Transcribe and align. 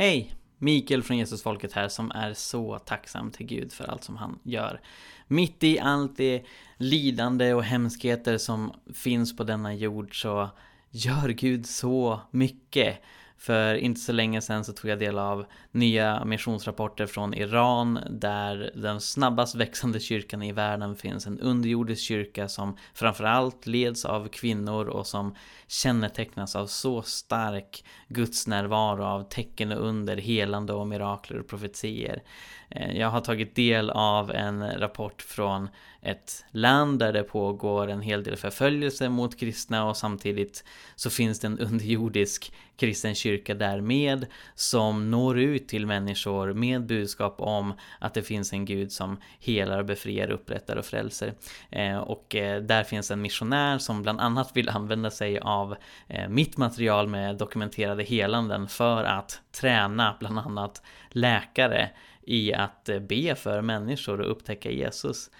Hej! 0.00 0.34
Mikael 0.58 1.02
från 1.02 1.18
Jesusfolket 1.18 1.72
här 1.72 1.88
som 1.88 2.10
är 2.10 2.34
så 2.34 2.78
tacksam 2.78 3.30
till 3.30 3.46
Gud 3.46 3.72
för 3.72 3.84
allt 3.84 4.04
som 4.04 4.16
han 4.16 4.38
gör. 4.42 4.80
Mitt 5.26 5.64
i 5.64 5.78
allt 5.78 6.16
det 6.16 6.44
lidande 6.76 7.54
och 7.54 7.64
hemskheter 7.64 8.38
som 8.38 8.72
finns 8.94 9.36
på 9.36 9.44
denna 9.44 9.74
jord 9.74 10.22
så 10.22 10.48
gör 10.90 11.28
Gud 11.28 11.66
så 11.66 12.20
mycket. 12.30 13.02
För 13.40 13.74
inte 13.74 14.00
så 14.00 14.12
länge 14.12 14.40
sedan 14.40 14.64
så 14.64 14.72
tog 14.72 14.90
jag 14.90 14.98
del 14.98 15.18
av 15.18 15.46
nya 15.70 16.24
missionsrapporter 16.24 17.06
från 17.06 17.34
Iran 17.34 17.98
där 18.10 18.70
den 18.74 19.00
snabbast 19.00 19.54
växande 19.54 20.00
kyrkan 20.00 20.42
i 20.42 20.52
världen 20.52 20.96
finns. 20.96 21.26
En 21.26 21.40
underjordisk 21.40 22.02
kyrka 22.02 22.48
som 22.48 22.76
framförallt 22.94 23.66
leds 23.66 24.04
av 24.04 24.28
kvinnor 24.28 24.88
och 24.88 25.06
som 25.06 25.34
kännetecknas 25.66 26.56
av 26.56 26.66
så 26.66 27.02
stark 27.02 27.84
gudsnärvaro 28.08 29.04
av 29.04 29.22
tecken 29.22 29.72
och 29.72 29.86
under, 29.86 30.16
helande 30.16 30.72
och 30.72 30.86
mirakler 30.86 31.38
och 31.38 31.48
profetier. 31.48 32.22
Eh, 32.68 32.98
jag 32.98 33.08
har 33.08 33.20
tagit 33.20 33.54
del 33.54 33.90
av 33.90 34.30
en 34.30 34.78
rapport 34.78 35.22
från 35.22 35.68
ett 36.02 36.44
land 36.50 36.98
där 36.98 37.12
det 37.12 37.22
pågår 37.22 37.88
en 37.88 38.00
hel 38.00 38.24
del 38.24 38.36
förföljelse 38.36 39.08
mot 39.08 39.40
kristna 39.40 39.84
och 39.84 39.96
samtidigt 39.96 40.64
så 40.96 41.10
finns 41.10 41.40
det 41.40 41.46
en 41.46 41.58
underjordisk 41.58 42.52
kristen 42.76 43.14
kyrka 43.14 43.54
där 43.54 43.80
med 43.80 44.26
som 44.54 45.10
når 45.10 45.38
ut 45.38 45.68
till 45.68 45.86
människor 45.86 46.52
med 46.52 46.86
budskap 46.86 47.40
om 47.40 47.74
att 47.98 48.14
det 48.14 48.22
finns 48.22 48.52
en 48.52 48.64
gud 48.64 48.92
som 48.92 49.20
helar, 49.40 49.82
befriar, 49.82 50.30
upprättar 50.30 50.76
och 50.76 50.84
frälser. 50.84 51.34
Eh, 51.70 51.98
och 51.98 52.36
eh, 52.36 52.62
där 52.62 52.84
finns 52.84 53.10
en 53.10 53.22
missionär 53.22 53.78
som 53.78 54.02
bland 54.02 54.20
annat 54.20 54.56
vill 54.56 54.68
använda 54.68 55.10
sig 55.10 55.38
av 55.38 55.76
eh, 56.08 56.28
mitt 56.28 56.56
material 56.56 57.08
med 57.08 57.36
dokumenterade 57.36 58.02
helanden 58.02 58.68
för 58.68 59.04
att 59.04 59.40
träna 59.52 60.16
bland 60.20 60.38
annat 60.38 60.82
läkare 61.10 61.90
i 62.22 62.54
att 62.54 62.88
eh, 62.88 62.98
be 62.98 63.34
för 63.34 63.62
människor 63.62 64.20
och 64.20 64.30
upptäcka 64.30 64.70
Jesus. 64.70 65.30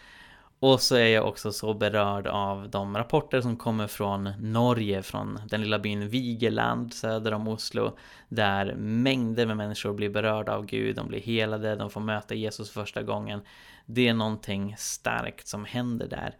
Och 0.62 0.80
så 0.80 0.96
är 0.96 1.06
jag 1.06 1.28
också 1.28 1.52
så 1.52 1.74
berörd 1.74 2.26
av 2.26 2.70
de 2.70 2.96
rapporter 2.96 3.40
som 3.40 3.56
kommer 3.56 3.86
från 3.86 4.32
Norge, 4.38 5.02
från 5.02 5.40
den 5.48 5.60
lilla 5.60 5.78
byn 5.78 6.08
Vigeland 6.08 6.94
söder 6.94 7.34
om 7.34 7.48
Oslo, 7.48 7.96
där 8.28 8.74
mängder 8.74 9.46
med 9.46 9.56
människor 9.56 9.92
blir 9.92 10.10
berörda 10.10 10.54
av 10.56 10.66
Gud, 10.66 10.96
de 10.96 11.08
blir 11.08 11.20
helade, 11.20 11.76
de 11.76 11.90
får 11.90 12.00
möta 12.00 12.34
Jesus 12.34 12.70
första 12.70 13.02
gången. 13.02 13.40
Det 13.86 14.08
är 14.08 14.14
någonting 14.14 14.74
starkt 14.78 15.46
som 15.46 15.64
händer 15.64 16.08
där. 16.08 16.36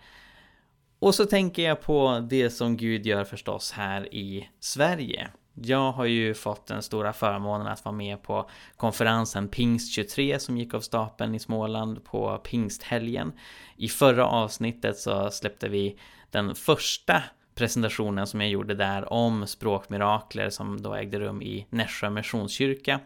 Och 0.98 1.14
så 1.14 1.26
tänker 1.26 1.62
jag 1.62 1.80
på 1.80 2.26
det 2.30 2.50
som 2.50 2.76
Gud 2.76 3.06
gör 3.06 3.24
förstås 3.24 3.72
här 3.72 4.14
i 4.14 4.48
Sverige. 4.60 5.30
Jag 5.54 5.92
har 5.92 6.04
ju 6.04 6.34
fått 6.34 6.66
den 6.66 6.82
stora 6.82 7.12
förmånen 7.12 7.66
att 7.66 7.84
vara 7.84 7.94
med 7.94 8.22
på 8.22 8.50
konferensen 8.76 9.48
Pingst 9.48 9.92
23 9.92 10.38
som 10.38 10.56
gick 10.56 10.74
av 10.74 10.80
stapeln 10.80 11.34
i 11.34 11.38
Småland 11.38 12.04
på 12.04 12.38
pingsthelgen. 12.38 13.32
I 13.76 13.88
förra 13.88 14.26
avsnittet 14.26 14.98
så 14.98 15.30
släppte 15.30 15.68
vi 15.68 15.98
den 16.30 16.54
första 16.54 17.22
presentationen 17.54 18.26
som 18.26 18.40
jag 18.40 18.50
gjorde 18.50 18.74
där 18.74 19.12
om 19.12 19.46
språkmirakler 19.46 20.50
som 20.50 20.82
då 20.82 20.94
ägde 20.94 21.18
rum 21.18 21.42
i 21.42 21.66
Nässjö 21.70 22.10
Missionskyrka. 22.10 23.00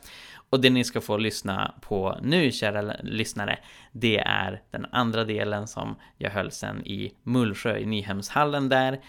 Och 0.51 0.61
det 0.61 0.71
ni 0.71 0.85
ska 0.85 1.01
få 1.01 1.17
lyssna 1.17 1.75
på 1.81 2.19
nu, 2.23 2.53
kära 2.53 2.97
lyssnare, 3.03 3.59
det 3.93 4.19
är 4.19 4.63
den 4.71 4.87
andra 4.93 5.25
delen 5.25 5.67
som 5.67 5.97
jag 6.19 6.31
höll 6.31 6.51
sen 6.51 6.87
i 6.87 7.15
Mullsjö 7.23 7.79
i 7.79 7.87
Nyhemshallen 7.87 8.69
där 8.69 9.01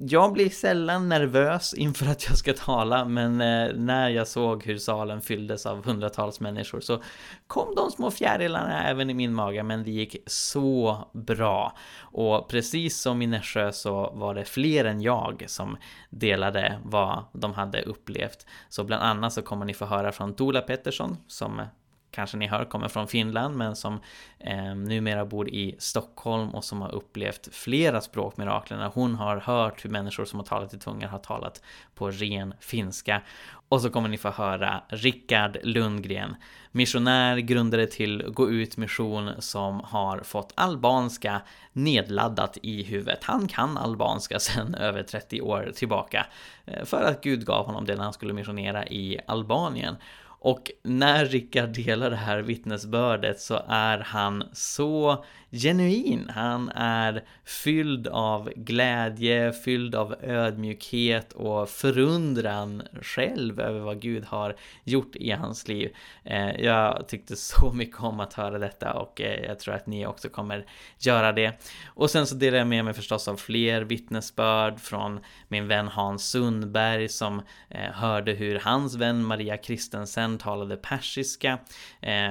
jag 0.00 0.32
blir 0.32 0.50
sällan 0.50 1.08
nervös 1.08 1.74
inför 1.74 2.06
att 2.06 2.28
jag 2.28 2.36
ska 2.36 2.52
tala, 2.52 3.04
men 3.04 3.40
eh, 3.40 3.74
när 3.74 4.08
jag 4.08 4.28
såg 4.28 4.64
hur 4.64 4.78
salen 4.78 5.20
fylldes 5.20 5.66
av 5.66 5.84
hundratals 5.84 6.40
människor 6.40 6.80
så 6.80 7.02
kom 7.46 7.74
de 7.74 7.90
små 7.90 8.10
fjärilarna 8.10 8.88
även 8.88 9.10
i 9.10 9.14
min 9.14 9.34
mage, 9.34 9.62
men 9.62 9.84
det 9.84 9.90
gick 9.90 10.16
så 10.26 10.98
bra. 11.12 11.76
Och 12.00 12.48
precis 12.48 13.00
som 13.00 13.22
i 13.22 13.26
Nässjö 13.26 13.72
så 13.72 14.12
var 14.14 14.34
det 14.34 14.44
fler 14.44 14.84
än 14.84 15.00
jag 15.00 15.44
som 15.46 15.76
delade 16.10 16.78
vad 16.84 17.24
de 17.32 17.54
hade 17.54 17.82
upplevt. 17.82 18.46
Så 18.68 18.84
bland 18.84 19.02
annat 19.02 19.32
så 19.32 19.42
kommer 19.42 19.64
ni 19.64 19.74
få 19.74 19.84
höra 19.84 20.12
från 20.12 20.34
Tola 20.34 20.60
Pettersson 20.60 21.16
som 21.26 21.62
kanske 22.10 22.36
ni 22.36 22.46
hör 22.46 22.64
kommer 22.64 22.88
från 22.88 23.08
Finland 23.08 23.56
men 23.56 23.76
som 23.76 24.00
eh, 24.38 24.74
numera 24.74 25.24
bor 25.24 25.48
i 25.48 25.76
Stockholm 25.78 26.50
och 26.50 26.64
som 26.64 26.80
har 26.80 26.94
upplevt 26.94 27.48
flera 27.54 28.00
språkmirakler. 28.00 28.90
Hon 28.94 29.14
har 29.14 29.36
hört 29.36 29.84
hur 29.84 29.90
människor 29.90 30.24
som 30.24 30.38
har 30.38 30.46
talat 30.46 30.74
i 30.74 30.78
tungor 30.78 31.08
har 31.08 31.18
talat 31.18 31.62
på 31.94 32.10
ren 32.10 32.54
finska. 32.60 33.22
Och 33.68 33.80
så 33.80 33.90
kommer 33.90 34.08
ni 34.08 34.18
få 34.18 34.30
höra 34.30 34.82
Rickard 34.88 35.58
Lundgren, 35.62 36.36
missionär, 36.70 37.36
grundare 37.36 37.86
till 37.86 38.24
Gå 38.28 38.50
ut 38.50 38.76
mission 38.76 39.30
som 39.38 39.80
har 39.80 40.18
fått 40.18 40.52
albanska 40.54 41.42
nedladdat 41.72 42.58
i 42.62 42.82
huvudet. 42.82 43.24
Han 43.24 43.48
kan 43.48 43.78
albanska 43.78 44.38
sedan 44.38 44.74
över 44.74 45.02
30 45.02 45.40
år 45.40 45.72
tillbaka 45.74 46.26
eh, 46.66 46.84
för 46.84 47.02
att 47.02 47.22
Gud 47.22 47.46
gav 47.46 47.66
honom 47.66 47.84
det 47.84 47.96
när 47.96 48.04
han 48.04 48.12
skulle 48.12 48.32
missionera 48.32 48.86
i 48.86 49.20
Albanien. 49.26 49.96
Och 50.40 50.70
när 50.82 51.24
Rickard 51.24 51.68
delar 51.68 52.10
det 52.10 52.16
här 52.16 52.38
vittnesbördet 52.38 53.40
så 53.40 53.62
är 53.68 53.98
han 53.98 54.44
så 54.52 55.24
genuin. 55.50 56.30
Han 56.34 56.68
är 56.74 57.24
fylld 57.44 58.08
av 58.08 58.52
glädje, 58.56 59.52
fylld 59.52 59.94
av 59.94 60.14
ödmjukhet 60.22 61.32
och 61.32 61.68
förundran 61.68 62.82
själv 63.02 63.60
över 63.60 63.80
vad 63.80 64.00
Gud 64.00 64.24
har 64.24 64.56
gjort 64.84 65.16
i 65.16 65.30
hans 65.30 65.68
liv. 65.68 65.94
Eh, 66.24 66.60
jag 66.60 67.08
tyckte 67.08 67.36
så 67.36 67.72
mycket 67.74 68.00
om 68.00 68.20
att 68.20 68.32
höra 68.32 68.58
detta 68.58 68.92
och 68.92 69.20
eh, 69.20 69.44
jag 69.44 69.58
tror 69.58 69.74
att 69.74 69.86
ni 69.86 70.06
också 70.06 70.28
kommer 70.28 70.66
göra 70.98 71.32
det. 71.32 71.52
Och 71.86 72.10
sen 72.10 72.26
så 72.26 72.34
delar 72.34 72.58
jag 72.58 72.66
med 72.66 72.84
mig 72.84 72.94
förstås 72.94 73.28
av 73.28 73.36
fler 73.36 73.82
vittnesbörd 73.82 74.80
från 74.80 75.20
min 75.48 75.68
vän 75.68 75.88
Hans 75.88 76.30
Sundberg 76.30 77.08
som 77.08 77.42
eh, 77.68 77.92
hörde 77.92 78.32
hur 78.32 78.58
hans 78.58 78.94
vän 78.94 79.24
Maria 79.24 79.56
Kristensen 79.56 80.38
talade 80.38 80.76
persiska. 80.76 81.58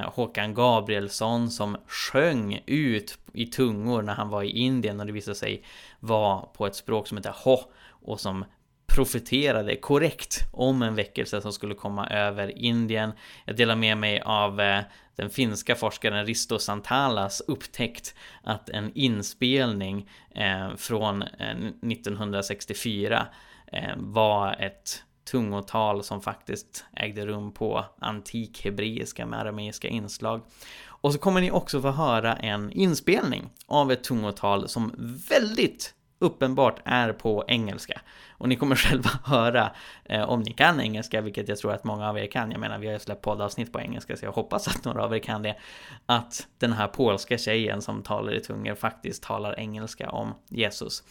Håkan 0.06 0.54
Gabrielsson 0.54 1.50
som 1.52 1.78
sjöng 1.88 2.64
ut 2.66 3.07
ut 3.12 3.18
i 3.34 3.46
tungor 3.46 4.02
när 4.02 4.14
han 4.14 4.30
var 4.30 4.44
i 4.44 4.50
Indien 4.50 5.00
och 5.00 5.06
det 5.06 5.12
visade 5.12 5.36
sig 5.36 5.64
vara 6.00 6.42
på 6.42 6.68
ett 6.68 6.76
språk 6.76 7.08
som 7.08 7.18
heter 7.18 7.36
Ho 7.44 7.58
och 7.90 8.20
som 8.20 8.46
profeterade 8.88 9.76
korrekt 9.76 10.40
om 10.54 10.82
en 10.82 10.96
väckelse 10.96 11.42
som 11.42 11.54
skulle 11.54 11.76
komma 11.76 12.08
över 12.08 12.58
Indien. 12.58 13.12
Jag 13.46 13.56
delar 13.56 13.76
med 13.76 13.98
mig 13.98 14.22
av 14.22 14.62
eh, 14.62 14.82
den 15.16 15.30
finska 15.30 15.76
forskaren 15.76 16.26
Risto 16.26 16.60
Santalas 16.60 17.42
upptäckt 17.42 18.16
att 18.44 18.70
en 18.70 18.92
inspelning 18.96 20.10
eh, 20.36 20.76
från 20.76 21.22
eh, 21.22 21.58
1964 21.92 23.28
var 23.98 24.56
ett 24.60 25.04
tungotal 25.32 26.04
som 26.04 26.22
faktiskt 26.22 26.86
ägde 26.96 27.26
rum 27.26 27.52
på 27.52 27.86
antik 28.00 28.66
hebreiska 28.66 29.26
med 29.26 29.40
arameiska 29.40 29.88
inslag. 29.88 30.42
Och 31.02 31.14
så 31.14 31.20
kommer 31.20 31.42
ni 31.42 31.52
också 31.52 31.82
få 31.82 31.92
höra 31.92 32.36
en 32.36 32.72
inspelning 32.72 33.50
av 33.68 33.92
ett 33.92 34.04
tungotal 34.04 34.70
som 34.70 34.94
väldigt 35.30 35.94
uppenbart 36.20 36.82
är 36.86 37.14
på 37.14 37.46
engelska. 37.48 38.02
Och 38.30 38.50
ni 38.50 38.56
kommer 38.56 38.76
själva 38.86 39.10
höra, 39.24 39.72
eh, 40.06 40.30
om 40.30 40.42
ni 40.42 40.54
kan 40.54 40.80
engelska, 40.80 41.22
vilket 41.22 41.50
jag 41.50 41.58
tror 41.58 41.74
att 41.74 41.84
många 41.84 42.10
av 42.10 42.18
er 42.18 42.28
kan, 42.28 42.52
jag 42.52 42.60
menar 42.60 42.80
vi 42.80 42.88
har 42.88 42.94
ju 42.94 43.00
släppt 43.00 43.22
poddavsnitt 43.22 43.74
på 43.74 43.80
engelska 43.80 44.18
så 44.18 44.26
jag 44.26 44.32
hoppas 44.32 44.68
att 44.68 44.86
några 44.86 45.04
av 45.04 45.16
er 45.16 45.20
kan 45.20 45.42
det, 45.42 45.56
att 46.06 46.48
den 46.58 46.74
här 46.74 46.88
polska 46.88 47.38
tjejen 47.38 47.82
som 47.82 48.04
talar 48.04 48.34
i 48.34 48.40
tungor 48.40 48.76
faktiskt 48.76 49.24
talar 49.24 49.60
engelska 49.60 50.10
om 50.10 50.34
Jesus. 50.50 51.04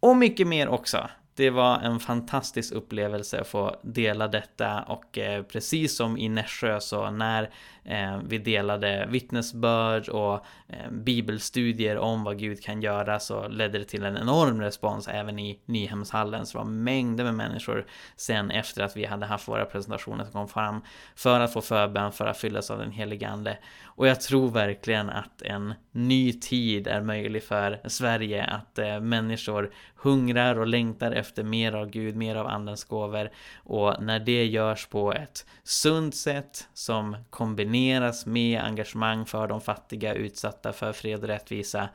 Och 0.00 0.16
mycket 0.16 0.46
mer 0.46 0.68
också. 0.68 1.08
Det 1.38 1.50
var 1.50 1.78
en 1.78 2.00
fantastisk 2.00 2.72
upplevelse 2.72 3.40
att 3.40 3.46
få 3.46 3.76
dela 3.82 4.28
detta 4.28 4.82
och 4.82 5.18
eh, 5.18 5.42
precis 5.42 5.96
som 5.96 6.18
i 6.18 6.28
Nässjö 6.28 6.80
så 6.80 7.10
när 7.10 7.50
eh, 7.84 8.18
vi 8.24 8.38
delade 8.38 9.06
vittnesbörd 9.10 10.08
och 10.08 10.34
eh, 10.68 10.90
bibelstudier 10.90 11.98
om 11.98 12.24
vad 12.24 12.38
Gud 12.38 12.62
kan 12.62 12.82
göra 12.82 13.18
så 13.18 13.48
ledde 13.48 13.78
det 13.78 13.84
till 13.84 14.04
en 14.04 14.16
enorm 14.16 14.60
respons 14.60 15.08
även 15.08 15.38
i 15.38 15.60
Nyhemshallen. 15.64 16.46
Så 16.46 16.58
det 16.58 16.64
var 16.64 16.70
mängder 16.70 17.24
med 17.24 17.34
människor 17.34 17.86
sen 18.16 18.50
efter 18.50 18.82
att 18.82 18.96
vi 18.96 19.04
hade 19.04 19.26
haft 19.26 19.48
våra 19.48 19.64
presentationer 19.64 20.24
som 20.24 20.32
kom 20.32 20.48
fram 20.48 20.82
för 21.16 21.40
att 21.40 21.52
få 21.52 21.60
förbön, 21.60 22.12
för 22.12 22.26
att 22.26 22.38
fyllas 22.38 22.70
av 22.70 22.78
den 22.78 22.92
helige 22.92 23.28
Ande. 23.28 23.58
Och 23.84 24.08
jag 24.08 24.20
tror 24.20 24.50
verkligen 24.50 25.10
att 25.10 25.42
en 25.42 25.74
ny 25.92 26.32
tid 26.32 26.86
är 26.86 27.00
möjlig 27.00 27.42
för 27.42 27.80
Sverige, 27.84 28.44
att 28.44 28.78
eh, 28.78 29.00
människor 29.00 29.70
hungrar 29.96 30.58
och 30.58 30.66
längtar 30.66 31.12
efter 31.12 31.27
mer 31.36 31.72
av 31.72 31.90
Gud, 31.90 32.16
mer 32.16 32.36
av 32.36 32.46
Andens 32.46 32.84
gåvor. 32.84 33.30
Och 33.56 34.02
när 34.02 34.20
det 34.20 34.46
görs 34.46 34.86
på 34.86 35.12
ett 35.12 35.46
sunt 35.64 36.14
sätt 36.14 36.68
som 36.74 37.16
kombineras 37.30 38.26
med 38.26 38.60
engagemang 38.60 39.26
för 39.26 39.46
de 39.46 39.60
fattiga, 39.60 40.14
utsatta, 40.14 40.72
för 40.72 40.92
fred 40.92 41.22
och 41.22 41.28
rättvisa, 41.28 41.88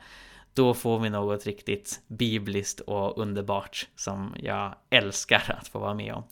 då 0.54 0.74
får 0.74 0.98
vi 0.98 1.10
något 1.10 1.46
riktigt 1.46 2.00
bibliskt 2.08 2.80
och 2.80 3.18
underbart 3.18 3.88
som 3.96 4.34
jag 4.38 4.74
älskar 4.90 5.56
att 5.58 5.68
få 5.68 5.78
vara 5.78 5.94
med 5.94 6.14
om. 6.14 6.24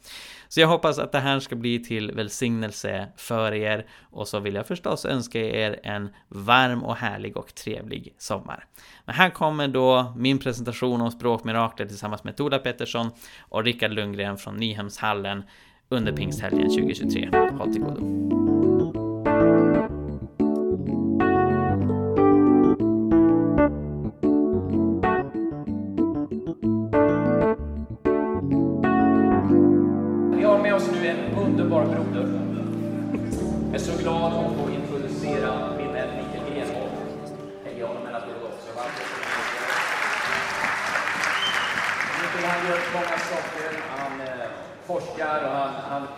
Så 0.48 0.60
jag 0.60 0.68
hoppas 0.68 0.98
att 0.98 1.12
det 1.12 1.18
här 1.18 1.40
ska 1.40 1.56
bli 1.56 1.84
till 1.84 2.12
välsignelse 2.12 3.08
för 3.16 3.54
er 3.54 3.86
och 4.10 4.28
så 4.28 4.40
vill 4.40 4.54
jag 4.54 4.66
förstås 4.66 5.04
önska 5.04 5.40
er 5.40 5.80
en 5.82 6.08
varm 6.28 6.82
och 6.82 6.96
härlig 6.96 7.36
och 7.36 7.54
trevlig 7.54 8.14
sommar. 8.18 8.66
Men 9.04 9.14
här 9.14 9.30
kommer 9.30 9.68
då 9.68 10.14
min 10.16 10.38
presentation 10.38 11.00
om 11.00 11.10
språkmirakler 11.10 11.86
tillsammans 11.86 12.24
med 12.24 12.36
Tola 12.36 12.58
Pettersson 12.58 13.10
och 13.40 13.64
Rickard 13.64 13.92
Lundgren 13.92 14.36
från 14.36 14.56
Nyhemshallen 14.56 15.42
under 15.88 16.12
pingsthelgen 16.12 16.68
2023. 16.68 17.30
Håll 17.58 17.72
till 17.72 17.82
godo. 17.82 18.41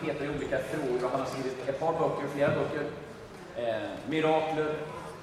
Petar 0.04 0.24
i 0.24 0.28
olika 0.28 0.58
frågor 0.58 1.04
och 1.04 1.10
han 1.10 1.20
har 1.20 1.26
skrivit 1.26 1.68
ett 1.68 1.80
par 1.80 1.92
böcker, 1.92 2.28
flera 2.34 2.48
böcker. 2.48 2.84
Eh, 3.56 3.90
mirakler. 4.08 4.74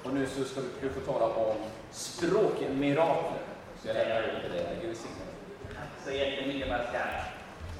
Och 0.03 0.13
nu 0.13 0.25
så 0.25 0.43
ska 0.43 0.61
du 0.81 0.89
få 0.89 1.11
tala 1.11 1.25
om 1.25 1.55
språkmirakler. 1.91 3.41
Så 3.81 3.87
jag 3.87 3.95
lämnar 3.95 4.15
över 4.15 4.39
till 4.41 4.51
dig. 4.51 4.77
Gud 4.81 4.87
välsigne 4.87 5.25
Tack 5.75 6.05
så 6.05 6.11
jättemycket 6.11 6.69
Pascal. 6.69 7.01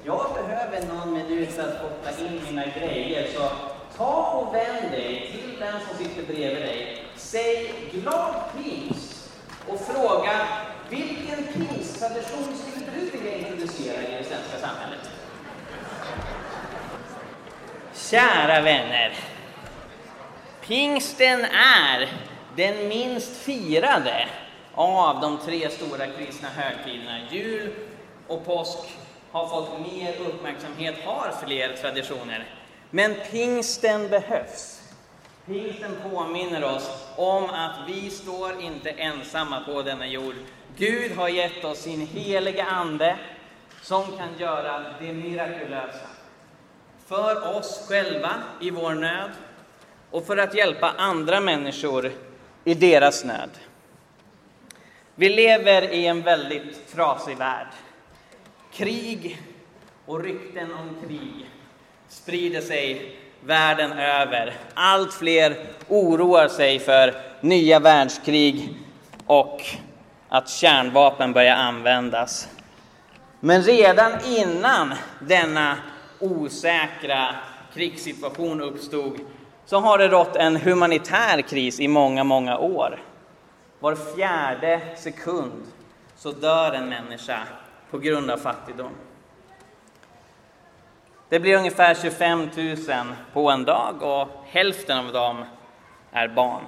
Jag 0.04 0.26
behöver 0.36 0.88
någon 0.88 1.14
minut 1.14 1.50
för 1.52 1.64
att 1.64 1.82
koppla 1.82 2.26
in 2.26 2.42
mina 2.46 2.66
grejer, 2.66 3.28
så 3.36 3.50
ta 3.98 4.24
och 4.24 4.56
vänd 4.56 4.92
dig 4.92 5.32
till 5.32 5.60
den 5.60 5.74
som 5.88 5.98
sitter 5.98 6.34
bredvid 6.34 6.62
dig. 6.62 7.06
Säg 7.16 7.74
glad 7.92 8.36
pingst 8.58 9.30
och 9.68 9.80
fråga 9.80 10.48
vilken 10.90 11.44
pingsttradition 11.54 12.58
skulle 12.58 12.86
du 12.96 13.10
vilja 13.10 13.38
introducera 13.38 14.02
i 14.02 14.12
det 14.18 14.24
svenska 14.24 14.58
samhället? 14.68 15.10
Kära 17.94 18.62
vänner. 18.62 19.14
Pingsten 20.62 21.46
är 21.56 22.10
den 22.56 22.88
minst 22.88 23.38
firade 23.38 24.28
av 24.74 25.22
de 25.22 25.38
tre 25.38 25.70
stora 25.70 26.08
kristna 26.08 26.50
högtiderna. 26.50 27.20
Jul 27.32 27.74
och 28.28 28.46
påsk 28.46 28.78
har 29.32 29.48
fått 29.48 29.80
mer 29.80 30.16
uppmärksamhet, 30.20 30.96
har 31.06 31.34
fler 31.46 31.76
traditioner. 31.82 32.46
Men 32.92 33.16
pingsten 33.32 34.10
behövs. 34.10 34.82
Pingsten 35.46 35.92
påminner 36.12 36.64
oss 36.64 36.90
om 37.16 37.44
att 37.44 37.78
vi 37.88 38.10
står 38.10 38.62
inte 38.62 38.90
ensamma 38.90 39.62
på 39.62 39.82
denna 39.82 40.08
jord. 40.08 40.36
Gud 40.78 41.12
har 41.12 41.30
gett 41.30 41.66
oss 41.66 41.80
sin 41.80 42.08
heliga 42.08 42.66
Ande 42.66 43.20
som 43.82 44.04
kan 44.04 44.38
göra 44.38 44.86
det 45.00 45.14
mirakulösa 45.14 46.08
för 47.08 47.58
oss 47.58 47.86
själva 47.88 48.34
i 48.62 48.70
vår 48.70 48.94
nöd 48.94 49.32
och 50.12 50.26
för 50.26 50.38
att 50.38 50.56
hjälpa 50.56 50.90
andra 50.98 51.40
människor 51.40 52.12
i 52.64 52.74
deras 52.74 53.26
nöd. 53.26 53.50
Vi 55.16 55.30
lever 55.30 55.82
i 55.94 56.08
en 56.08 56.22
väldigt 56.22 56.92
trasig 56.94 57.38
värld. 57.38 57.68
Krig 58.74 59.42
och 60.06 60.24
rykten 60.24 60.74
om 60.74 61.08
krig 61.08 61.51
sprider 62.12 62.62
sig 62.62 63.16
världen 63.46 63.92
över. 63.92 64.54
Allt 64.74 65.14
fler 65.14 65.56
oroar 65.88 66.48
sig 66.48 66.80
för 66.80 67.14
nya 67.42 67.80
världskrig 67.80 68.78
och 69.26 69.62
att 70.30 70.50
kärnvapen 70.50 71.34
börjar 71.34 71.56
användas. 71.56 72.50
Men 73.40 73.62
redan 73.62 74.12
innan 74.26 74.94
denna 75.20 75.78
osäkra 76.20 77.36
krigssituation 77.74 78.62
uppstod 78.62 79.20
så 79.66 79.80
har 79.80 79.98
det 79.98 80.08
rått 80.08 80.36
en 80.36 80.56
humanitär 80.56 81.42
kris 81.42 81.80
i 81.80 81.88
många, 81.88 82.24
många 82.24 82.58
år. 82.58 83.04
Var 83.80 83.96
fjärde 84.16 84.82
sekund 84.98 85.64
så 86.16 86.32
dör 86.32 86.74
en 86.74 86.90
människa 86.90 87.40
på 87.92 88.00
grund 88.00 88.32
av 88.32 88.38
fattigdom. 88.38 88.92
Det 91.32 91.40
blir 91.40 91.58
ungefär 91.58 91.96
25 91.96 92.50
000 92.56 92.78
på 93.34 93.52
en 93.52 93.66
dag 93.66 94.02
och 94.02 94.28
hälften 94.46 94.98
av 94.98 95.12
dem 95.14 95.46
är 96.12 96.28
barn. 96.28 96.64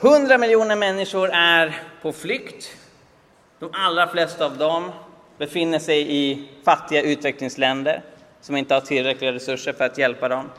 100 0.00 0.38
miljoner 0.38 0.76
människor 0.76 1.30
är 1.32 1.82
på 2.02 2.12
flykt. 2.12 2.76
De 3.58 3.70
allra 3.72 4.08
flesta 4.08 4.46
av 4.46 4.56
dem 4.56 4.92
befinner 5.36 5.78
sig 5.78 6.12
i 6.16 6.48
fattiga 6.64 7.02
utvecklingsländer 7.02 8.02
som 8.40 8.56
inte 8.56 8.74
har 8.74 8.80
tillräckliga 8.80 9.32
resurser 9.32 9.72
för 9.72 9.84
att 9.84 9.98
hjälpa 9.98 10.28
dem. 10.28 10.50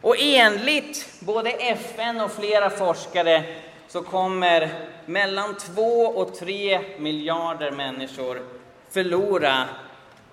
Och 0.00 0.16
enligt 0.18 1.20
både 1.20 1.50
FN 1.50 2.20
och 2.20 2.32
flera 2.32 2.70
forskare 2.70 3.44
så 3.88 4.02
kommer 4.02 4.68
mellan 5.06 5.56
2 5.56 5.82
och 6.02 6.34
3 6.34 6.80
miljarder 6.98 7.70
människor 7.70 8.42
förlora 8.90 9.68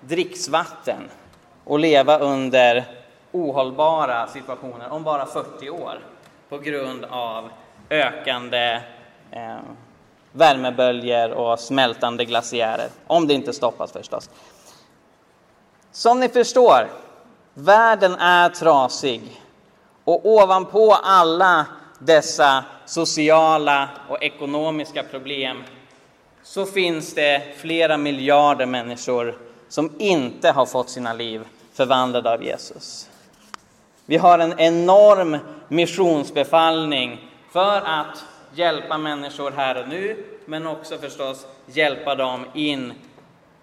dricksvatten 0.08 1.10
och 1.64 1.80
leva 1.80 2.20
under 2.20 2.86
ohållbara 3.32 4.28
situationer 4.28 4.90
om 4.90 5.04
bara 5.04 5.26
40 5.26 5.70
år 5.70 6.00
på 6.50 6.58
grund 6.58 7.06
av 7.06 7.50
ökande 7.90 8.82
eh, 9.32 9.58
värmeböljor 10.32 11.32
och 11.32 11.60
smältande 11.60 12.26
glaciärer. 12.26 12.90
Om 13.08 13.28
det 13.28 13.34
inte 13.34 13.54
stoppas 13.54 13.92
förstås. 13.92 14.30
Som 15.92 16.20
ni 16.20 16.30
förstår, 16.30 16.88
världen 17.54 18.16
är 18.16 18.50
trasig. 18.50 19.42
Och 20.04 20.26
ovanpå 20.26 20.94
alla 21.04 21.66
dessa 22.00 22.64
sociala 22.86 23.90
och 24.10 24.24
ekonomiska 24.24 25.04
problem 25.04 25.64
så 26.44 26.66
finns 26.66 27.14
det 27.14 27.44
flera 27.58 27.98
miljarder 27.98 28.66
människor 28.66 29.47
som 29.70 29.92
inte 29.98 30.52
har 30.52 30.66
fått 30.66 30.90
sina 30.90 31.14
liv 31.14 31.48
förvandlade 31.74 32.34
av 32.34 32.44
Jesus. 32.44 33.10
Vi 34.06 34.18
har 34.18 34.40
en 34.40 34.60
enorm 34.60 35.38
missionsbefallning 35.68 37.32
för 37.52 37.82
att 37.82 38.26
hjälpa 38.54 38.98
människor 38.98 39.52
här 39.52 39.82
och 39.82 39.90
nu, 39.90 40.26
men 40.46 40.68
också 40.68 40.98
förstås 40.98 41.46
hjälpa 41.66 42.16
dem 42.16 42.46
in 42.54 42.94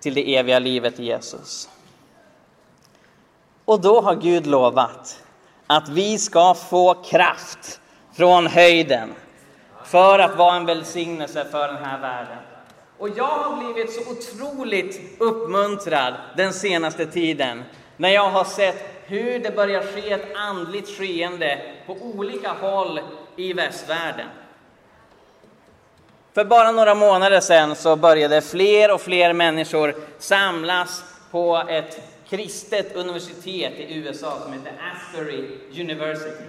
till 0.00 0.14
det 0.14 0.36
eviga 0.36 0.58
livet 0.58 1.00
i 1.00 1.04
Jesus. 1.04 1.68
Och 3.64 3.80
då 3.80 4.00
har 4.00 4.14
Gud 4.14 4.46
lovat 4.46 5.22
att 5.66 5.88
vi 5.88 6.18
ska 6.18 6.54
få 6.54 6.94
kraft 6.94 7.80
från 8.12 8.46
höjden 8.46 9.14
för 9.84 10.18
att 10.18 10.36
vara 10.36 10.56
en 10.56 10.66
välsignelse 10.66 11.44
för 11.44 11.68
den 11.68 11.84
här 11.84 12.00
världen. 12.00 12.38
Och 12.98 13.08
jag 13.16 13.24
har 13.24 13.56
blivit 13.56 13.92
så 13.92 14.10
otroligt 14.10 15.20
uppmuntrad 15.20 16.14
den 16.36 16.52
senaste 16.52 17.06
tiden 17.06 17.62
när 17.96 18.08
jag 18.08 18.30
har 18.30 18.44
sett 18.44 18.94
hur 19.06 19.38
det 19.38 19.56
börjar 19.56 19.82
ske 19.82 20.12
ett 20.12 20.36
andligt 20.36 20.98
skeende 20.98 21.60
på 21.86 21.92
olika 21.92 22.52
håll 22.52 23.00
i 23.36 23.52
västvärlden. 23.52 24.26
För 26.34 26.44
bara 26.44 26.72
några 26.72 26.94
månader 26.94 27.40
sedan 27.40 27.76
så 27.76 27.96
började 27.96 28.42
fler 28.42 28.94
och 28.94 29.00
fler 29.00 29.32
människor 29.32 29.94
samlas 30.18 31.04
på 31.30 31.62
ett 31.68 32.00
kristet 32.28 32.96
universitet 32.96 33.72
i 33.76 33.94
USA 33.98 34.40
som 34.42 34.52
heter 34.52 34.72
Asbury 34.92 35.44
University. 35.80 36.44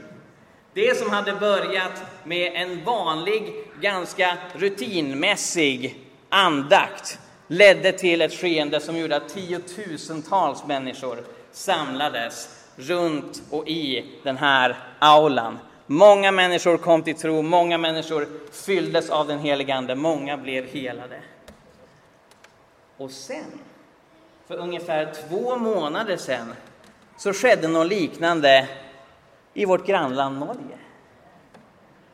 Det 0.74 0.98
som 0.98 1.10
hade 1.10 1.34
börjat 1.34 2.04
med 2.24 2.52
en 2.56 2.84
vanlig, 2.84 3.54
ganska 3.82 4.38
rutinmässig 4.54 6.05
andakt 6.36 7.20
ledde 7.48 7.92
till 7.92 8.22
ett 8.22 8.34
skeende 8.34 8.80
som 8.80 8.98
gjorde 8.98 9.16
att 9.16 9.30
tiotusentals 9.30 10.66
människor 10.66 11.24
samlades 11.52 12.66
runt 12.76 13.42
och 13.50 13.68
i 13.68 14.06
den 14.24 14.38
här 14.38 14.78
aulan 15.00 15.60
Många 15.88 16.32
människor 16.32 16.78
kom 16.78 17.04
till 17.04 17.16
tro, 17.16 17.42
många 17.42 17.78
människor 17.78 18.28
fylldes 18.52 19.10
av 19.10 19.28
den 19.28 19.40
helige 19.40 19.76
Ande, 19.76 19.96
många 19.96 20.38
blev 20.38 20.66
helade. 20.66 21.20
Och 22.98 23.12
sen, 23.12 23.60
för 24.48 24.58
ungefär 24.58 25.14
två 25.30 25.58
månader 25.58 26.18
sedan, 26.18 26.54
så 27.18 27.34
skedde 27.34 27.68
något 27.68 27.88
liknande 27.88 28.68
i 29.54 29.66
vårt 29.66 29.88
grannland 29.88 30.40
Norge. 30.40 30.78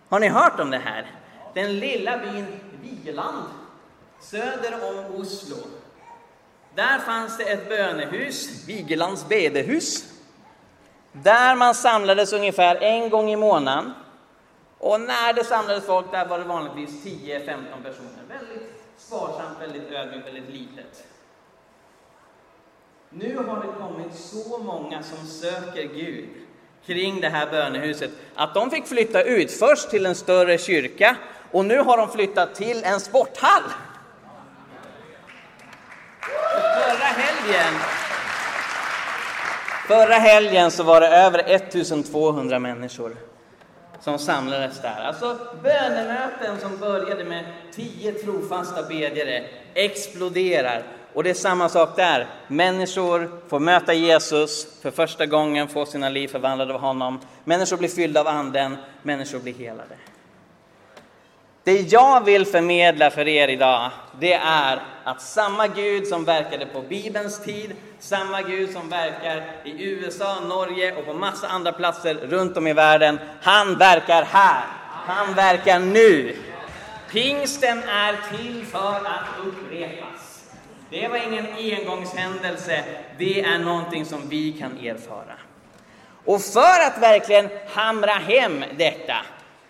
Har 0.09 0.19
ni 0.19 0.27
hört 0.27 0.59
om 0.59 0.71
det 0.71 0.77
här? 0.77 1.05
den 1.53 1.79
lilla 1.79 2.17
byn 2.17 2.45
Vigeland 2.81 3.47
söder 4.21 4.73
om 4.89 5.15
Oslo. 5.21 5.57
Där 6.75 6.99
fanns 6.99 7.37
det 7.37 7.43
ett 7.43 7.69
bönehus, 7.69 8.67
Vigelands 8.67 9.27
bedehus, 9.27 10.05
där 11.11 11.55
man 11.55 11.75
samlades 11.75 12.33
ungefär 12.33 12.75
en 12.75 13.09
gång 13.09 13.31
i 13.31 13.35
månaden. 13.35 13.93
Och 14.77 15.01
när 15.01 15.33
det 15.33 15.43
samlades 15.43 15.85
folk 15.85 16.11
där 16.11 16.25
var 16.25 16.39
det 16.39 16.45
vanligtvis 16.45 17.05
10-15 17.05 17.45
personer. 17.83 18.23
Väldigt 18.29 18.83
sparsamt, 18.97 19.61
väldigt 19.61 19.91
ödmjukt, 19.91 20.27
väldigt 20.27 20.49
litet. 20.49 21.07
Nu 23.09 23.37
har 23.37 23.55
det 23.55 23.73
kommit 23.79 24.15
så 24.15 24.57
många 24.57 25.03
som 25.03 25.27
söker 25.27 25.83
Gud 25.83 26.29
kring 26.85 27.21
det 27.21 27.29
här 27.29 27.51
bönehuset 27.51 28.11
att 28.35 28.53
de 28.53 28.69
fick 28.69 28.87
flytta 28.87 29.23
ut, 29.23 29.51
först 29.51 29.89
till 29.89 30.05
en 30.05 30.15
större 30.15 30.57
kyrka 30.57 31.15
och 31.51 31.65
nu 31.65 31.77
har 31.77 31.97
de 31.97 32.09
flyttat 32.09 32.55
till 32.55 32.83
en 32.83 32.99
sporthall. 32.99 33.63
Förra 36.21 37.05
helgen, 37.05 37.73
förra 39.87 40.13
helgen 40.13 40.71
så 40.71 40.83
var 40.83 41.01
det 41.01 41.07
över 41.07 41.43
1200 41.47 42.59
människor 42.59 43.15
som 44.01 44.19
samlades 44.19 44.81
där. 44.81 45.01
Alltså 45.07 45.37
bönemöten 45.63 46.59
som 46.59 46.77
började 46.77 47.23
med 47.23 47.45
10 47.71 48.11
trofasta 48.11 48.83
bedjare 48.83 49.43
exploderar. 49.73 50.83
Och 51.13 51.23
det 51.23 51.29
är 51.29 51.33
samma 51.33 51.69
sak 51.69 51.95
där. 51.95 52.27
Människor 52.47 53.41
får 53.47 53.59
möta 53.59 53.93
Jesus 53.93 54.81
för 54.81 54.91
första 54.91 55.25
gången, 55.25 55.67
få 55.67 55.85
sina 55.85 56.09
liv 56.09 56.27
förvandlade 56.27 56.73
av 56.73 56.79
honom. 56.79 57.19
Människor 57.43 57.77
blir 57.77 57.89
fyllda 57.89 58.19
av 58.19 58.27
anden, 58.27 58.77
människor 59.03 59.39
blir 59.39 59.53
helade. 59.53 59.95
Det 61.63 61.91
jag 61.91 62.25
vill 62.25 62.45
förmedla 62.45 63.11
för 63.11 63.27
er 63.27 63.47
idag, 63.47 63.91
det 64.19 64.33
är 64.33 64.81
att 65.03 65.21
samma 65.21 65.67
Gud 65.67 66.07
som 66.07 66.25
verkade 66.25 66.65
på 66.65 66.81
Bibelns 66.81 67.43
tid, 67.43 67.75
samma 67.99 68.41
Gud 68.41 68.71
som 68.71 68.89
verkar 68.89 69.43
i 69.63 69.83
USA, 69.83 70.39
Norge 70.39 70.95
och 70.95 71.05
på 71.05 71.13
massa 71.13 71.47
andra 71.47 71.71
platser 71.71 72.13
runt 72.13 72.57
om 72.57 72.67
i 72.67 72.73
världen, 72.73 73.19
han 73.41 73.77
verkar 73.77 74.23
här. 74.23 74.63
Han 75.05 75.33
verkar 75.33 75.79
nu. 75.79 76.35
Pingsten 77.11 77.83
är 77.83 78.37
till 78.37 78.65
för 78.65 78.95
att 78.95 79.45
upprepas. 79.45 80.43
Det 80.89 81.07
var 81.07 81.17
ingen 81.17 81.45
engångshändelse, 81.57 82.83
det 83.17 83.41
är 83.41 83.57
någonting 83.59 84.05
som 84.05 84.29
vi 84.29 84.51
kan 84.51 84.77
erfara. 84.77 85.35
Och 86.25 86.41
för 86.41 86.87
att 86.87 87.01
verkligen 87.01 87.49
hamra 87.67 88.11
hem 88.11 88.63
detta 88.77 89.15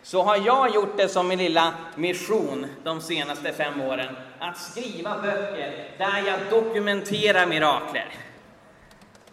så 0.04 0.24
har 0.24 0.38
jag 0.38 0.76
gjort 0.76 0.98
det 0.98 1.10
som 1.10 1.28
min 1.28 1.40
lilla 1.40 1.74
mission 1.96 2.66
de 2.84 3.02
senaste 3.02 3.54
fem 3.54 3.82
åren. 3.82 4.16
Att 4.40 4.58
skriva 4.58 5.18
böcker 5.22 5.92
där 5.98 6.24
jag 6.26 6.40
dokumenterar 6.50 7.46
mirakler. 7.46 8.08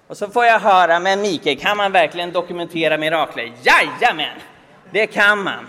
Och 0.07 0.17
så 0.17 0.29
får 0.29 0.45
jag 0.45 0.61
höra, 0.61 1.01
men 1.01 1.21
Mikael, 1.21 1.59
kan 1.59 1.77
man 1.77 1.93
verkligen 1.93 2.33
dokumentera 2.33 2.99
mirakler? 2.99 3.53
Jajamän, 3.63 4.39
det 4.93 5.07
kan 5.07 5.43
man. 5.43 5.67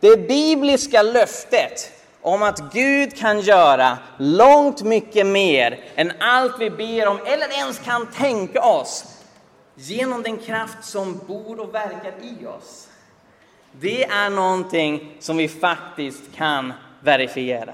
Det 0.00 0.28
bibliska 0.28 1.02
löftet 1.02 1.92
om 2.20 2.42
att 2.42 2.72
Gud 2.72 3.18
kan 3.18 3.40
göra 3.40 3.98
långt 4.18 4.82
mycket 4.82 5.26
mer 5.26 5.84
än 5.94 6.12
allt 6.20 6.54
vi 6.58 6.70
ber 6.70 7.06
om 7.08 7.18
eller 7.26 7.48
ens 7.58 7.78
kan 7.78 8.06
tänka 8.06 8.62
oss 8.62 9.04
genom 9.74 10.22
den 10.22 10.38
kraft 10.38 10.84
som 10.84 11.20
bor 11.26 11.60
och 11.60 11.74
verkar 11.74 12.12
i 12.22 12.46
oss. 12.46 12.89
Det 13.72 14.04
är 14.04 14.30
någonting 14.30 15.16
som 15.20 15.36
vi 15.36 15.48
faktiskt 15.48 16.34
kan 16.34 16.72
verifiera. 17.00 17.72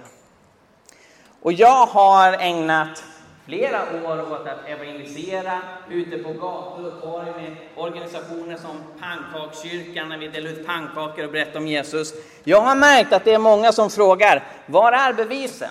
Och 1.42 1.52
jag 1.52 1.86
har 1.86 2.32
ägnat 2.32 3.04
flera 3.46 3.80
år 4.04 4.32
åt 4.32 4.46
att 4.46 4.68
evangelisera 4.68 5.60
ute 5.90 6.18
på 6.18 6.32
gator 6.32 6.86
och 6.86 7.02
torg 7.02 7.26
med 7.26 7.56
organisationer 7.76 8.56
som 8.56 8.82
Pannkakskyrkan 9.00 10.08
när 10.08 10.18
vi 10.18 10.28
delar 10.28 10.50
ut 10.50 10.66
pannkakor 10.66 11.24
och 11.24 11.32
berättar 11.32 11.60
om 11.60 11.66
Jesus. 11.66 12.12
Jag 12.44 12.60
har 12.60 12.74
märkt 12.74 13.12
att 13.12 13.24
det 13.24 13.34
är 13.34 13.38
många 13.38 13.72
som 13.72 13.90
frågar, 13.90 14.44
var 14.66 14.92
är 14.92 15.12
bevisen? 15.12 15.70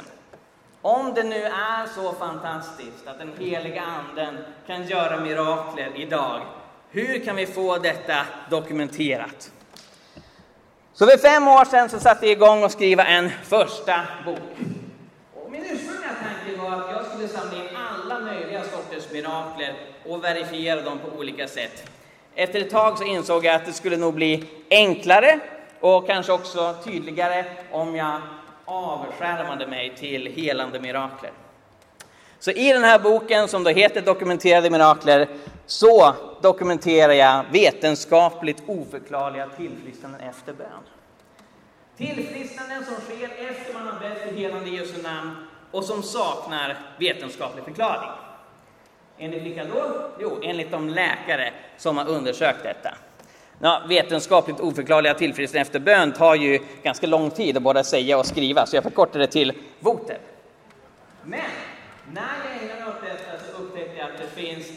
Om 0.82 1.14
det 1.14 1.24
nu 1.24 1.44
är 1.44 1.86
så 1.96 2.14
fantastiskt 2.14 3.08
att 3.08 3.20
den 3.20 3.32
heliga 3.40 3.82
anden 3.82 4.38
kan 4.68 4.88
göra 4.88 5.20
mirakler 5.20 5.92
idag, 5.96 6.42
hur 6.92 7.26
kan 7.26 7.36
vi 7.36 7.46
få 7.46 7.78
detta 7.78 8.16
dokumenterat? 8.50 9.52
Så 10.98 11.06
för 11.06 11.18
fem 11.18 11.48
år 11.48 11.66
sedan 11.66 11.90
så 11.90 12.00
satte 12.00 12.26
jag 12.26 12.32
igång 12.32 12.64
att 12.64 12.72
skriva 12.72 13.06
en 13.06 13.32
första 13.44 14.02
bok. 14.26 14.40
Och 15.34 15.52
min 15.52 15.62
ursprungliga 15.62 16.10
tanke 16.10 16.62
var 16.62 16.82
att 16.82 16.92
jag 16.92 17.06
skulle 17.06 17.28
samla 17.28 17.56
in 17.56 17.70
alla 17.76 18.20
möjliga 18.20 18.64
sorters 18.64 19.12
mirakler 19.12 19.74
och 20.06 20.24
verifiera 20.24 20.82
dem 20.82 21.00
på 21.00 21.18
olika 21.18 21.48
sätt. 21.48 21.90
Efter 22.36 22.62
ett 22.62 22.70
tag 22.70 22.98
så 22.98 23.04
insåg 23.04 23.46
jag 23.46 23.56
att 23.56 23.66
det 23.66 23.74
skulle 23.74 23.98
nog 23.98 24.14
bli 24.14 24.44
enklare 24.70 25.40
och 25.80 26.08
kanske 26.08 26.32
också 26.32 26.76
tydligare 26.84 27.46
om 27.72 27.96
jag 27.96 28.22
avskärmade 28.66 29.68
mig 29.68 29.96
till 29.96 30.34
helande 30.36 30.80
mirakler. 30.80 31.32
Så 32.40 32.52
i 32.52 32.74
den 32.74 32.84
här 32.84 33.00
boken 33.00 33.48
som 33.48 33.64
då 33.64 33.70
heter 33.70 34.02
Dokumenterade 34.02 34.70
mirakler 34.70 35.28
så 35.66 36.16
dokumenterar 36.42 37.14
jag 37.14 37.46
vetenskapligt 37.52 38.64
oförklarliga 38.68 39.50
tillfrisknanden 39.58 40.22
efter 40.22 40.54
bön. 40.54 40.68
Tillfrisknanden 41.98 42.86
som 42.86 42.96
sker 42.96 43.30
efter 43.50 43.74
man 43.74 43.88
har 43.88 44.00
bett 44.00 44.22
för 44.22 44.36
helande 44.36 44.70
i 44.70 44.76
Jesu 44.76 45.02
namn 45.02 45.36
och 45.72 45.84
som 45.84 46.04
saknar 46.04 46.78
vetenskaplig 47.00 47.64
förklaring. 47.64 48.10
Enligt 49.18 49.44
vilka 49.44 49.66
då? 49.66 50.12
Jo, 50.20 50.40
enligt 50.44 50.72
de 50.72 50.90
läkare 50.90 51.54
som 51.78 51.98
har 51.98 52.08
undersökt 52.08 52.64
detta. 52.64 52.90
Ja, 53.60 53.82
vetenskapligt 53.88 54.60
oförklarliga 54.60 55.14
tillfrisknanden 55.14 55.62
efter 55.62 55.80
bön 55.80 56.12
tar 56.14 56.36
ju 56.36 56.60
ganska 56.84 57.08
lång 57.08 57.32
tid 57.32 57.58
att 57.58 57.64
både 57.64 57.84
säga 57.84 58.18
och 58.18 58.26
skriva, 58.26 58.66
så 58.66 58.76
jag 58.76 58.84
förkortar 58.84 59.20
det 59.20 59.28
till 59.28 59.54
voter. 59.80 60.18
Men 61.24 61.40
när 62.14 62.22
jag 62.44 62.64
ägnade 62.64 62.80
mig 62.80 62.90
åt 62.90 63.02
detta 63.02 63.44
så 63.46 63.64
upptäckte 63.64 63.98
jag 63.98 64.10
att 64.10 64.18
det 64.18 64.42
finns 64.42 64.68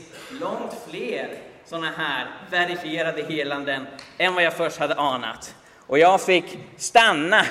långt 0.40 0.76
fler 0.88 1.28
sådana 1.64 1.90
här 1.96 2.26
verifierade 2.50 3.22
helanden 3.22 3.86
än 4.18 4.34
vad 4.34 4.44
jag 4.44 4.52
först 4.52 4.78
hade 4.78 4.94
anat. 4.94 5.54
Och 5.86 5.98
jag 5.98 6.20
fick 6.20 6.58
stanna 6.76 7.42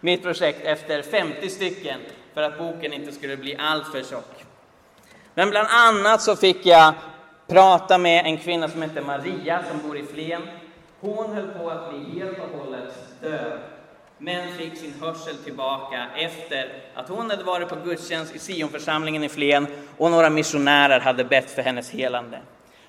mitt 0.00 0.22
projekt 0.22 0.66
efter 0.66 1.02
50 1.02 1.48
stycken 1.48 2.00
för 2.34 2.42
att 2.42 2.58
boken 2.58 2.92
inte 2.92 3.12
skulle 3.12 3.36
bli 3.36 3.56
alltför 3.56 4.02
tjock. 4.02 4.44
Men 5.34 5.50
bland 5.50 5.68
annat 5.70 6.22
så 6.22 6.36
fick 6.36 6.66
jag 6.66 6.94
prata 7.46 7.98
med 7.98 8.26
en 8.26 8.38
kvinna 8.38 8.68
som 8.68 8.82
heter 8.82 9.02
Maria 9.02 9.64
som 9.70 9.88
bor 9.88 9.96
i 9.96 10.02
Flen. 10.02 10.42
Hon 11.00 11.34
höll 11.34 11.48
på 11.48 11.70
att 11.70 11.90
bli 11.90 12.20
helt 12.20 12.38
och 12.38 12.58
hållet 12.58 12.94
död 13.20 13.58
men 14.18 14.52
fick 14.52 14.76
sin 14.76 14.94
hörsel 15.00 15.36
tillbaka 15.36 16.06
efter 16.16 16.72
att 16.94 17.08
hon 17.08 17.30
hade 17.30 17.44
varit 17.44 17.68
på 17.68 17.76
gudstjänst 17.84 18.34
i 18.34 18.38
Sionförsamlingen 18.38 19.24
i 19.24 19.28
Flen 19.28 19.66
och 19.98 20.10
några 20.10 20.30
missionärer 20.30 21.00
hade 21.00 21.24
bett 21.24 21.50
för 21.50 21.62
hennes 21.62 21.90
helande. 21.90 22.40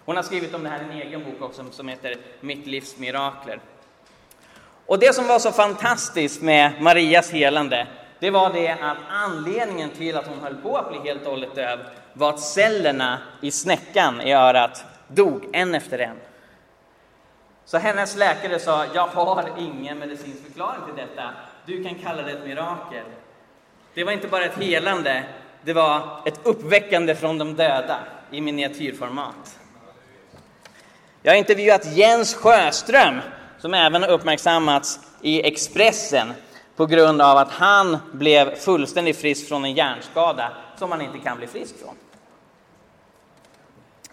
Hon 0.06 0.16
har 0.16 0.24
skrivit 0.24 0.54
om 0.54 0.64
det 0.64 0.70
här 0.70 0.80
i 0.80 0.84
en 0.84 1.08
egen 1.08 1.24
bok 1.24 1.42
också 1.42 1.66
som 1.72 1.88
heter 1.88 2.18
Mitt 2.42 2.68
livs 2.68 2.98
mirakler. 2.98 3.60
Och 4.86 5.00
det 5.00 5.16
som 5.16 5.28
var 5.28 5.40
så 5.40 5.52
fantastiskt 5.52 6.42
med 6.42 6.82
Marias 6.82 7.32
helande, 7.32 7.88
det 8.20 8.30
var 8.30 8.54
det 8.54 8.72
att 8.72 8.98
anledningen 9.10 9.90
till 9.90 10.18
att 10.18 10.28
hon 10.28 10.40
höll 10.40 10.56
på 10.56 10.78
att 10.78 10.90
bli 10.90 11.00
helt 11.10 11.26
och 11.26 11.32
hållet 11.32 11.56
döv 11.56 11.80
var 12.14 12.30
att 12.30 12.40
cellerna 12.40 13.18
i 13.42 13.52
snäckan 13.52 14.22
i 14.22 14.34
örat 14.34 14.86
dog 15.08 15.50
en 15.54 15.76
efter 15.76 16.00
en. 16.00 16.16
Så 17.66 17.78
hennes 17.78 18.16
läkare 18.16 18.60
sa, 18.60 18.86
jag 18.94 19.08
har 19.08 19.50
ingen 19.58 20.00
medicinsk 20.00 20.44
förklaring 20.44 20.82
till 20.86 21.06
detta. 21.06 21.30
Du 21.66 21.84
kan 21.84 21.96
kalla 21.96 22.22
det 22.22 22.32
ett 22.32 22.46
mirakel. 22.46 23.06
Det 23.94 24.04
var 24.04 24.12
inte 24.12 24.28
bara 24.28 24.46
ett 24.46 24.58
helande, 24.58 25.24
det 25.64 25.74
var 25.74 26.22
ett 26.26 26.40
uppväckande 26.44 27.16
från 27.16 27.38
de 27.38 27.56
döda 27.56 28.00
i 28.32 28.42
miniatyrformat. 28.42 29.60
Jag 31.22 31.32
har 31.32 31.38
intervjuat 31.38 31.96
Jens 31.96 32.34
Sjöström, 32.34 33.20
som 33.60 33.74
även 33.74 34.04
har 34.04 34.10
uppmärksammats 34.10 35.00
i 35.22 35.48
Expressen 35.48 36.34
på 36.76 36.86
grund 36.86 37.22
av 37.22 37.38
att 37.38 37.52
han 37.52 37.98
blev 38.12 38.56
fullständigt 38.56 39.18
frisk 39.18 39.48
från 39.48 39.66
en 39.66 39.74
hjärnskada 39.74 40.52
som 40.80 40.90
man 40.90 41.02
inte 41.02 41.20
kan 41.20 41.38
bli 41.38 41.48
frisk 41.48 41.80
från. 41.80 41.96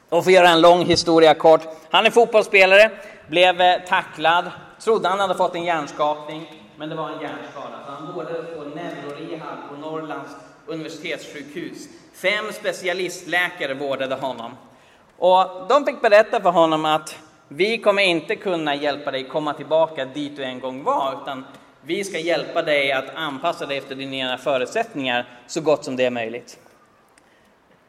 Och 0.09 0.25
för 0.25 0.31
att 0.31 0.35
göra 0.35 0.49
en 0.49 0.61
lång 0.61 0.85
historia 0.85 1.35
kort, 1.35 1.61
han 1.91 2.07
är 2.07 2.11
fotbollsspelare, 2.11 2.91
blev 3.33 3.61
eh, 3.61 3.81
tacklad, 3.89 4.51
trodde 4.81 5.09
han 5.09 5.21
hade 5.21 5.35
fått 5.35 5.55
en 5.55 5.65
hjärnskakning, 5.65 6.71
men 6.77 6.89
det 6.89 6.95
var 6.95 7.11
en 7.11 7.21
hjärnskada. 7.21 7.79
Så 7.87 7.93
han 7.93 8.15
vårdades 8.15 8.47
på 8.57 8.63
neurorehab 8.65 9.59
på 9.69 9.77
Norrlands 9.77 10.31
universitetssjukhus. 10.67 11.89
Fem 12.15 12.53
specialistläkare 12.53 13.75
vårdade 13.75 14.15
honom. 14.15 14.53
Och 15.19 15.67
de 15.69 15.87
fick 15.87 16.03
berätta 16.03 16.41
för 16.41 16.51
honom 16.51 16.85
att 16.85 17.19
vi 17.49 17.79
kommer 17.79 18.03
inte 18.03 18.37
kunna 18.37 18.75
hjälpa 18.75 19.11
dig 19.11 19.29
komma 19.29 19.55
tillbaka 19.55 20.05
dit 20.05 20.37
du 20.37 20.45
en 20.45 20.61
gång 20.61 20.85
var, 20.85 21.19
utan 21.23 21.45
Vi 21.81 22.05
ska 22.05 22.19
hjälpa 22.19 22.63
dig 22.63 22.93
att 22.93 23.15
anpassa 23.15 23.67
dig 23.67 23.79
efter 23.79 23.95
dina 23.95 24.39
förutsättningar 24.39 25.29
så 25.47 25.61
gott 25.61 25.85
som 25.85 25.97
det 25.97 26.05
är 26.05 26.11
möjligt. 26.11 26.59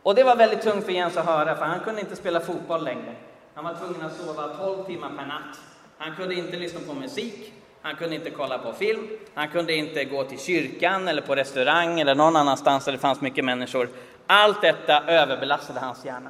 Och 0.03 0.15
det 0.15 0.23
var 0.23 0.35
väldigt 0.35 0.61
tungt 0.61 0.85
för 0.85 0.91
Jens 0.91 1.17
att 1.17 1.25
höra, 1.25 1.55
för 1.55 1.65
han 1.65 1.79
kunde 1.79 2.01
inte 2.01 2.15
spela 2.15 2.39
fotboll 2.39 2.83
längre. 2.83 3.15
Han 3.55 3.63
var 3.63 3.73
tvungen 3.73 4.01
att 4.01 4.15
sova 4.15 4.47
12 4.47 4.85
timmar 4.85 5.09
per 5.09 5.25
natt. 5.25 5.59
Han 5.97 6.15
kunde 6.15 6.35
inte 6.35 6.57
lyssna 6.57 6.79
på 6.87 6.93
musik, 6.93 7.53
han 7.81 7.95
kunde 7.95 8.15
inte 8.15 8.29
kolla 8.29 8.57
på 8.57 8.73
film, 8.73 9.07
han 9.33 9.49
kunde 9.49 9.73
inte 9.73 10.05
gå 10.05 10.23
till 10.23 10.39
kyrkan 10.39 11.07
eller 11.07 11.21
på 11.21 11.35
restaurang 11.35 11.99
eller 11.99 12.15
någon 12.15 12.35
annanstans 12.35 12.85
där 12.85 12.91
det 12.91 12.97
fanns 12.97 13.21
mycket 13.21 13.45
människor. 13.45 13.89
Allt 14.27 14.61
detta 14.61 15.03
överbelastade 15.07 15.79
hans 15.79 16.05
hjärna. 16.05 16.29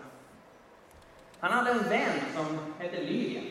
Han 1.39 1.51
hade 1.51 1.71
en 1.71 1.89
vän 1.89 2.19
som 2.35 2.59
hette 2.79 3.01
Lydia. 3.01 3.41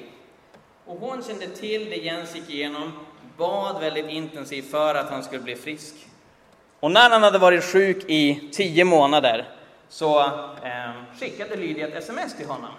Och 0.86 0.96
hon 0.96 1.22
kände 1.22 1.46
till 1.46 1.90
det 1.90 1.96
Jens 1.96 2.34
gick 2.34 2.50
igenom, 2.50 2.92
bad 3.36 3.80
väldigt 3.80 4.08
intensivt 4.08 4.70
för 4.70 4.94
att 4.94 5.10
han 5.10 5.22
skulle 5.22 5.42
bli 5.42 5.56
frisk. 5.56 5.94
Och 6.80 6.90
när 6.90 7.10
han 7.10 7.22
hade 7.22 7.38
varit 7.38 7.64
sjuk 7.64 8.04
i 8.08 8.50
tio 8.52 8.84
månader 8.84 9.48
så 9.88 10.20
eh, 10.20 11.18
skickade 11.20 11.56
Lydia 11.56 11.88
ett 11.88 11.94
sms 11.94 12.36
till 12.36 12.46
honom. 12.46 12.70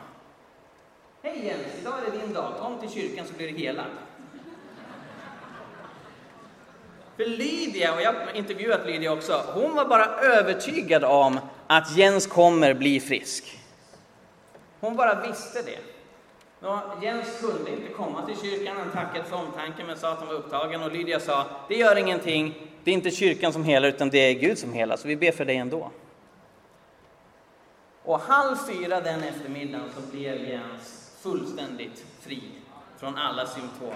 Hej 1.26 1.46
Jens, 1.46 1.82
idag 1.82 1.94
är 2.00 2.12
det 2.12 2.18
din 2.18 2.34
dag. 2.34 2.54
Kom 2.60 2.80
till 2.80 2.90
kyrkan 2.90 3.26
så 3.28 3.34
blir 3.34 3.52
du 3.52 3.58
helad. 3.58 3.86
För 7.18 7.26
Lydia, 7.26 7.96
och 7.96 8.02
jag 8.02 8.14
har 8.14 8.34
intervjuat 8.34 8.86
Lydia 8.86 9.12
också, 9.12 9.44
hon 9.54 9.76
var 9.76 9.86
bara 9.86 10.06
övertygad 10.06 11.04
om 11.04 11.40
att 11.68 11.98
Jens 11.98 12.28
kommer 12.28 12.74
bli 12.74 13.00
frisk. 13.00 13.60
Hon 14.80 14.96
bara 14.96 15.22
visste 15.22 15.62
det. 15.62 15.80
Ja, 16.60 16.84
Jens 17.02 17.40
kunde 17.40 17.72
inte 17.72 17.94
komma 17.94 18.26
till 18.26 18.38
kyrkan, 18.42 18.78
han 18.78 18.92
tackade 18.92 19.24
för 19.24 19.36
omtanken 19.36 19.88
men 19.88 19.98
sa 19.98 20.12
att 20.12 20.20
han 20.20 20.28
var 20.28 20.36
upptagen 20.36 20.84
och 20.84 20.92
Lydia 20.92 21.20
sa, 21.20 21.46
det 21.68 21.76
gör 21.76 21.96
ingenting, 21.96 22.68
det 22.84 22.92
är 22.92 22.96
inte 22.96 23.12
kyrkan 23.12 23.54
som 23.54 23.64
helar 23.64 23.88
utan 23.88 24.10
det 24.10 24.18
är 24.18 24.34
Gud 24.34 24.58
som 24.58 24.74
helar, 24.74 24.98
så 24.98 25.08
vi 25.08 25.16
ber 25.16 25.32
för 25.32 25.46
dig 25.46 25.58
ändå. 25.58 25.92
Och 28.04 28.20
halv 28.20 28.56
fyra 28.68 29.02
den 29.02 29.24
eftermiddagen 29.24 29.90
så 29.96 30.02
blev 30.02 30.50
Jens 30.50 31.03
fullständigt 31.24 32.06
fri 32.22 32.42
från 33.00 33.18
alla 33.18 33.46
symptom. 33.46 33.94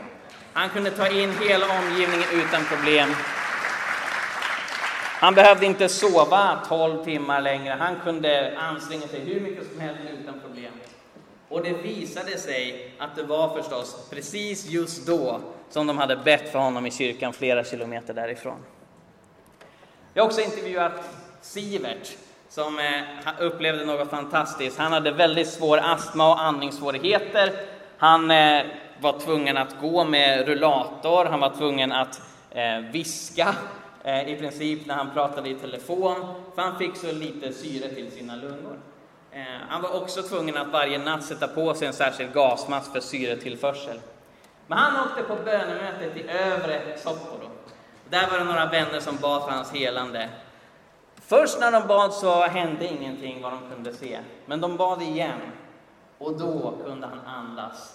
Han 0.53 0.69
kunde 0.69 0.91
ta 0.91 1.07
in 1.07 1.31
hela 1.41 1.65
omgivningen 1.79 2.27
utan 2.33 2.65
problem. 2.65 3.09
Han 5.19 5.35
behövde 5.35 5.65
inte 5.65 5.89
sova 5.89 6.59
12 6.67 7.03
timmar 7.03 7.41
längre. 7.41 7.73
Han 7.79 7.95
kunde 8.03 8.57
anstränga 8.57 9.07
sig 9.07 9.19
hur 9.19 9.39
mycket 9.39 9.71
som 9.71 9.79
helst 9.79 10.01
utan 10.21 10.39
problem. 10.39 10.73
Och 11.49 11.63
det 11.63 11.73
visade 11.73 12.37
sig 12.37 12.93
att 12.97 13.15
det 13.15 13.23
var 13.23 13.61
förstås 13.61 14.09
precis 14.09 14.65
just 14.65 15.07
då 15.07 15.41
som 15.69 15.87
de 15.87 15.97
hade 15.97 16.15
bett 16.15 16.51
för 16.51 16.59
honom 16.59 16.85
i 16.85 16.91
kyrkan 16.91 17.33
flera 17.33 17.63
kilometer 17.63 18.13
därifrån. 18.13 18.57
Jag 20.13 20.23
har 20.23 20.27
också 20.27 20.41
intervjuat 20.41 20.93
Sivert 21.41 22.17
som 22.57 22.79
eh, 22.79 23.01
upplevde 23.39 23.85
något 23.85 24.09
fantastiskt. 24.09 24.77
Han 24.77 24.93
hade 24.93 25.11
väldigt 25.11 25.47
svår 25.47 25.77
astma 25.77 26.29
och 26.31 26.41
andningssvårigheter. 26.41 27.51
Han 27.97 28.31
eh, 28.31 28.65
var 28.99 29.19
tvungen 29.19 29.57
att 29.57 29.75
gå 29.81 30.03
med 30.03 30.47
rullator, 30.47 31.25
han 31.25 31.39
var 31.39 31.49
tvungen 31.49 31.91
att 31.91 32.21
eh, 32.51 32.79
viska 32.91 33.55
eh, 34.03 34.29
i 34.29 34.35
princip 34.35 34.85
när 34.85 34.95
han 34.95 35.09
pratade 35.13 35.49
i 35.49 35.55
telefon, 35.55 36.15
för 36.55 36.61
han 36.61 36.77
fick 36.77 36.95
så 36.95 37.11
lite 37.11 37.53
syre 37.53 37.89
till 37.89 38.11
sina 38.11 38.35
lungor. 38.35 38.79
Eh, 39.31 39.41
han 39.69 39.81
var 39.81 40.01
också 40.01 40.21
tvungen 40.21 40.57
att 40.57 40.67
varje 40.67 40.97
natt 40.97 41.23
sätta 41.23 41.47
på 41.47 41.73
sig 41.73 41.87
en 41.87 41.93
särskild 41.93 42.33
gasmask 42.33 42.91
för 42.91 42.99
syretillförsel. 42.99 43.99
Men 44.67 44.77
han 44.77 45.05
åkte 45.05 45.23
på 45.23 45.35
bönemötet 45.35 46.17
i 46.17 46.29
övre 46.29 46.81
Sopporo. 46.97 47.49
Där 48.09 48.27
var 48.31 48.37
det 48.37 48.43
några 48.43 48.65
vänner 48.65 48.99
som 48.99 49.17
bad 49.17 49.43
för 49.43 49.51
hans 49.51 49.71
helande. 49.73 50.29
Först 51.27 51.59
när 51.59 51.71
de 51.71 51.87
bad 51.87 52.13
så 52.13 52.41
hände 52.41 52.87
ingenting 52.87 53.41
vad 53.41 53.51
de 53.51 53.59
kunde 53.75 53.93
se, 53.93 54.19
men 54.45 54.61
de 54.61 54.77
bad 54.77 55.01
igen 55.01 55.39
och 56.17 56.39
då 56.39 56.73
kunde 56.85 57.07
han 57.07 57.19
andas 57.19 57.93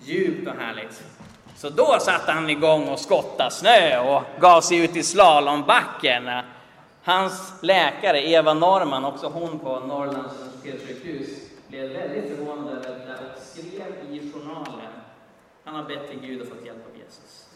djupt 0.00 0.48
och 0.48 0.54
härligt. 0.54 1.02
Så 1.56 1.70
då 1.70 1.96
satte 2.00 2.32
han 2.32 2.50
igång 2.50 2.88
och 2.88 2.98
skottade 2.98 3.50
snö 3.50 3.98
och 3.98 4.22
gav 4.40 4.60
sig 4.60 4.78
ut 4.78 4.96
i 4.96 5.02
slalombacken. 5.02 6.30
Hans 7.02 7.52
läkare 7.62 8.28
Eva 8.28 8.54
Norman, 8.54 9.04
också 9.04 9.28
hon 9.28 9.58
på 9.58 9.80
Norrlands 9.80 10.34
universitetssjukhus, 10.40 11.28
blev 11.68 11.90
väldigt 11.90 12.36
förvånad 12.36 12.86
över 12.86 13.06
det 13.06 13.14
och 13.14 13.42
skrev 13.42 14.14
i 14.14 14.32
journalen. 14.32 14.92
Han 15.64 15.74
har 15.74 15.84
bett 15.84 16.10
till 16.10 16.20
Gud 16.20 16.40
och 16.40 16.48
fått 16.48 16.66
hjälp 16.66 16.86
av 16.92 16.98
Jesus. 16.98 17.48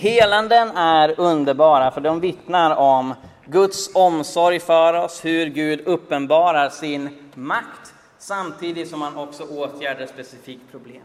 Helanden 0.00 0.70
är 0.76 1.20
underbara 1.20 1.90
för 1.90 2.00
de 2.00 2.20
vittnar 2.20 2.76
om 2.76 3.14
Guds 3.44 3.94
omsorg 3.94 4.60
för 4.60 4.94
oss, 4.94 5.24
hur 5.24 5.46
Gud 5.46 5.80
uppenbarar 5.86 6.68
sin 6.68 7.30
makt 7.34 7.94
samtidigt 8.18 8.90
som 8.90 9.02
han 9.02 9.16
också 9.16 9.44
åtgärdar 9.44 10.06
specifikt 10.06 10.70
problem. 10.70 11.02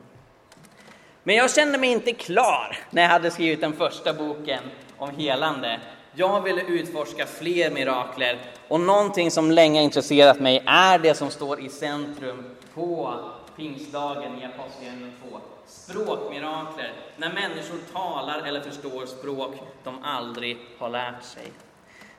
Men 1.24 1.36
jag 1.36 1.52
kände 1.52 1.78
mig 1.78 1.90
inte 1.90 2.14
klar 2.14 2.78
när 2.90 3.02
jag 3.02 3.10
hade 3.10 3.32
skrivit 3.32 3.62
den 3.62 3.74
första 3.74 4.14
boken 4.14 4.64
om 4.98 5.10
helande. 5.10 5.80
Jag 6.14 6.42
ville 6.42 6.62
utforska 6.62 7.26
fler 7.26 7.72
mirakler 7.72 8.40
och 8.68 8.80
någonting 8.80 9.32
som 9.32 9.52
länge 9.52 9.82
intresserat 9.82 10.40
mig 10.40 10.64
är 10.66 11.00
det 11.00 11.16
som 11.16 11.30
står 11.30 11.60
i 11.60 11.70
centrum 11.70 12.44
på 12.74 13.14
pingstdagen 13.56 14.42
i 14.42 14.46
Apostlagärningarna 14.46 15.12
2 15.30 15.53
språkmirakler, 15.74 16.94
när 17.18 17.34
människor 17.34 17.78
talar 17.94 18.48
eller 18.48 18.62
förstår 18.62 19.06
språk 19.06 19.56
de 19.84 20.04
aldrig 20.04 20.58
har 20.80 20.90
lärt 20.90 21.24
sig. 21.24 21.52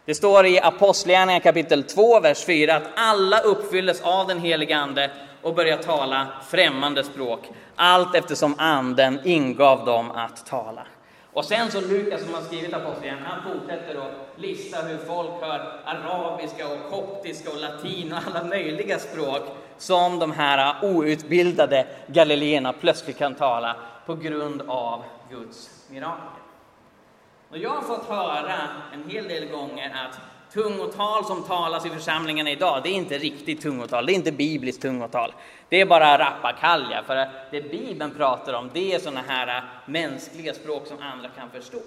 Det 0.04 0.14
står 0.14 0.46
i 0.46 0.60
Apostlagärningarna 0.60 1.42
kapitel 1.42 1.82
2, 1.82 2.20
vers 2.20 2.44
4 2.44 2.76
att 2.76 2.88
alla 2.96 3.40
uppfylldes 3.40 4.00
av 4.00 4.26
den 4.26 4.40
helige 4.40 4.76
Ande 4.76 5.10
och 5.42 5.54
började 5.54 5.82
tala 5.82 6.26
främmande 6.50 7.04
språk, 7.04 7.50
allt 7.76 8.14
eftersom 8.14 8.54
Anden 8.58 9.20
ingav 9.24 9.84
dem 9.84 10.10
att 10.10 10.46
tala. 10.46 10.86
Och 11.32 11.44
sen 11.44 11.70
så 11.70 11.80
Lukas 11.80 12.22
som 12.24 12.34
har 12.34 12.42
skrivit 12.42 12.74
Apostlagärningarna, 12.74 13.28
han 13.28 13.52
fortsätter 13.52 13.94
att 13.94 14.28
lista 14.36 14.82
hur 14.82 14.98
folk 14.98 15.30
hör 15.40 15.80
arabiska 15.84 16.68
och 16.68 16.90
koptiska 16.90 17.50
och 17.50 17.60
latin 17.60 18.12
och 18.12 18.18
alla 18.26 18.44
möjliga 18.44 18.98
språk 18.98 19.42
som 19.78 20.18
de 20.18 20.32
här 20.32 20.84
outbildade 20.84 21.86
galileerna 22.06 22.72
plötsligt 22.72 23.18
kan 23.18 23.34
tala 23.34 23.76
på 24.06 24.14
grund 24.14 24.62
av 24.66 25.02
Guds 25.30 25.70
mirakel. 25.90 26.42
Och 27.50 27.58
jag 27.58 27.70
har 27.70 27.82
fått 27.82 28.06
höra 28.08 28.54
en 28.92 29.10
hel 29.10 29.28
del 29.28 29.48
gånger 29.48 30.06
att 30.06 30.20
tungotal 30.52 31.24
som 31.24 31.42
talas 31.42 31.86
i 31.86 31.90
församlingarna 31.90 32.50
idag, 32.50 32.80
det 32.82 32.88
är 32.88 32.94
inte 32.94 33.18
riktigt 33.18 33.62
tungotal, 33.62 34.06
det 34.06 34.12
är 34.12 34.14
inte 34.14 34.32
bibliskt 34.32 34.82
tungotal. 34.82 35.34
Det 35.68 35.80
är 35.80 35.86
bara 35.86 36.18
rappakalja, 36.18 37.02
för 37.06 37.28
det 37.50 37.70
Bibeln 37.70 38.14
pratar 38.14 38.52
om, 38.52 38.70
det 38.72 38.94
är 38.94 38.98
sådana 38.98 39.20
här 39.28 39.64
mänskliga 39.86 40.54
språk 40.54 40.86
som 40.86 40.96
andra 41.00 41.28
kan 41.28 41.50
förstå. 41.50 41.78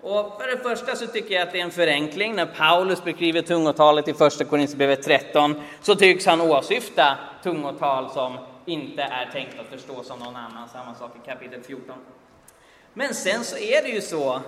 Och 0.00 0.40
för 0.40 0.48
det 0.48 0.62
första 0.62 0.96
så 0.96 1.06
tycker 1.06 1.34
jag 1.34 1.42
att 1.42 1.52
det 1.52 1.60
är 1.60 1.64
en 1.64 1.70
förenkling. 1.70 2.34
När 2.34 2.46
Paulus 2.46 3.04
beskriver 3.04 3.42
tungotalet 3.42 4.08
i 4.08 4.14
Första 4.14 4.44
Korinthierbrevet 4.44 5.02
13 5.02 5.62
så 5.80 5.94
tycks 5.94 6.26
han 6.26 6.40
åsyfta 6.40 7.18
tungotal 7.42 8.10
som 8.10 8.38
inte 8.66 9.02
är 9.02 9.30
tänkt 9.32 9.60
att 9.60 9.66
förstå 9.66 10.02
som 10.02 10.18
någon 10.18 10.36
annan. 10.36 10.68
Samma 10.68 10.94
sak 10.94 11.16
i 11.22 11.26
kapitel 11.26 11.62
14. 11.62 11.96
Men 12.94 13.14
sen 13.14 13.44
så 13.44 13.56
är 13.56 13.82
det 13.82 13.88
ju 13.88 14.00
så 14.00 14.40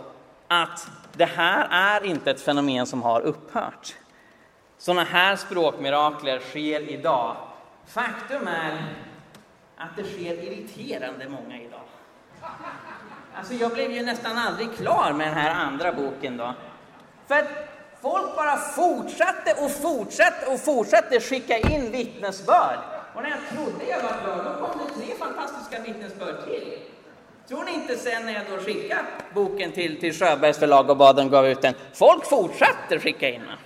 att 0.48 0.88
det 1.12 1.24
här 1.24 1.68
är 1.70 2.06
inte 2.06 2.30
ett 2.30 2.40
fenomen 2.40 2.86
som 2.86 3.02
har 3.02 3.20
upphört. 3.20 3.94
Sådana 4.78 5.04
här 5.04 5.36
språkmirakler 5.36 6.38
sker 6.38 6.90
idag. 6.90 7.36
Faktum 7.86 8.48
är 8.48 8.94
att 9.76 9.96
det 9.96 10.04
sker 10.04 10.34
irriterande 10.34 11.28
många 11.28 11.60
idag. 11.60 11.80
Alltså 13.34 13.54
jag 13.54 13.72
blev 13.72 13.92
ju 13.92 14.02
nästan 14.02 14.38
aldrig 14.38 14.76
klar 14.76 15.12
med 15.12 15.26
den 15.26 15.34
här 15.34 15.50
andra 15.50 15.92
boken 15.92 16.36
då. 16.36 16.54
För 17.28 17.34
att 17.34 17.48
folk 18.02 18.36
bara 18.36 18.56
fortsatte 18.56 19.54
och 19.64 19.70
fortsatte 19.70 20.46
och 20.46 20.60
fortsatte 20.60 21.20
skicka 21.20 21.58
in 21.58 21.92
vittnesbörd. 21.92 22.78
Och 23.14 23.22
när 23.22 23.30
jag 23.30 23.38
trodde 23.52 23.84
jag 23.90 24.02
var 24.02 24.08
klar, 24.08 24.44
då 24.44 24.66
kom 24.66 24.80
det 24.86 25.00
tre 25.00 25.14
fantastiska 25.18 25.82
vittnesbörd 25.82 26.44
till. 26.44 26.78
Tror 27.48 27.64
ni 27.64 27.72
inte 27.74 27.96
sen 27.96 28.26
när 28.26 28.32
jag 28.32 28.42
då 28.50 28.64
skickade 28.64 29.02
boken 29.34 29.72
till, 29.72 30.00
till 30.00 30.14
Sjöbergs 30.14 30.58
förlag 30.58 30.90
och 30.90 30.96
bad 30.96 31.16
dem 31.16 31.30
gav 31.30 31.46
ut 31.46 31.62
den, 31.62 31.74
folk 31.94 32.26
fortsatte 32.26 32.98
skicka 32.98 33.28
in 33.28 33.40
den. 33.40 33.58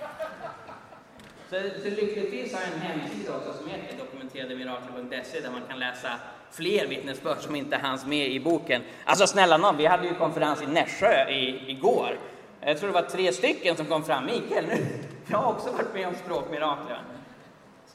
Så, 1.49 1.79
så 1.83 1.89
lyckligtvis 1.89 2.53
har 2.53 2.61
jag 2.61 2.71
en 2.73 2.79
hemsida 2.79 3.35
också 3.35 3.53
som 3.53 3.69
heter 3.69 3.97
dokumenterademirakel.se 3.97 5.39
där 5.39 5.51
man 5.51 5.61
kan 5.69 5.79
läsa 5.79 6.09
fler 6.55 6.87
vittnesbörd 6.87 7.37
som 7.39 7.55
inte 7.55 7.77
hanns 7.77 8.05
med 8.05 8.27
i 8.27 8.39
boken. 8.39 8.81
Alltså 9.05 9.27
snälla 9.27 9.57
nån, 9.57 9.77
vi 9.77 9.85
hade 9.85 10.07
ju 10.07 10.13
konferens 10.13 10.61
i 10.61 10.67
Nässjö 10.67 11.29
i, 11.29 11.71
igår 11.71 12.19
Jag 12.61 12.79
tror 12.79 12.87
det 12.87 12.93
var 12.93 13.01
tre 13.01 13.33
stycken 13.33 13.75
som 13.75 13.85
kom 13.85 14.03
fram. 14.03 14.25
Mikael, 14.25 14.65
nu, 14.65 14.85
jag 15.27 15.37
har 15.37 15.51
också 15.51 15.71
varit 15.71 15.93
med 15.93 16.07
om 16.07 16.13
språkmirakler. 16.25 17.01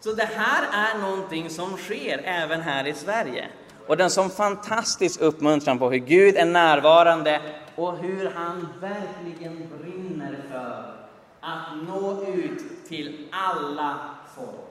Så 0.00 0.12
det 0.12 0.28
här 0.36 0.62
är 0.72 0.98
någonting 0.98 1.50
som 1.50 1.76
sker 1.76 2.20
även 2.24 2.60
här 2.60 2.86
i 2.86 2.94
Sverige. 2.94 3.46
Och 3.86 3.96
den 3.96 4.10
som 4.10 4.30
fantastisk 4.30 5.20
uppmuntran 5.20 5.78
på 5.78 5.90
hur 5.90 5.98
Gud 5.98 6.36
är 6.36 6.44
närvarande 6.44 7.40
och 7.74 7.96
hur 7.96 8.30
han 8.34 8.68
verkligen 8.80 9.68
brinner 9.78 10.36
för 10.50 10.94
att 11.40 11.88
nå 11.88 12.24
ut 12.26 12.88
till 12.88 13.28
alla 13.32 13.98
folk, 14.36 14.69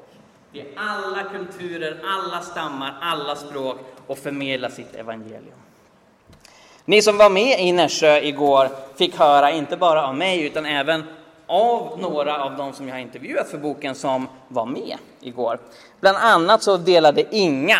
till 0.51 0.65
alla 0.75 1.23
kulturer, 1.23 1.97
alla 2.03 2.41
stammar, 2.41 2.97
alla 3.01 3.35
språk 3.35 3.77
och 4.07 4.17
förmedla 4.17 4.69
sitt 4.69 4.95
evangelium. 4.95 5.59
Ni 6.85 7.01
som 7.01 7.17
var 7.17 7.29
med 7.29 7.59
i 7.59 7.71
Nässjö 7.71 8.19
igår 8.19 8.69
fick 8.97 9.15
höra, 9.15 9.51
inte 9.51 9.77
bara 9.77 10.07
av 10.07 10.15
mig, 10.15 10.45
utan 10.45 10.65
även 10.65 11.03
av 11.47 11.99
några 11.99 12.43
av 12.43 12.57
dem 12.57 12.73
som 12.73 12.87
jag 12.87 12.95
har 12.95 13.01
intervjuat 13.01 13.49
för 13.49 13.57
boken 13.57 13.95
som 13.95 14.27
var 14.47 14.65
med 14.65 14.97
igår. 15.21 15.59
Bland 15.99 16.17
annat 16.17 16.63
så 16.63 16.77
delade 16.77 17.35
Inga 17.35 17.79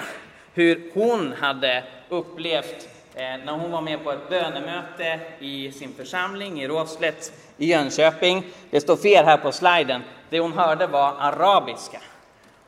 hur 0.53 0.91
hon 0.93 1.33
hade 1.39 1.83
upplevt 2.09 2.89
eh, 3.13 3.21
när 3.45 3.51
hon 3.51 3.71
var 3.71 3.81
med 3.81 4.03
på 4.03 4.11
ett 4.11 4.29
bönemöte 4.29 5.19
i 5.39 5.71
sin 5.71 5.93
församling 5.93 6.61
i 6.61 6.67
Råslätt 6.67 7.33
i 7.57 7.65
Jönköping. 7.65 8.45
Det 8.69 8.81
står 8.81 8.95
fel 8.95 9.25
här 9.25 9.37
på 9.37 9.51
sliden. 9.51 10.01
Det 10.29 10.39
hon 10.39 10.53
hörde 10.53 10.87
var 10.87 11.13
arabiska. 11.19 11.99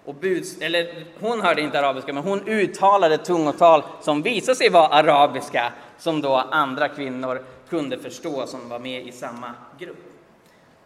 Och 0.05 0.15
buds, 0.15 0.57
eller 0.61 1.05
hon 1.19 1.41
hörde 1.41 1.61
inte 1.61 1.79
arabiska, 1.79 2.13
men 2.13 2.23
hon 2.23 2.47
uttalade 2.47 3.17
tungotal 3.17 3.83
som 4.01 4.21
visade 4.21 4.55
sig 4.55 4.69
vara 4.69 4.87
arabiska, 4.87 5.73
som 5.97 6.21
då 6.21 6.35
andra 6.35 6.89
kvinnor 6.89 7.43
kunde 7.69 7.97
förstå 7.97 8.47
som 8.47 8.69
var 8.69 8.79
med 8.79 9.07
i 9.07 9.11
samma 9.11 9.53
grupp. 9.79 10.13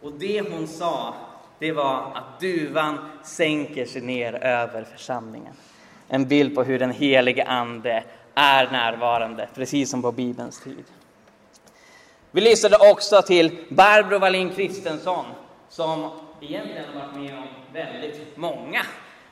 Och 0.02 0.12
det 0.12 0.42
hon 0.42 0.68
sa, 0.68 1.14
det 1.60 1.72
var 1.72 2.12
att 2.16 2.40
duvan 2.40 2.98
sänker 3.24 3.86
sig 3.86 4.02
ner 4.02 4.34
över 4.34 4.84
församlingen. 4.84 5.54
En 6.08 6.28
bild 6.28 6.56
på 6.56 6.64
hur 6.64 6.80
den 6.80 6.92
helige 6.92 7.46
Ande 7.46 8.04
är 8.36 8.72
närvarande, 8.72 9.48
precis 9.56 9.90
som 9.90 10.02
på 10.02 10.12
Bibelns 10.12 10.60
tid. 10.60 10.84
Vi 12.32 12.42
lyssnade 12.42 12.92
också 12.92 13.22
till 13.22 13.58
Barbro 13.70 14.20
Wallin 14.20 14.50
Kristensson 14.50 15.26
som 15.70 16.12
egentligen 16.42 16.84
har 16.94 17.08
varit 17.08 17.16
med 17.16 17.38
om 17.38 17.48
väldigt 17.74 18.38
många 18.38 18.82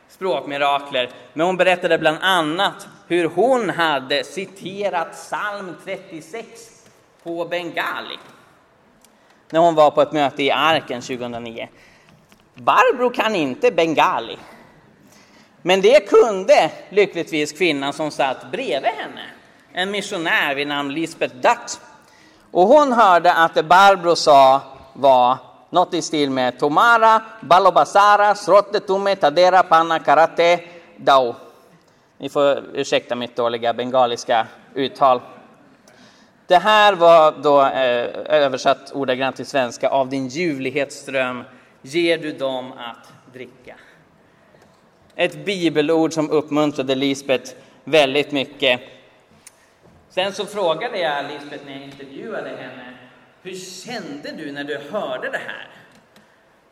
språkmirakler. 0.09 1.09
Men 1.33 1.45
hon 1.45 1.57
berättade 1.57 1.97
bland 1.97 2.17
annat 2.21 2.87
hur 3.07 3.25
hon 3.25 3.69
hade 3.69 4.23
citerat 4.23 5.11
psalm 5.11 5.75
36 5.85 6.47
på 7.23 7.45
bengali 7.45 8.17
när 9.53 9.59
hon 9.59 9.75
var 9.75 9.91
på 9.91 10.01
ett 10.01 10.11
möte 10.11 10.43
i 10.43 10.51
Arken 10.51 11.01
2009. 11.01 11.69
Barbro 12.55 13.09
kan 13.09 13.35
inte 13.35 13.71
bengali. 13.71 14.37
Men 15.61 15.81
det 15.81 16.09
kunde 16.09 16.71
lyckligtvis 16.89 17.51
kvinnan 17.51 17.93
som 17.93 18.11
satt 18.11 18.51
bredvid 18.51 18.91
henne, 18.91 19.25
en 19.73 19.91
missionär 19.91 20.55
vid 20.55 20.67
namn 20.67 20.93
Lisbeth 20.93 21.35
Dutt. 21.35 21.81
Och 22.51 22.67
hon 22.67 22.93
hörde 22.93 23.33
att 23.33 23.53
det 23.53 23.63
Barbro 23.63 24.15
sa 24.15 24.61
var 24.93 25.37
något 25.73 25.93
i 25.93 26.01
stil 26.01 26.29
med 26.29 26.59
Tomara, 26.59 27.21
Balobasara, 27.41 28.35
Srotte 28.35 28.79
Tume, 28.79 29.15
Tadera, 29.15 29.63
Panna, 29.63 29.99
Karate, 29.99 30.59
Dao. 30.97 31.35
Ni 32.17 32.29
får 32.29 32.63
ursäkta 32.73 33.15
mitt 33.15 33.35
dåliga 33.35 33.73
bengaliska 33.73 34.47
uttal. 34.73 35.21
Det 36.47 36.57
här 36.57 36.93
var 36.93 37.33
då 37.43 37.61
eh, 37.61 38.41
översatt 38.43 38.91
ordagrant 38.93 39.35
till 39.35 39.45
svenska. 39.45 39.89
Av 39.89 40.09
din 40.09 40.27
ljuvlighetsström 40.27 41.43
ger 41.81 42.17
du 42.17 42.31
dem 42.31 42.71
att 42.71 43.33
dricka. 43.33 43.75
Ett 45.15 45.45
bibelord 45.45 46.13
som 46.13 46.29
uppmuntrade 46.29 46.95
Lisbet 46.95 47.55
väldigt 47.83 48.31
mycket. 48.31 48.81
Sen 50.09 50.33
så 50.33 50.45
frågade 50.45 50.99
jag 50.99 51.25
Lisbet 51.25 51.61
när 51.65 51.73
jag 51.73 51.83
intervjuade 51.83 52.49
henne, 52.49 52.92
hur 53.43 53.55
kände 53.55 54.31
du 54.31 54.51
när 54.51 54.63
du 54.63 54.77
hörde 54.91 55.29
det 55.29 55.37
här? 55.37 55.67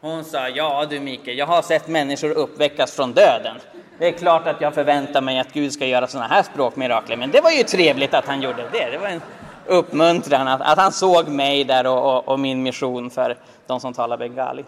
Hon 0.01 0.23
sa, 0.23 0.49
ja 0.49 0.85
du 0.89 0.99
Mikael, 0.99 1.37
jag 1.37 1.45
har 1.45 1.61
sett 1.61 1.87
människor 1.87 2.29
uppväckas 2.31 2.91
från 2.91 3.13
döden. 3.13 3.57
Det 3.99 4.07
är 4.07 4.11
klart 4.11 4.47
att 4.47 4.61
jag 4.61 4.73
förväntar 4.73 5.21
mig 5.21 5.39
att 5.39 5.53
Gud 5.53 5.73
ska 5.73 5.85
göra 5.85 6.07
sådana 6.07 6.27
här 6.27 6.43
språkmirakler, 6.43 7.17
men 7.17 7.31
det 7.31 7.41
var 7.41 7.51
ju 7.51 7.63
trevligt 7.63 8.13
att 8.13 8.25
han 8.25 8.41
gjorde 8.41 8.69
det. 8.71 8.89
Det 8.91 8.97
var 8.97 9.07
en 9.07 9.21
uppmuntran 9.65 10.47
att, 10.47 10.61
att 10.61 10.77
han 10.77 10.91
såg 10.91 11.27
mig 11.27 11.63
där 11.63 11.87
och, 11.87 12.17
och, 12.17 12.27
och 12.27 12.39
min 12.39 12.63
mission 12.63 13.09
för 13.09 13.37
de 13.67 13.79
som 13.79 13.93
talar 13.93 14.17
bengali. 14.17 14.65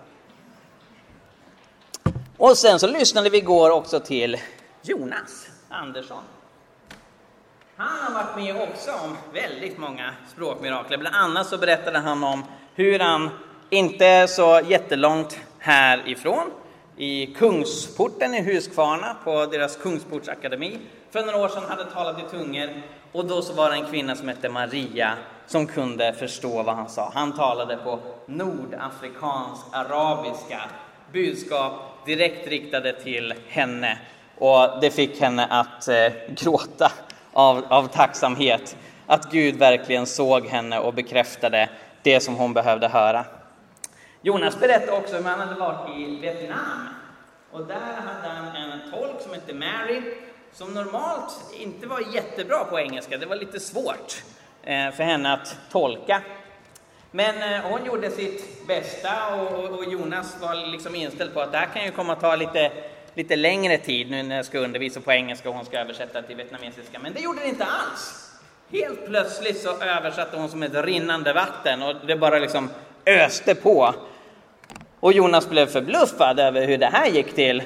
Och 2.37 2.57
sen 2.57 2.79
så 2.79 2.87
lyssnade 2.87 3.29
vi 3.29 3.37
igår 3.37 3.69
också 3.69 3.99
till 3.99 4.37
Jonas 4.81 5.47
Andersson. 5.69 6.23
Han 7.85 8.13
har 8.13 8.23
varit 8.23 8.35
med 8.35 8.69
också 8.69 8.91
om 8.91 9.17
väldigt 9.33 9.77
många 9.77 10.13
språkmirakler. 10.27 10.97
Bland 10.97 11.15
annat 11.15 11.47
så 11.47 11.57
berättade 11.57 11.99
han 11.99 12.23
om 12.23 12.43
hur 12.75 12.99
han, 12.99 13.29
inte 13.69 14.27
så 14.27 14.61
jättelångt 14.67 15.39
härifrån, 15.59 16.51
i 16.97 17.25
Kungsporten 17.25 18.33
i 18.33 18.41
Huskvarna 18.41 19.15
på 19.23 19.45
deras 19.45 19.77
Kungsportsakademi 19.77 20.79
för 21.11 21.25
några 21.25 21.37
år 21.37 21.47
sedan 21.47 21.63
hade 21.69 21.85
talat 21.85 22.19
i 22.19 22.37
tungor 22.37 22.69
och 23.11 23.25
då 23.25 23.41
så 23.41 23.53
var 23.53 23.69
det 23.69 23.75
en 23.75 23.85
kvinna 23.85 24.15
som 24.15 24.27
hette 24.27 24.49
Maria 24.49 25.13
som 25.47 25.67
kunde 25.67 26.13
förstå 26.13 26.63
vad 26.63 26.75
han 26.75 26.89
sa. 26.89 27.11
Han 27.13 27.33
talade 27.35 27.77
på 27.77 27.99
nordafrikansk 28.25 29.63
arabiska 29.71 30.61
budskap 31.13 31.73
direkt 32.05 32.47
riktade 32.47 32.93
till 32.93 33.33
henne 33.47 33.97
och 34.37 34.69
det 34.81 34.91
fick 34.91 35.21
henne 35.21 35.45
att 35.45 35.87
eh, 35.87 36.11
gråta 36.27 36.91
av, 37.33 37.65
av 37.69 37.87
tacksamhet 37.87 38.77
att 39.07 39.31
Gud 39.31 39.55
verkligen 39.55 40.05
såg 40.05 40.45
henne 40.47 40.79
och 40.79 40.93
bekräftade 40.93 41.69
det 42.01 42.19
som 42.19 42.35
hon 42.35 42.53
behövde 42.53 42.87
höra. 42.87 43.25
Jonas 44.21 44.59
berättade 44.59 44.91
också 44.91 45.15
hur 45.15 45.23
han 45.23 45.39
hade 45.39 45.59
varit 45.59 45.97
i 45.97 46.19
Vietnam 46.21 46.87
och 47.51 47.65
där 47.65 47.75
hade 47.75 48.27
han 48.27 48.55
en 48.55 48.91
tolk 48.91 49.21
som 49.21 49.33
hette 49.33 49.53
Mary 49.53 50.01
som 50.53 50.73
normalt 50.73 51.33
inte 51.59 51.87
var 51.87 52.01
jättebra 52.13 52.63
på 52.63 52.79
engelska. 52.79 53.17
Det 53.17 53.25
var 53.25 53.35
lite 53.35 53.59
svårt 53.59 54.23
eh, 54.63 54.91
för 54.91 55.03
henne 55.03 55.33
att 55.33 55.57
tolka. 55.71 56.21
Men 57.11 57.53
eh, 57.53 57.61
hon 57.61 57.85
gjorde 57.85 58.11
sitt 58.11 58.67
bästa 58.67 59.35
och, 59.35 59.85
Jonas 59.85 60.37
var 60.41 60.71
liksom 60.71 60.95
inställd 60.95 61.33
på 61.33 61.41
att 61.41 61.51
det 61.51 61.57
här 61.57 61.65
kan 61.73 61.85
ju 61.85 61.91
komma 61.91 62.13
att 62.13 62.21
ta 62.21 62.35
lite, 62.35 62.71
lite 63.13 63.35
längre 63.35 63.77
tid 63.77 64.11
nu 64.11 64.23
när 64.23 64.35
jag 64.35 64.45
ska 64.45 64.59
undervisa 64.59 65.01
på 65.01 65.11
engelska 65.11 65.49
och 65.49 65.55
hon 65.55 65.65
ska 65.65 65.79
översätta 65.79 66.21
till 66.21 66.35
vietnamesiska. 66.35 66.99
Men 66.99 67.13
det 67.13 67.19
gjorde 67.21 67.39
det 67.39 67.47
inte 67.47 67.65
alls. 67.65 68.31
Helt 68.71 69.05
plötsligt 69.05 69.61
så 69.61 69.81
översatte 69.81 70.37
hon 70.37 70.49
som 70.49 70.63
ett 70.63 70.85
rinnande 70.85 71.33
vatten 71.33 71.83
och 71.83 71.95
det 72.07 72.15
bara 72.15 72.39
liksom 72.39 72.69
öste 73.05 73.55
på. 73.55 73.95
Och 74.99 75.13
Jonas 75.13 75.49
blev 75.49 75.65
förbluffad 75.65 76.39
över 76.39 76.67
hur 76.67 76.77
det 76.77 76.85
här 76.85 77.07
gick 77.07 77.35
till 77.35 77.63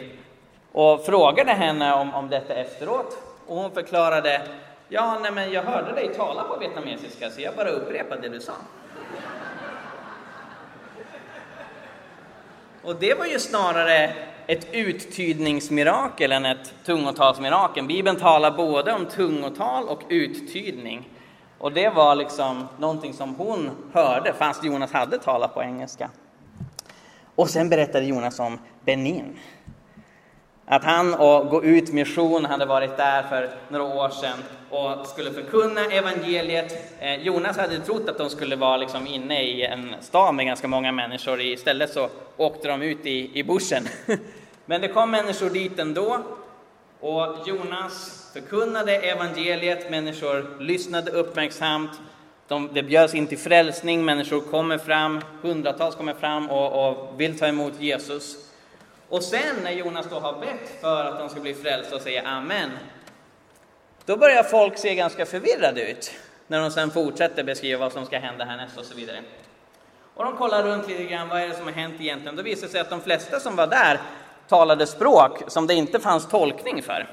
och 0.71 1.05
frågade 1.05 1.51
henne 1.51 1.93
om, 1.93 2.13
om 2.13 2.29
detta 2.29 2.53
efteråt. 2.53 3.17
Och 3.47 3.55
hon 3.55 3.71
förklarade, 3.71 4.41
ja, 4.89 5.19
nej, 5.21 5.31
men 5.31 5.51
jag 5.51 5.63
hörde 5.63 5.93
dig 5.93 6.13
tala 6.15 6.43
på 6.43 6.57
vietnamesiska 6.59 7.29
så 7.29 7.41
jag 7.41 7.55
bara 7.55 7.69
upprepade 7.69 8.21
det 8.21 8.29
du 8.29 8.39
sa. 8.39 8.53
Och 12.83 12.95
det 12.95 13.13
var 13.13 13.25
ju 13.25 13.39
snarare 13.39 14.13
ett 14.47 14.67
uttydningsmirakel 14.71 16.31
än 16.31 16.45
ett 16.45 16.73
tungotalsmirakel. 16.85 17.87
Bibeln 17.87 18.17
talar 18.17 18.51
både 18.51 18.93
om 18.93 19.05
tungotal 19.05 19.87
och 19.87 20.01
uttydning. 20.09 21.09
Och 21.57 21.71
det 21.71 21.89
var 21.89 22.15
liksom 22.15 22.67
någonting 22.79 23.13
som 23.13 23.35
hon 23.35 23.69
hörde 23.93 24.33
fast 24.33 24.63
Jonas 24.63 24.91
hade 24.91 25.17
talat 25.17 25.53
på 25.53 25.63
engelska. 25.63 26.09
Och 27.35 27.49
sen 27.49 27.69
berättade 27.69 28.05
Jonas 28.05 28.39
om 28.39 28.59
Benin. 28.85 29.39
Att 30.69 30.83
han 30.83 31.13
och 31.13 31.49
Gå 31.49 31.63
ut 31.63 31.93
mission 31.93 32.45
hade 32.45 32.65
varit 32.65 32.97
där 32.97 33.23
för 33.23 33.49
några 33.69 33.85
år 33.85 34.09
sedan 34.09 34.37
och 34.69 35.07
skulle 35.07 35.31
förkunna 35.31 35.85
evangeliet. 35.85 36.93
Eh, 36.99 37.15
Jonas 37.15 37.57
hade 37.57 37.79
trott 37.79 38.09
att 38.09 38.17
de 38.17 38.29
skulle 38.29 38.55
vara 38.55 38.77
liksom 38.77 39.07
inne 39.07 39.43
i 39.43 39.63
en 39.63 39.95
stad 40.01 40.35
med 40.35 40.45
ganska 40.45 40.67
många 40.67 40.91
människor. 40.91 41.41
Istället 41.41 41.93
så 41.93 42.09
åkte 42.37 42.67
de 42.67 42.81
ut 42.81 43.05
i, 43.05 43.39
i 43.39 43.43
bushen. 43.43 43.87
Men 44.65 44.81
det 44.81 44.87
kom 44.87 45.11
människor 45.11 45.49
dit 45.49 45.79
ändå. 45.79 46.19
Och 46.99 47.47
Jonas 47.47 48.29
förkunnade 48.33 48.95
evangeliet, 48.97 49.91
människor 49.91 50.59
lyssnade 50.59 51.11
uppmärksamt. 51.11 51.91
De, 52.47 52.69
det 52.73 52.83
bjöds 52.83 53.15
in 53.15 53.27
till 53.27 53.37
frälsning, 53.37 54.05
människor 54.05 54.39
kommer 54.39 54.77
fram, 54.77 55.21
hundratals 55.41 55.95
kommer 55.95 56.13
fram 56.13 56.49
och, 56.49 56.89
och 56.89 57.21
vill 57.21 57.39
ta 57.39 57.47
emot 57.47 57.73
Jesus. 57.79 58.46
Och 59.09 59.23
sen 59.23 59.55
när 59.63 59.71
Jonas 59.71 60.05
då 60.09 60.19
har 60.19 60.39
bett 60.39 60.81
för 60.81 61.05
att 61.05 61.19
de 61.19 61.29
ska 61.29 61.39
bli 61.39 61.53
frälsta 61.53 61.95
och 61.95 62.01
säga 62.01 62.27
Amen, 62.27 62.71
då 64.05 64.17
börjar 64.17 64.43
folk 64.43 64.77
se 64.77 64.95
ganska 64.95 65.25
förvirrade 65.25 65.91
ut 65.91 66.11
när 66.47 66.61
de 66.61 66.71
sen 66.71 66.91
fortsätter 66.91 67.43
beskriva 67.43 67.79
vad 67.79 67.93
som 67.93 68.05
ska 68.05 68.19
hända 68.19 68.45
härnäst 68.45 68.77
och 68.77 68.85
så 68.85 68.95
vidare. 68.95 69.23
Och 70.13 70.23
de 70.23 70.37
kollar 70.37 70.63
runt 70.63 70.87
lite 70.87 71.03
grann, 71.03 71.29
vad 71.29 71.41
är 71.41 71.47
det 71.47 71.55
som 71.55 71.65
har 71.65 71.71
hänt 71.71 71.95
egentligen? 71.99 72.35
Då 72.35 72.41
visar 72.41 72.67
det 72.67 72.71
sig 72.71 72.81
att 72.81 72.89
de 72.89 73.01
flesta 73.01 73.39
som 73.39 73.55
var 73.55 73.67
där 73.67 74.01
talade 74.47 74.87
språk 74.87 75.43
som 75.47 75.67
det 75.67 75.73
inte 75.73 75.99
fanns 75.99 76.27
tolkning 76.27 76.83
för. 76.83 77.07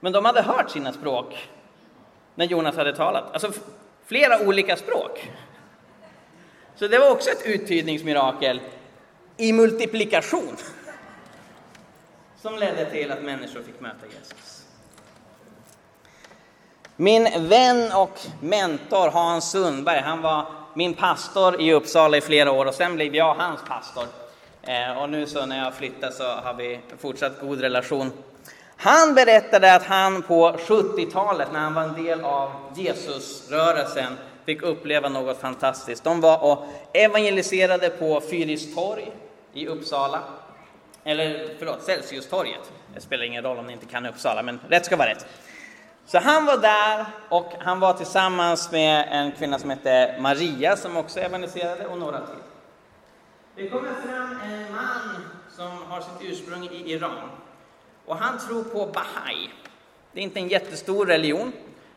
Men 0.00 0.12
de 0.12 0.24
hade 0.24 0.42
hört 0.42 0.70
sina 0.70 0.92
språk 0.92 1.48
när 2.34 2.46
Jonas 2.46 2.76
hade 2.76 2.96
talat, 2.96 3.24
alltså 3.32 3.52
flera 4.06 4.46
olika 4.46 4.76
språk. 4.76 5.30
Så 6.74 6.88
det 6.88 6.98
var 6.98 7.10
också 7.10 7.30
ett 7.30 7.46
uttydningsmirakel 7.46 8.60
i 9.36 9.52
multiplikation 9.52 10.56
som 12.42 12.58
ledde 12.58 12.90
till 12.90 13.12
att 13.12 13.22
människor 13.22 13.62
fick 13.62 13.80
möta 13.80 14.06
Jesus. 14.06 14.62
Min 16.96 17.48
vän 17.48 17.92
och 17.92 18.20
mentor 18.40 19.10
Hans 19.10 19.50
Sundberg, 19.50 20.00
han 20.00 20.22
var 20.22 20.46
min 20.74 20.94
pastor 20.94 21.60
i 21.60 21.72
Uppsala 21.72 22.16
i 22.16 22.20
flera 22.20 22.52
år 22.52 22.66
och 22.66 22.74
sen 22.74 22.94
blev 22.94 23.14
jag 23.14 23.34
hans 23.34 23.60
pastor. 23.68 24.04
Eh, 24.62 25.02
och 25.02 25.10
nu 25.10 25.26
så 25.26 25.46
när 25.46 25.64
jag 25.64 25.74
flyttade 25.74 26.12
så 26.12 26.24
har 26.24 26.54
vi 26.54 26.80
fortsatt 26.98 27.40
god 27.40 27.60
relation. 27.60 28.12
Han 28.76 29.14
berättade 29.14 29.74
att 29.74 29.82
han 29.82 30.22
på 30.22 30.52
70-talet 30.52 31.48
när 31.52 31.60
han 31.60 31.74
var 31.74 31.82
en 31.82 32.04
del 32.04 32.20
av 32.20 32.50
Jesusrörelsen 32.76 34.18
fick 34.44 34.62
uppleva 34.62 35.08
något 35.08 35.40
fantastiskt. 35.40 36.04
De 36.04 36.20
var 36.20 36.44
och 36.44 36.66
evangeliserade 36.92 37.88
på 37.90 38.20
Fyristorg 38.20 39.12
i 39.56 39.66
Uppsala. 39.66 40.22
Eller 41.04 41.48
förlåt, 41.58 41.82
Celsiustorget. 41.82 42.72
Det 42.94 43.00
spelar 43.00 43.24
ingen 43.24 43.42
roll 43.42 43.58
om 43.58 43.66
ni 43.66 43.72
inte 43.72 43.86
kan 43.86 44.06
Uppsala, 44.06 44.42
men 44.42 44.60
rätt 44.68 44.86
ska 44.86 44.96
vara 44.96 45.08
rätt. 45.08 45.26
Så 46.06 46.18
han 46.18 46.46
var 46.46 46.56
där 46.56 47.06
och 47.28 47.52
han 47.58 47.80
var 47.80 47.92
tillsammans 47.92 48.72
med 48.72 49.08
en 49.10 49.32
kvinna 49.32 49.58
som 49.58 49.70
hette 49.70 50.16
Maria 50.20 50.76
som 50.76 50.96
också 50.96 51.20
evangeliserade 51.20 51.86
och 51.86 51.98
några 51.98 52.26
till. 52.26 52.36
Det 53.56 53.68
kommer 53.68 53.94
fram 53.94 54.40
en 54.44 54.74
man 54.74 55.24
som 55.56 55.82
har 55.88 56.00
sitt 56.00 56.30
ursprung 56.30 56.68
i 56.68 56.92
Iran 56.92 57.30
och 58.06 58.16
han 58.16 58.38
tror 58.38 58.64
på 58.64 58.86
Bahai. 58.86 59.50
Det 60.12 60.20
är 60.20 60.24
inte 60.24 60.40
en 60.40 60.48
jättestor 60.48 61.06
religion, 61.06 61.52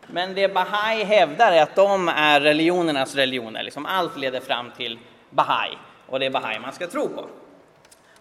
men 0.07 0.35
det 0.35 0.53
Bahai 0.53 1.03
hävdar 1.03 1.51
är 1.51 1.63
att 1.63 1.75
de 1.75 2.09
är 2.09 2.41
religionernas 2.41 3.15
religioner. 3.15 3.63
Liksom 3.63 3.85
allt 3.85 4.17
leder 4.17 4.39
fram 4.39 4.71
till 4.77 4.99
Bahai 5.29 5.77
och 6.07 6.19
det 6.19 6.25
är 6.25 6.29
Bahai 6.29 6.59
man 6.59 6.73
ska 6.73 6.87
tro 6.87 7.07
på. 7.07 7.29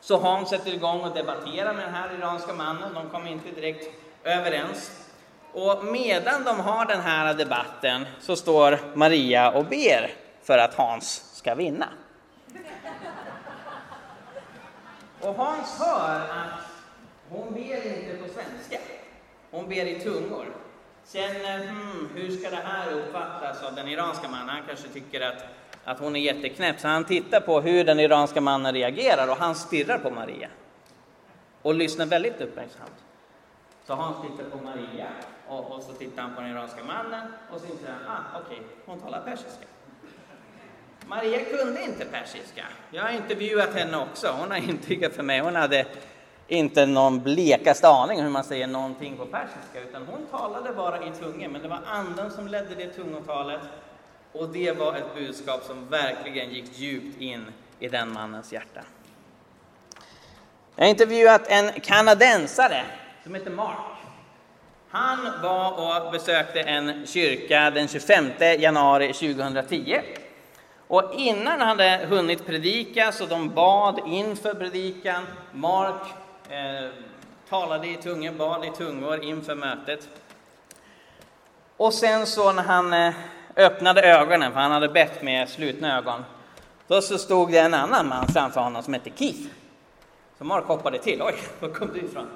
Så 0.09 0.17
Hans 0.17 0.51
sätter 0.51 0.75
igång 0.75 1.01
och 1.01 1.15
debatterar 1.15 1.75
med 1.75 1.85
den 1.85 1.95
här 1.95 2.15
iranska 2.19 2.53
mannen. 2.53 2.95
De 2.95 3.11
kommer 3.11 3.31
inte 3.31 3.51
direkt 3.51 3.95
överens. 4.25 5.07
Och 5.53 5.85
medan 5.85 6.45
de 6.45 6.61
har 6.61 6.87
den 6.87 7.01
här 7.01 7.35
debatten 7.35 8.07
så 8.21 8.37
står 8.37 8.79
Maria 8.95 9.51
och 9.51 9.65
ber 9.65 10.11
för 10.43 10.59
att 10.59 10.75
Hans 10.75 11.31
ska 11.35 11.55
vinna. 11.55 11.89
Och 15.21 15.35
Hans 15.35 15.79
hör 15.81 16.21
att 16.21 16.61
hon 17.31 17.55
ber 17.55 17.87
inte 17.87 18.17
på 18.23 18.29
svenska, 18.29 18.79
hon 19.51 19.69
ber 19.69 19.87
i 19.87 20.01
tungor. 20.01 20.47
Känner, 21.13 21.61
eh, 21.61 21.69
hmm, 21.69 22.09
hur 22.15 22.31
ska 22.31 22.51
det 22.51 22.63
här 22.65 22.93
uppfattas 22.93 23.63
av 23.63 23.75
den 23.75 23.89
iranska 23.89 24.29
mannen? 24.29 24.49
Han 24.49 24.63
kanske 24.67 24.89
tycker 24.89 25.21
att, 25.21 25.45
att 25.89 25.99
hon 25.99 26.17
är 26.17 26.21
jätteknäpp, 26.21 26.81
så 26.81 26.89
han 26.89 27.05
tittar 27.05 27.41
på 27.41 27.61
hur 27.61 27.85
den 27.85 28.01
iranska 28.01 28.41
mannen 28.41 28.75
reagerar 28.75 29.29
och 29.29 29.37
han 29.37 29.55
stirrar 29.55 29.99
på 29.99 30.11
Maria. 30.11 30.49
Och 31.63 31.75
lyssnar 31.75 32.07
väldigt 32.07 32.41
uppmärksamt. 32.41 33.05
Så 33.87 33.95
Hans 33.95 34.17
tittar 34.23 34.51
på 34.51 34.65
Maria 34.65 35.07
och, 35.49 35.73
och 35.73 35.83
så 35.83 35.93
tittar 35.93 36.23
han 36.23 36.35
på 36.35 36.41
den 36.41 36.51
iranska 36.51 36.85
mannen 36.85 37.33
och 37.53 37.61
så 37.61 37.67
inser 37.67 37.89
han, 37.89 38.17
ah, 38.17 38.41
okej, 38.41 38.57
okay, 38.57 38.69
hon 38.87 39.01
talar 39.01 39.21
persiska. 39.21 39.67
Maria 41.07 41.39
kunde 41.45 41.85
inte 41.85 42.05
persiska. 42.05 42.65
Jag 42.91 43.03
har 43.03 43.11
intervjuat 43.11 43.75
henne 43.75 43.97
också. 43.97 44.35
Hon 44.41 44.51
har 44.51 44.59
intygat 44.71 45.13
för 45.13 45.23
mig. 45.23 45.41
Hon 45.41 45.57
hade 45.57 45.87
inte 46.49 46.87
någon 46.87 47.23
blekaste 47.23 47.89
aning 47.89 48.23
hur 48.23 48.31
man 48.31 48.45
säger 48.45 48.67
någonting 48.67 49.17
på 49.17 49.27
persiska, 49.27 49.81
utan 49.89 50.07
hon 50.07 50.27
talade 50.27 50.73
bara 50.73 51.07
i 51.07 51.11
tungor, 51.11 51.49
men 51.49 51.63
det 51.63 51.69
var 51.69 51.81
anden 51.87 52.31
som 52.31 52.49
ledde 52.49 52.75
det 52.75 52.87
tungotalet. 52.87 53.61
Och 54.39 54.49
det 54.49 54.73
var 54.73 54.95
ett 54.95 55.15
budskap 55.15 55.65
som 55.65 55.89
verkligen 55.89 56.51
gick 56.51 56.79
djupt 56.79 57.21
in 57.21 57.47
i 57.79 57.89
den 57.89 58.13
mannens 58.13 58.53
hjärta. 58.53 58.81
Jag 60.77 60.85
har 60.85 60.91
intervjuat 60.91 61.43
en 61.49 61.81
kanadensare 61.81 62.85
som 63.25 63.35
heter 63.35 63.51
Mark. 63.51 63.77
Han 64.89 65.43
var 65.43 66.07
och 66.07 66.13
besökte 66.13 66.61
en 66.61 67.07
kyrka 67.07 67.71
den 67.71 67.89
25 67.89 68.27
januari 68.59 69.13
2010. 69.13 70.01
Och 70.89 71.15
innan 71.15 71.61
han 71.61 71.69
hade 71.69 72.07
hunnit 72.09 72.47
predika, 72.47 73.13
så 73.13 73.27
de 73.27 73.49
bad 73.49 74.01
inför 74.07 74.55
predikan. 74.55 75.27
Mark 75.53 76.03
eh, 76.49 76.91
talade 77.49 77.89
i 77.89 77.97
tungor, 77.97 78.33
bad 78.33 78.65
i 78.65 78.71
tungor 78.71 79.25
inför 79.25 79.55
mötet. 79.55 80.09
Och 81.77 81.95
sen 81.95 82.27
så 82.27 82.53
när 82.53 82.63
han 82.63 82.93
eh, 82.93 83.15
öppnade 83.59 84.03
ögonen, 84.03 84.53
för 84.53 84.61
han 84.61 84.71
hade 84.71 84.89
bett 84.89 85.23
med 85.23 85.49
slutna 85.49 85.99
ögon, 85.99 86.25
då 86.87 87.01
så 87.01 87.19
stod 87.19 87.53
det 87.53 87.59
en 87.59 87.75
annan 87.75 88.09
man 88.09 88.29
framför 88.29 88.61
honom 88.61 88.83
som 88.83 88.95
hette 88.95 89.11
Keith. 89.17 89.49
Så 90.39 90.45
Mark 90.45 90.65
hoppade 90.65 90.99
till. 90.99 91.23
Oj, 91.23 91.35
var 91.61 91.69
kom 91.69 91.91
du 91.93 91.99
ifrån? 92.01 92.27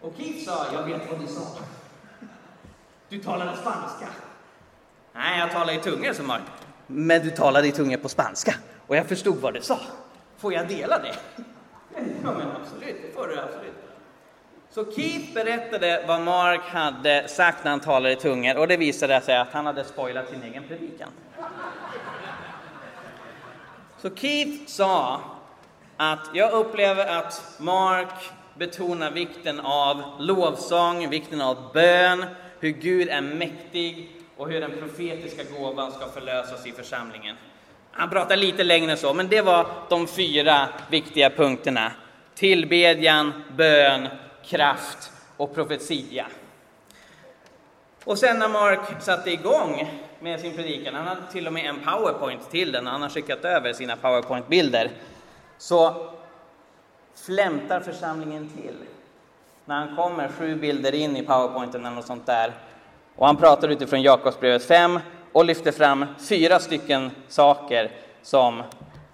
Och 0.00 0.12
Keith 0.16 0.44
sa, 0.44 0.66
jag 0.72 0.82
vet 0.82 1.10
vad 1.10 1.20
du 1.20 1.26
sa. 1.26 1.40
Du 3.08 3.18
talade 3.18 3.56
spanska. 3.56 4.06
Nej, 5.12 5.38
jag 5.38 5.50
talar 5.52 5.72
i 5.72 5.78
tungor, 5.78 6.12
sa 6.12 6.22
Mark. 6.22 6.42
Men 6.86 7.22
du 7.22 7.30
talade 7.30 7.68
i 7.68 7.72
tungor 7.72 7.96
på 7.96 8.08
spanska 8.08 8.54
och 8.86 8.96
jag 8.96 9.06
förstod 9.06 9.36
vad 9.36 9.54
du 9.54 9.62
sa. 9.62 9.78
Får 10.38 10.52
jag 10.52 10.68
dela 10.68 10.98
det? 10.98 11.14
Ja, 12.24 12.32
men 12.38 12.48
absolut, 12.62 12.96
det 13.02 13.14
får 13.14 13.26
du 13.26 13.40
absolut. 13.40 13.74
Så 14.72 14.84
Keith 14.92 15.34
berättade 15.34 16.04
vad 16.06 16.20
Mark 16.20 16.60
hade 16.60 17.28
sagt 17.28 17.64
när 17.64 17.70
han 17.70 17.80
talade 17.80 18.12
i 18.12 18.16
tungor 18.16 18.56
och 18.56 18.68
det 18.68 18.76
visade 18.76 19.20
sig 19.20 19.36
att 19.36 19.52
han 19.52 19.66
hade 19.66 19.84
spoilat 19.84 20.28
sin 20.28 20.42
egen 20.42 20.64
predikan. 20.68 21.08
Så 23.98 24.10
Keith 24.16 24.66
sa 24.66 25.20
att 25.96 26.30
jag 26.34 26.52
upplever 26.52 27.06
att 27.06 27.56
Mark 27.58 28.14
betonar 28.54 29.10
vikten 29.10 29.60
av 29.60 30.02
lovsång, 30.18 31.10
vikten 31.10 31.40
av 31.40 31.72
bön, 31.74 32.24
hur 32.60 32.70
Gud 32.70 33.08
är 33.08 33.20
mäktig 33.20 34.10
och 34.36 34.48
hur 34.48 34.60
den 34.60 34.70
profetiska 34.70 35.42
gåvan 35.58 35.92
ska 35.92 36.08
förlösas 36.08 36.66
i 36.66 36.72
församlingen. 36.72 37.36
Han 37.90 38.10
pratar 38.10 38.36
lite 38.36 38.64
längre 38.64 38.90
än 38.92 38.98
så, 38.98 39.14
men 39.14 39.28
det 39.28 39.42
var 39.42 39.66
de 39.88 40.06
fyra 40.06 40.68
viktiga 40.90 41.30
punkterna. 41.30 41.92
Tillbedjan, 42.34 43.32
bön, 43.56 44.08
kraft 44.44 45.12
och 45.36 45.54
profetia. 45.54 46.26
Och 48.04 48.18
sen 48.18 48.38
när 48.38 48.48
Mark 48.48 49.02
satte 49.02 49.30
igång 49.30 50.02
med 50.20 50.40
sin 50.40 50.56
predikan, 50.56 50.94
han 50.94 51.06
hade 51.06 51.32
till 51.32 51.46
och 51.46 51.52
med 51.52 51.64
en 51.64 51.80
powerpoint 51.80 52.50
till 52.50 52.72
den, 52.72 52.86
han 52.86 53.02
har 53.02 53.08
skickat 53.08 53.44
över 53.44 53.72
sina 53.72 53.96
powerpoint-bilder, 53.96 54.90
så 55.58 56.06
flämtar 57.14 57.80
församlingen 57.80 58.48
till. 58.48 58.74
När 59.64 59.74
han 59.74 59.96
kommer 59.96 60.28
sju 60.28 60.54
bilder 60.54 60.94
in 60.94 61.16
i 61.16 61.22
powerpointen 61.22 61.86
eller 61.86 61.96
något 61.96 62.06
sånt 62.06 62.26
där. 62.26 62.52
Och 63.16 63.26
han 63.26 63.36
pratar 63.36 63.68
utifrån 63.68 64.02
Jakobsbrevet 64.02 64.64
5 64.64 65.00
och 65.32 65.44
lyfter 65.44 65.72
fram 65.72 66.06
fyra 66.28 66.58
stycken 66.58 67.10
saker 67.28 67.90
som 68.22 68.60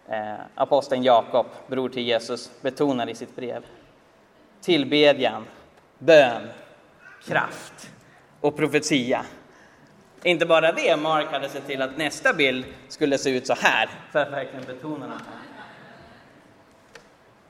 eh, 0.09 0.35
aposteln 0.55 1.03
Jakob, 1.03 1.47
bror 1.67 1.89
till 1.89 2.07
Jesus, 2.07 2.51
betonar 2.61 3.09
i 3.09 3.15
sitt 3.15 3.37
brev. 3.37 3.63
Tillbedjan, 4.67 5.47
bön, 5.99 6.49
kraft 7.25 7.91
och 8.41 8.57
profetia. 8.57 9.25
Inte 10.23 10.47
bara 10.47 10.73
det, 10.73 10.97
Mark 10.97 11.27
hade 11.33 11.49
sett 11.49 11.67
till 11.67 11.83
att 11.83 11.97
nästa 11.97 12.33
bild 12.33 12.65
skulle 12.89 13.19
se 13.19 13.31
ut 13.31 13.47
så 13.47 13.55
här 13.55 13.89
för 14.13 14.19
att 14.19 14.33
verkligen 14.33 14.65
betona 14.65 15.07
det. 15.07 15.15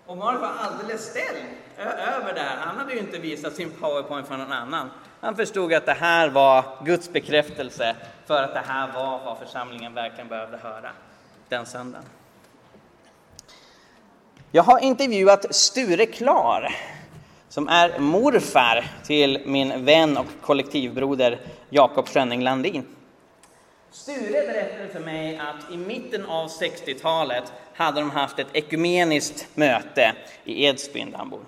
Och 0.07 0.17
Mark 0.17 0.41
var 0.41 0.53
alldeles 0.59 1.11
ställd 1.11 1.47
över 1.79 2.35
det 2.35 2.41
här. 2.41 2.57
Han 2.57 2.77
hade 2.77 2.93
ju 2.93 2.99
inte 2.99 3.19
visat 3.19 3.55
sin 3.55 3.71
powerpoint 3.71 4.29
för 4.29 4.37
någon 4.37 4.53
annan. 4.53 4.91
Han 5.21 5.37
förstod 5.37 5.73
att 5.73 5.87
det 5.87 5.93
här 5.93 6.29
var 6.29 6.65
Guds 6.85 7.13
bekräftelse 7.13 7.97
för 8.27 8.43
att 8.43 8.55
det 8.55 8.63
här 8.67 8.93
var 8.93 9.25
vad 9.25 9.39
församlingen 9.39 9.95
verkligen 9.95 10.29
behövde 10.29 10.57
höra 10.57 10.91
den 11.49 11.67
söndagen. 11.67 12.07
Jag 14.51 14.63
har 14.63 14.79
intervjuat 14.79 15.55
Sture 15.55 16.07
Klar 16.07 16.77
som 17.49 17.69
är 17.69 17.99
morfar 17.99 18.85
till 19.05 19.43
min 19.45 19.85
vän 19.85 20.17
och 20.17 20.27
kollektivbroder 20.41 21.41
Jakob 21.71 22.09
Schönning 22.09 22.43
Landin. 22.43 22.87
Sture 23.91 24.47
berättade 24.47 24.89
för 24.93 25.01
mig 25.01 25.39
att 25.39 25.73
i 25.73 25.77
mitten 25.77 26.27
av 26.27 26.49
60-talet 26.49 27.53
hade 27.75 28.01
de 28.01 28.11
haft 28.11 28.39
ett 28.39 28.47
ekumeniskt 28.53 29.49
möte 29.55 30.13
i 30.45 30.65
Edsbyn 30.65 31.11
där 31.11 31.19
han 31.19 31.31
bor. 31.31 31.41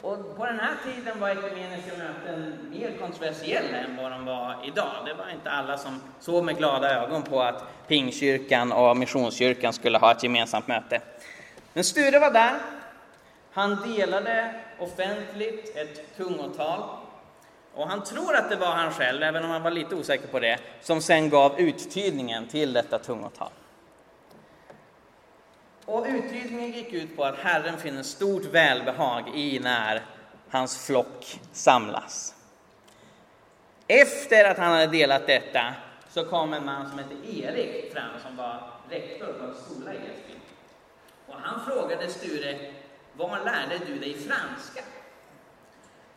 Och 0.00 0.36
på 0.36 0.46
den 0.46 0.60
här 0.60 0.74
tiden 0.84 1.20
var 1.20 1.30
ekumeniska 1.30 1.92
möten 1.98 2.70
mer 2.70 2.98
kontroversiella 3.00 3.78
än 3.78 3.96
vad 3.96 4.10
de 4.12 4.24
var 4.24 4.56
idag. 4.64 4.92
Det 5.06 5.14
var 5.14 5.30
inte 5.30 5.50
alla 5.50 5.78
som 5.78 6.00
såg 6.20 6.44
med 6.44 6.56
glada 6.56 7.02
ögon 7.02 7.22
på 7.22 7.42
att 7.42 7.64
Pingkyrkan 7.88 8.72
och 8.72 8.96
Missionskyrkan 8.96 9.72
skulle 9.72 9.98
ha 9.98 10.12
ett 10.12 10.22
gemensamt 10.22 10.68
möte. 10.68 11.00
Men 11.72 11.84
Sture 11.84 12.18
var 12.18 12.30
där. 12.30 12.54
Han 13.52 13.94
delade 13.96 14.54
offentligt 14.78 15.76
ett 15.76 16.16
tungotal. 16.16 16.82
Och 17.74 17.88
han 17.88 18.04
tror 18.04 18.36
att 18.36 18.50
det 18.50 18.56
var 18.56 18.66
han 18.66 18.92
själv, 18.92 19.22
även 19.22 19.44
om 19.44 19.50
han 19.50 19.62
var 19.62 19.70
lite 19.70 19.94
osäker 19.94 20.28
på 20.28 20.40
det, 20.40 20.58
som 20.80 21.00
sen 21.02 21.30
gav 21.30 21.60
uttydningen 21.60 22.48
till 22.48 22.72
detta 22.72 22.98
tungotal. 22.98 23.50
Och 25.84 26.06
uttydningen 26.08 26.72
gick 26.72 26.92
ut 26.92 27.16
på 27.16 27.24
att 27.24 27.38
Herren 27.38 27.78
finner 27.78 28.02
stort 28.02 28.44
välbehag 28.44 29.28
i 29.34 29.58
när 29.58 30.02
hans 30.50 30.86
flock 30.86 31.40
samlas. 31.52 32.34
Efter 33.88 34.50
att 34.50 34.58
han 34.58 34.72
hade 34.72 34.86
delat 34.86 35.26
detta 35.26 35.74
så 36.10 36.24
kom 36.24 36.52
en 36.52 36.64
man 36.64 36.88
som 36.88 36.98
hette 36.98 37.14
Erik 37.40 37.92
fram 37.92 38.20
som 38.26 38.36
var 38.36 38.70
rektor 38.90 39.32
på 39.32 39.44
en 39.44 39.54
skola 39.54 39.94
i 39.94 39.96
Edsbyn. 39.96 40.40
Och 41.26 41.34
han 41.40 41.66
frågade 41.66 42.08
Sture, 42.08 42.58
var 43.16 43.44
lärde 43.44 43.84
du 43.86 43.98
dig 43.98 44.14
franska? 44.14 44.80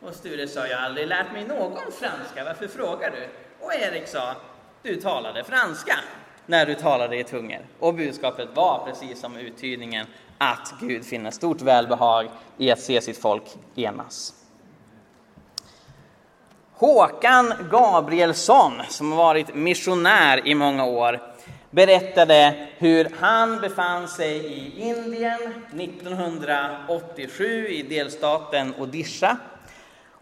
Och 0.00 0.14
Sture 0.14 0.48
sa, 0.48 0.66
jag 0.66 0.78
har 0.78 0.84
aldrig 0.84 1.08
lärt 1.08 1.32
mig 1.32 1.44
någon 1.44 1.92
franska, 1.92 2.44
varför 2.44 2.68
frågar 2.68 3.10
du? 3.10 3.28
Och 3.66 3.74
Erik 3.74 4.08
sa, 4.08 4.34
du 4.82 4.96
talade 4.96 5.44
franska 5.44 5.94
när 6.46 6.66
du 6.66 6.74
talade 6.74 7.18
i 7.18 7.24
tungor. 7.24 7.66
Och 7.78 7.94
budskapet 7.94 8.48
var, 8.54 8.86
precis 8.86 9.20
som 9.20 9.36
uttydningen, 9.36 10.06
att 10.38 10.74
Gud 10.80 11.04
finner 11.04 11.30
stort 11.30 11.62
välbehag 11.62 12.30
i 12.58 12.70
att 12.70 12.80
se 12.80 13.00
sitt 13.00 13.18
folk 13.18 13.44
enas. 13.74 14.34
Håkan 16.72 17.52
Gabrielsson, 17.70 18.72
som 18.88 19.12
har 19.12 19.18
varit 19.18 19.54
missionär 19.54 20.46
i 20.46 20.54
många 20.54 20.84
år, 20.84 21.20
berättade 21.70 22.68
hur 22.78 23.10
han 23.20 23.60
befann 23.60 24.08
sig 24.08 24.36
i 24.36 24.80
Indien 24.80 25.54
1987 25.80 27.68
i 27.68 27.82
delstaten 27.82 28.74
Odisha. 28.78 29.36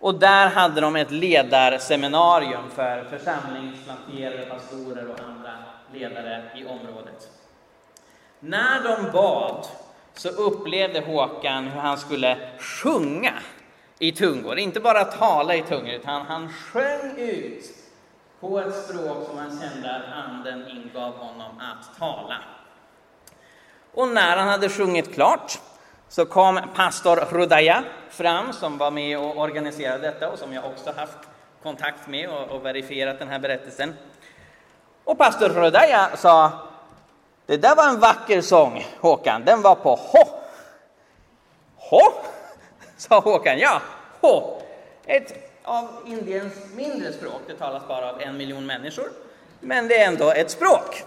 Och 0.01 0.15
där 0.15 0.47
hade 0.49 0.81
de 0.81 0.97
ett 0.97 1.11
ledarseminarium 1.11 2.71
för 2.75 3.05
församlingsplanterare, 3.05 4.47
pastorer 4.47 5.09
och 5.09 5.21
andra 5.21 5.53
ledare 5.93 6.43
i 6.57 6.65
området. 6.65 7.29
När 8.41 8.83
de 8.83 9.11
bad 9.13 9.67
så 10.15 10.29
upplevde 10.29 11.01
Håkan 11.01 11.69
hur 11.69 11.81
han 11.81 11.99
skulle 11.99 12.37
sjunga 12.59 13.33
i 13.99 14.13
tungor, 14.13 14.59
inte 14.59 14.81
bara 14.81 15.05
tala 15.05 15.55
i 15.55 15.63
tungor, 15.63 15.95
utan 15.95 16.27
han 16.27 16.53
sjöng 16.53 17.19
ut 17.19 17.78
på 18.41 18.59
ett 18.61 18.75
språk 18.75 19.27
som 19.27 19.39
han 19.39 19.61
kände 19.61 19.97
att 19.97 20.25
anden 20.25 20.69
ingav 20.69 21.13
honom 21.13 21.61
att 21.61 21.99
tala. 21.99 22.37
Och 23.95 24.09
när 24.09 24.37
han 24.37 24.49
hade 24.49 24.69
sjungit 24.69 25.15
klart 25.15 25.59
så 26.09 26.27
kom 26.27 26.61
pastor 26.75 27.17
Rudaya 27.17 27.85
fram 28.11 28.53
som 28.53 28.79
var 28.79 28.91
med 28.91 29.19
och 29.19 29.37
organiserade 29.37 30.03
detta 30.03 30.31
och 30.31 30.39
som 30.39 30.53
jag 30.53 30.65
också 30.65 30.93
haft 30.97 31.19
kontakt 31.63 32.09
med 32.09 32.31
och, 32.31 32.49
och 32.49 32.65
verifierat 32.65 33.19
den 33.19 33.29
här 33.29 33.39
berättelsen. 33.39 33.95
Och 35.05 35.19
pastor 35.19 35.49
Rudaya 35.49 36.11
sa 36.17 36.53
det 37.47 37.57
där 37.57 37.77
var 37.77 37.89
en 37.89 38.01
vacker 38.01 38.41
sång 38.41 38.87
Håkan, 39.01 39.45
den 39.45 39.63
var 39.63 39.75
på 39.75 39.95
H. 39.95 40.19
H? 41.77 41.99
sa 42.97 43.21
Håkan, 43.21 43.59
ja, 43.59 43.83
H. 44.21 44.61
Ett 45.07 45.48
av 45.69 45.89
Indiens 46.07 46.55
mindre 46.77 47.13
språk, 47.13 47.41
det 47.47 47.55
talas 47.55 47.89
bara 47.89 48.11
av 48.11 48.21
en 48.21 48.37
miljon 48.37 48.67
människor, 48.67 49.09
men 49.61 49.89
det 49.89 49.99
är 49.99 50.09
ändå 50.09 50.31
ett 50.31 50.51
språk. 50.51 51.05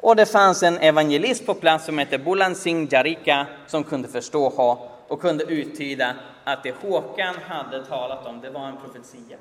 Och 0.00 0.16
det 0.16 0.26
fanns 0.26 0.62
en 0.62 0.78
evangelist 0.78 1.46
på 1.46 1.54
plats 1.54 1.84
som 1.84 1.98
hette 1.98 2.18
Bulan 2.18 2.54
Singh 2.54 2.94
Jarika 2.94 3.46
som 3.66 3.84
kunde 3.84 4.08
förstå 4.08 4.48
Ha 4.48 4.88
och 5.08 5.20
kunde 5.20 5.44
uttyda 5.44 6.14
att 6.44 6.62
det 6.62 6.74
Håkan 6.82 7.34
hade 7.48 7.86
talat 7.86 8.26
om, 8.26 8.40
det 8.40 8.50
var 8.50 8.66
en 8.66 8.76
profetia. 8.76 9.36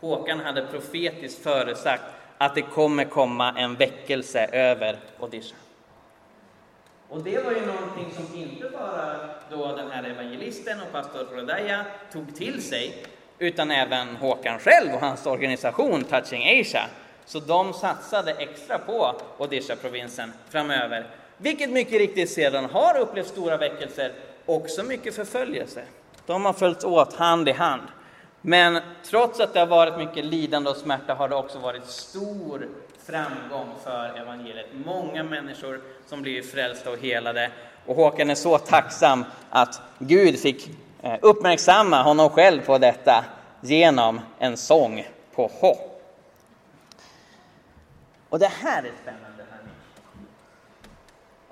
Håkan 0.00 0.40
hade 0.40 0.66
profetiskt 0.66 1.42
förutsagt 1.42 2.02
att 2.38 2.54
det 2.54 2.62
kommer 2.62 3.04
komma 3.04 3.54
en 3.58 3.74
väckelse 3.74 4.46
över 4.52 4.98
Odisha. 5.20 5.56
Och 7.14 7.22
det 7.22 7.44
var 7.44 7.52
ju 7.52 7.66
någonting 7.66 8.06
som 8.16 8.40
inte 8.40 8.68
bara 8.68 9.16
då 9.50 9.76
den 9.76 9.90
här 9.90 10.04
evangelisten 10.04 10.80
och 10.80 10.92
pastor 10.92 11.26
Rodaya 11.36 11.84
tog 12.12 12.36
till 12.36 12.62
sig, 12.62 13.04
utan 13.38 13.70
även 13.70 14.16
Håkan 14.16 14.58
själv 14.58 14.94
och 14.94 15.00
hans 15.00 15.26
organisation 15.26 16.04
Touching 16.04 16.60
Asia. 16.60 16.86
Så 17.26 17.40
de 17.40 17.72
satsade 17.72 18.32
extra 18.32 18.78
på 18.78 19.14
Odisha-provinsen 19.38 20.32
framöver, 20.50 21.06
vilket 21.36 21.70
mycket 21.70 21.98
riktigt 21.98 22.30
sedan 22.30 22.64
har 22.64 22.98
upplevt 22.98 23.28
stora 23.28 23.56
väckelser, 23.56 24.12
också 24.46 24.82
mycket 24.82 25.14
förföljelse. 25.14 25.82
De 26.26 26.44
har 26.44 26.52
följts 26.52 26.84
åt 26.84 27.14
hand 27.14 27.48
i 27.48 27.52
hand. 27.52 27.82
Men 28.40 28.80
trots 29.04 29.40
att 29.40 29.52
det 29.52 29.60
har 29.60 29.66
varit 29.66 29.98
mycket 29.98 30.24
lidande 30.24 30.70
och 30.70 30.76
smärta 30.76 31.14
har 31.14 31.28
det 31.28 31.36
också 31.36 31.58
varit 31.58 31.86
stor 31.86 32.68
framgång 33.06 33.68
för 33.84 34.18
evangeliet. 34.18 34.66
Många 34.84 35.22
människor 35.22 35.80
som 36.06 36.22
blivit 36.22 36.52
frälsta 36.52 36.90
och 36.90 36.98
helade. 36.98 37.50
Och 37.86 37.96
Håkan 37.96 38.30
är 38.30 38.34
så 38.34 38.58
tacksam 38.58 39.24
att 39.50 39.80
Gud 39.98 40.38
fick 40.38 40.70
eh, 41.02 41.18
uppmärksamma 41.22 42.02
honom 42.02 42.30
själv 42.30 42.60
på 42.60 42.78
detta 42.78 43.24
genom 43.60 44.20
en 44.38 44.56
sång 44.56 45.06
på 45.34 45.46
hopp. 45.46 46.02
Och 48.28 48.38
det 48.38 48.52
här 48.62 48.82
är 48.82 48.92
spännande. 49.02 49.44
Här. 49.50 49.60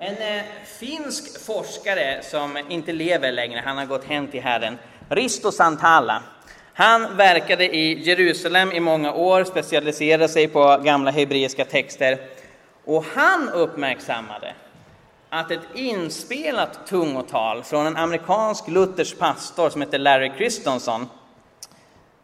En 0.09 0.37
eh, 0.37 0.43
finsk 0.65 1.45
forskare 1.45 2.23
som 2.23 2.57
inte 2.69 2.91
lever 2.91 3.31
längre, 3.31 3.61
han 3.65 3.77
har 3.77 3.85
gått 3.85 4.03
hem 4.03 4.27
till 4.27 4.41
Herren, 4.41 4.77
Risto 5.09 5.51
Santala. 5.51 6.23
Han 6.73 7.17
verkade 7.17 7.75
i 7.75 8.03
Jerusalem 8.03 8.71
i 8.71 8.79
många 8.79 9.13
år, 9.13 9.43
specialiserade 9.43 10.27
sig 10.27 10.47
på 10.47 10.81
gamla 10.83 11.11
hebreiska 11.11 11.65
texter. 11.65 12.19
Och 12.85 13.05
han 13.15 13.49
uppmärksammade 13.49 14.53
att 15.29 15.51
ett 15.51 15.59
inspelat 15.75 16.87
tungotal 16.87 17.63
från 17.63 17.87
en 17.87 17.97
amerikansk 17.97 18.67
luthersk 18.67 19.19
pastor 19.19 19.69
som 19.69 19.81
heter 19.81 19.99
Larry 19.99 20.31
Christensen, 20.37 21.07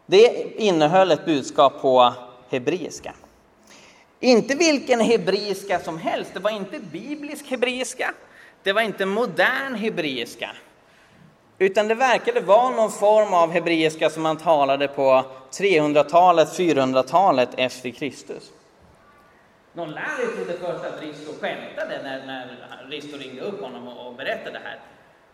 det 0.06 0.54
innehöll 0.56 1.10
ett 1.10 1.24
budskap 1.24 1.82
på 1.82 2.14
hebreiska. 2.50 3.14
Inte 4.20 4.54
vilken 4.54 5.00
hebreiska 5.00 5.78
som 5.78 5.98
helst, 5.98 6.30
det 6.34 6.40
var 6.40 6.50
inte 6.50 6.78
biblisk 6.78 7.50
hebreiska, 7.50 8.14
det 8.62 8.72
var 8.72 8.82
inte 8.82 9.06
modern 9.06 9.74
hebreiska, 9.74 10.50
utan 11.60 11.88
det 11.88 11.94
verkade 11.94 12.40
vara 12.40 12.70
någon 12.70 12.90
form 12.90 13.34
av 13.34 13.50
hebreiska 13.50 14.10
som 14.10 14.22
man 14.22 14.36
talade 14.36 14.88
på 14.88 15.24
300-talet, 15.50 16.48
400-talet 16.48 17.48
efter 17.56 17.90
Kristus. 17.90 18.50
Någon 19.72 19.90
lärare 19.90 20.26
trodde 20.36 20.52
först 20.52 20.84
att 20.84 21.02
Risto 21.02 21.32
skämtade 21.40 22.02
när, 22.02 22.26
när 22.26 22.86
Risto 22.90 23.16
ringde 23.16 23.42
upp 23.42 23.60
honom 23.60 23.88
och, 23.88 24.06
och 24.06 24.14
berättade 24.14 24.50
det 24.50 24.64
här. 24.64 24.80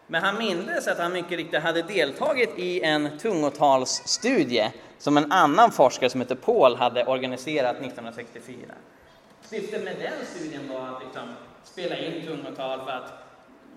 Men 0.06 0.22
han 0.22 0.38
mindes 0.38 0.88
att 0.88 0.98
han 0.98 1.12
mycket 1.12 1.32
riktigt 1.32 1.62
hade 1.62 1.82
deltagit 1.82 2.58
i 2.58 2.82
en 2.82 3.18
tungotalsstudie 3.18 4.72
som 4.98 5.16
en 5.16 5.32
annan 5.32 5.70
forskare 5.70 6.10
som 6.10 6.20
heter 6.20 6.34
Paul 6.34 6.76
hade 6.76 7.04
organiserat 7.04 7.76
1964. 7.76 8.56
Syftet 9.42 9.84
med 9.84 9.96
den 10.00 10.26
studien 10.26 10.68
var 10.68 10.88
att 10.88 11.02
liksom 11.02 11.34
spela 11.64 11.96
in 11.96 12.26
tungotal 12.26 12.80
för 12.84 12.90
att 12.90 13.25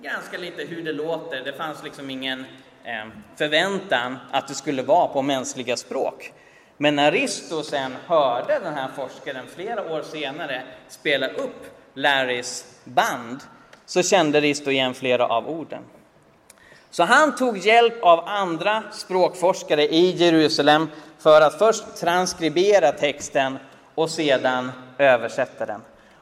ganska 0.02 0.38
lite 0.38 0.64
hur 0.64 0.84
det 0.84 0.94
låter. 0.94 1.44
Det 1.44 1.54
fanns 1.54 1.84
liksom 1.84 2.10
ingen 2.10 2.40
eh, 2.84 3.08
förväntan 3.36 4.18
att 4.32 4.48
det 4.48 4.54
skulle 4.54 4.84
vara 4.84 5.08
på 5.08 5.22
mänskliga 5.22 5.78
språk. 5.78 6.34
Men 6.78 6.96
när 6.96 7.12
Risto 7.12 7.64
sen 7.64 7.96
hörde 8.08 8.60
den 8.60 8.74
här 8.74 8.90
forskaren 8.96 9.46
flera 9.56 9.94
år 9.94 10.02
senare 10.02 10.64
spela 10.88 11.28
upp 11.28 11.66
Larrys 11.94 12.66
band 12.84 13.40
så 13.86 14.04
kände 14.04 14.42
Risto 14.42 14.72
igen 14.72 14.94
flera 14.94 15.28
av 15.28 15.50
orden. 15.50 15.84
Så 16.90 17.04
han 17.04 17.36
tog 17.36 17.58
hjälp 17.58 18.04
av 18.04 18.24
andra 18.28 18.84
språkforskare 18.92 19.84
i 19.84 20.12
Jerusalem 20.12 20.88
för 21.20 21.42
att 21.42 21.58
först 21.58 21.96
transkribera 21.96 22.92
texten 22.92 23.58
och 23.96 24.10
sedan 24.10 24.72
översätta 24.98 25.66
den. 25.66 25.82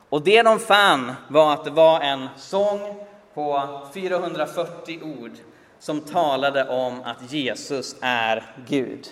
Och 0.10 0.22
det 0.24 0.44
de 0.44 0.60
fann 0.60 1.16
var 1.28 1.54
att 1.54 1.66
det 1.66 1.72
var 1.72 2.02
en 2.02 2.30
sång 2.38 3.08
på 3.38 3.82
440 3.94 5.00
ord 5.04 5.32
som 5.80 6.02
talade 6.02 6.70
om 6.70 7.02
att 7.04 7.32
Jesus 7.32 7.96
är 8.02 8.44
Gud. 8.68 9.08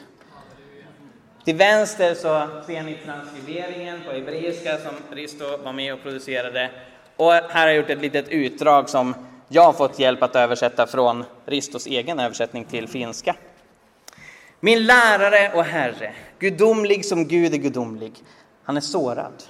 Till 1.43 1.55
vänster 1.55 2.13
så 2.13 2.47
ser 2.65 2.83
ni 2.83 2.97
transkriberingen 3.05 4.01
på 4.05 4.11
hebreiska 4.11 4.77
som 4.77 5.15
Risto 5.15 5.57
var 5.57 5.73
med 5.73 5.93
och 5.93 6.01
producerade. 6.01 6.71
Och 7.15 7.31
här 7.33 7.61
har 7.61 7.67
jag 7.67 7.75
gjort 7.75 7.89
ett 7.89 8.01
litet 8.01 8.29
utdrag 8.29 8.89
som 8.89 9.15
jag 9.47 9.63
har 9.63 9.73
fått 9.73 9.99
hjälp 9.99 10.23
att 10.23 10.35
översätta 10.35 10.87
från 10.87 11.23
Ristos 11.45 11.87
egen 11.87 12.19
översättning 12.19 12.65
till 12.65 12.87
finska. 12.87 13.35
Min 14.59 14.85
lärare 14.85 15.51
och 15.53 15.63
Herre, 15.63 16.13
gudomlig 16.39 17.05
som 17.05 17.27
Gud 17.27 17.53
är 17.53 17.57
gudomlig. 17.57 18.13
Han 18.63 18.77
är 18.77 18.81
sårad. 18.81 19.43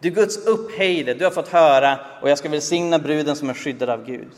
Du 0.00 0.10
Guds 0.10 0.36
upphöjde, 0.46 1.14
du 1.14 1.24
har 1.24 1.30
fått 1.30 1.48
höra 1.48 1.98
och 2.22 2.30
jag 2.30 2.38
ska 2.38 2.48
välsigna 2.48 2.98
bruden 2.98 3.36
som 3.36 3.50
är 3.50 3.54
skyddad 3.54 3.90
av 3.90 4.06
Gud. 4.06 4.32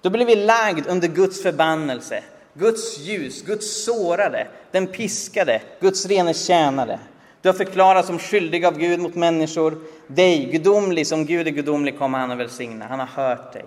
Då 0.00 0.10
blir 0.10 0.26
vi 0.26 0.34
lagd 0.34 0.86
under 0.86 1.08
Guds 1.08 1.42
förbannelse, 1.42 2.22
Guds 2.54 2.98
ljus, 2.98 3.42
Guds 3.42 3.84
sårade, 3.84 4.46
den 4.70 4.86
piskade, 4.86 5.62
Guds 5.80 6.06
rene 6.06 6.34
tjänare. 6.34 6.98
Du 7.42 7.48
har 7.48 7.54
förklarats 7.54 8.06
som 8.06 8.18
skyldig 8.18 8.64
av 8.64 8.78
Gud 8.78 9.00
mot 9.00 9.14
människor. 9.14 9.78
Dig, 10.06 10.44
gudomlig 10.52 11.06
som 11.06 11.26
Gud 11.26 11.46
är 11.46 11.50
gudomlig, 11.50 11.98
kommer 11.98 12.18
han 12.18 12.30
att 12.30 12.38
välsigna. 12.38 12.86
Han 12.86 13.00
har 13.00 13.06
hört 13.06 13.52
dig. 13.52 13.64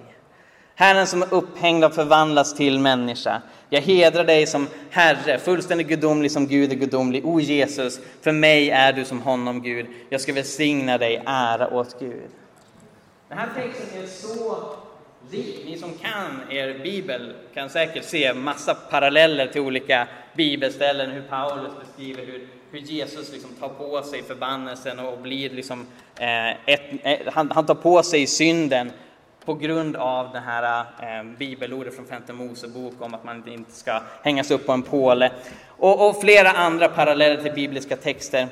Herren 0.80 1.08
som 1.08 1.22
är 1.22 1.34
upphängd 1.34 1.84
har 1.84 1.90
förvandlats 1.90 2.54
till 2.54 2.80
människa. 2.80 3.42
Jag 3.70 3.82
hedrar 3.82 4.24
dig 4.24 4.48
som 4.48 4.68
Herre, 4.90 5.40
fullständigt 5.40 5.88
gudomlig 5.88 6.32
som 6.32 6.48
Gud 6.48 6.72
är 6.72 6.76
gudomlig. 6.76 7.26
O 7.26 7.40
Jesus, 7.40 8.00
för 8.22 8.32
mig 8.32 8.70
är 8.70 8.94
du 8.94 9.06
som 9.06 9.22
honom 9.22 9.62
Gud. 9.62 9.86
Jag 10.10 10.22
ska 10.22 10.34
välsigna 10.34 10.98
dig, 10.98 11.24
ära 11.26 11.70
åt 11.70 12.00
Gud. 12.00 12.30
Den 13.30 13.38
här 13.38 13.48
texten 13.56 14.04
är 14.04 14.08
så 14.08 14.60
rik. 15.32 15.64
Ni 15.66 15.78
som 15.78 15.94
kan 15.94 16.42
er 16.52 16.80
bibel 16.84 17.34
kan 17.54 17.70
säkert 17.70 18.04
se 18.04 18.34
massa 18.34 18.74
paralleller 18.74 19.48
till 19.48 19.62
olika 19.62 20.08
bibelställen, 20.36 21.12
hur 21.12 21.22
Paulus 21.22 21.72
beskriver 21.80 22.26
hur, 22.26 22.48
hur 22.72 22.80
Jesus 22.80 23.32
liksom 23.32 23.50
tar 23.60 23.70
på 23.70 24.04
sig 24.04 24.24
förbannelsen 24.24 25.00
och 25.00 25.18
blir 25.18 25.50
liksom, 25.50 25.88
eh, 26.20 26.50
ett, 26.50 26.82
eh, 27.04 27.20
han, 27.34 27.52
han 27.52 27.66
tar 27.66 27.76
på 27.76 28.04
sig 28.04 28.28
synden 28.28 28.92
på 29.48 29.54
grund 29.54 29.96
av 29.96 30.32
det 30.32 30.40
här 30.40 30.86
eh, 31.02 31.24
bibelordet 31.24 31.96
från 31.96 32.06
Femte 32.06 32.34
Mosebok 32.34 32.94
om 33.00 33.14
att 33.14 33.24
man 33.24 33.48
inte 33.48 33.72
ska 33.72 34.02
hängas 34.24 34.52
upp 34.52 34.66
på 34.66 34.72
en 34.72 34.82
påle. 34.82 35.32
Och, 35.68 36.10
och, 36.10 36.22
flera 36.22 36.52
andra 36.52 36.88
paralleller 36.88 37.44
till 37.44 37.54
bibliska 37.54 37.96
texter. 37.96 38.48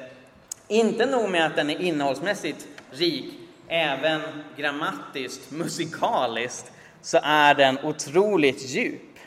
Inte 0.68 1.06
nog 1.06 1.30
med 1.30 1.46
att 1.46 1.56
den 1.56 1.70
är 1.70 1.82
innehållsmässigt 1.82 2.68
rik, 2.92 3.34
även 3.68 4.22
grammatiskt, 4.58 5.52
musikaliskt, 5.52 6.72
så 7.02 7.20
är 7.24 7.54
den 7.54 7.80
otroligt 7.84 8.70
djup. 8.70 9.20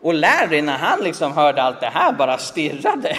Och 0.00 0.14
Larry, 0.14 0.62
när 0.62 0.78
han 0.78 1.00
liksom 1.00 1.32
hörde 1.32 1.62
allt 1.62 1.80
det 1.80 1.90
här, 1.94 2.12
bara 2.12 2.38
stirrade. 2.38 3.16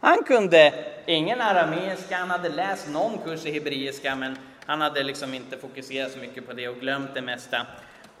Han 0.00 0.22
kunde 0.22 0.72
ingen 1.06 1.40
arameiska, 1.40 2.16
han 2.16 2.30
hade 2.30 2.48
läst 2.48 2.88
någon 2.88 3.18
kurs 3.24 3.46
i 3.46 3.52
hebreiska, 3.52 4.16
men 4.16 4.36
han 4.66 4.80
hade 4.80 5.02
liksom 5.02 5.34
inte 5.34 5.56
fokuserat 5.56 6.12
så 6.12 6.18
mycket 6.18 6.46
på 6.46 6.52
det 6.52 6.68
och 6.68 6.76
glömt 6.76 7.14
det 7.14 7.22
mesta. 7.22 7.66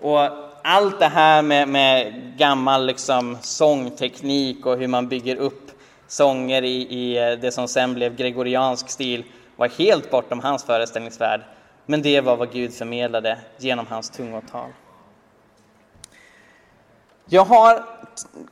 Och 0.00 0.20
allt 0.64 0.98
det 0.98 1.08
här 1.08 1.42
med, 1.42 1.68
med 1.68 2.14
gammal 2.38 2.86
liksom 2.86 3.38
sångteknik 3.42 4.66
och 4.66 4.78
hur 4.78 4.88
man 4.88 5.08
bygger 5.08 5.36
upp 5.36 5.70
sånger 6.06 6.62
i, 6.62 6.82
i 6.82 7.18
eh, 7.18 7.38
det 7.38 7.52
som 7.52 7.68
sen 7.68 7.94
blev 7.94 8.16
gregoriansk 8.16 8.88
stil 8.88 9.24
var 9.56 9.68
helt 9.68 10.10
bortom 10.10 10.40
hans 10.40 10.64
föreställningsvärld. 10.64 11.40
Men 11.86 12.02
det 12.02 12.20
var 12.20 12.36
vad 12.36 12.52
Gud 12.52 12.74
förmedlade 12.74 13.38
genom 13.58 13.86
hans 13.86 14.10
tungotal. 14.10 14.70
Jag 17.28 17.44
har 17.44 17.84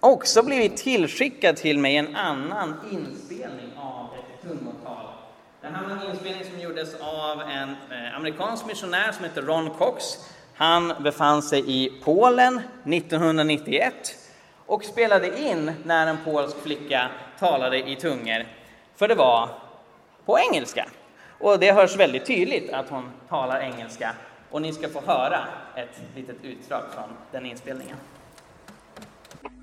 också 0.01 0.43
blivit 0.43 0.77
tillskickad 0.77 1.57
till 1.57 1.79
mig 1.79 1.97
en 1.97 2.17
annan 2.17 2.75
inspelning 2.91 3.73
av. 3.77 4.04
Det 5.65 5.71
här 5.71 5.85
var 5.85 5.91
en 5.91 6.11
inspelning 6.11 6.45
som 6.45 6.61
gjordes 6.61 6.95
av 7.01 7.41
en 7.41 7.71
eh, 7.71 8.17
amerikansk 8.17 8.67
missionär 8.67 9.13
som 9.13 9.25
heter 9.25 9.43
Ron 9.43 9.71
Cox. 9.71 10.05
Han 10.55 10.93
befann 11.03 11.43
sig 11.43 11.65
i 11.67 12.01
Polen 12.05 12.61
1991 12.85 13.95
och 14.67 14.85
spelade 14.85 15.41
in 15.41 15.73
när 15.85 16.07
en 16.07 16.19
polsk 16.25 16.57
flicka 16.63 17.09
talade 17.39 17.91
i 17.91 17.97
tungor. 17.97 18.47
För 18.97 19.09
det 19.09 19.15
var 19.15 19.49
på 20.25 20.39
engelska. 20.39 20.89
Och 21.41 21.59
det 21.59 21.73
hörs 21.73 21.97
väldigt 21.97 22.27
tydligt 22.27 22.73
att 22.73 22.89
hon 22.89 23.11
talar 23.29 23.61
engelska. 23.61 24.15
Och 24.51 24.63
ni 24.63 24.73
ska 24.73 24.89
få 24.89 25.01
höra 25.01 25.39
ett 25.77 26.01
litet 26.17 26.37
utdrag 26.43 26.83
från 26.95 27.09
den 27.33 27.47
inspelningen. 27.47 27.97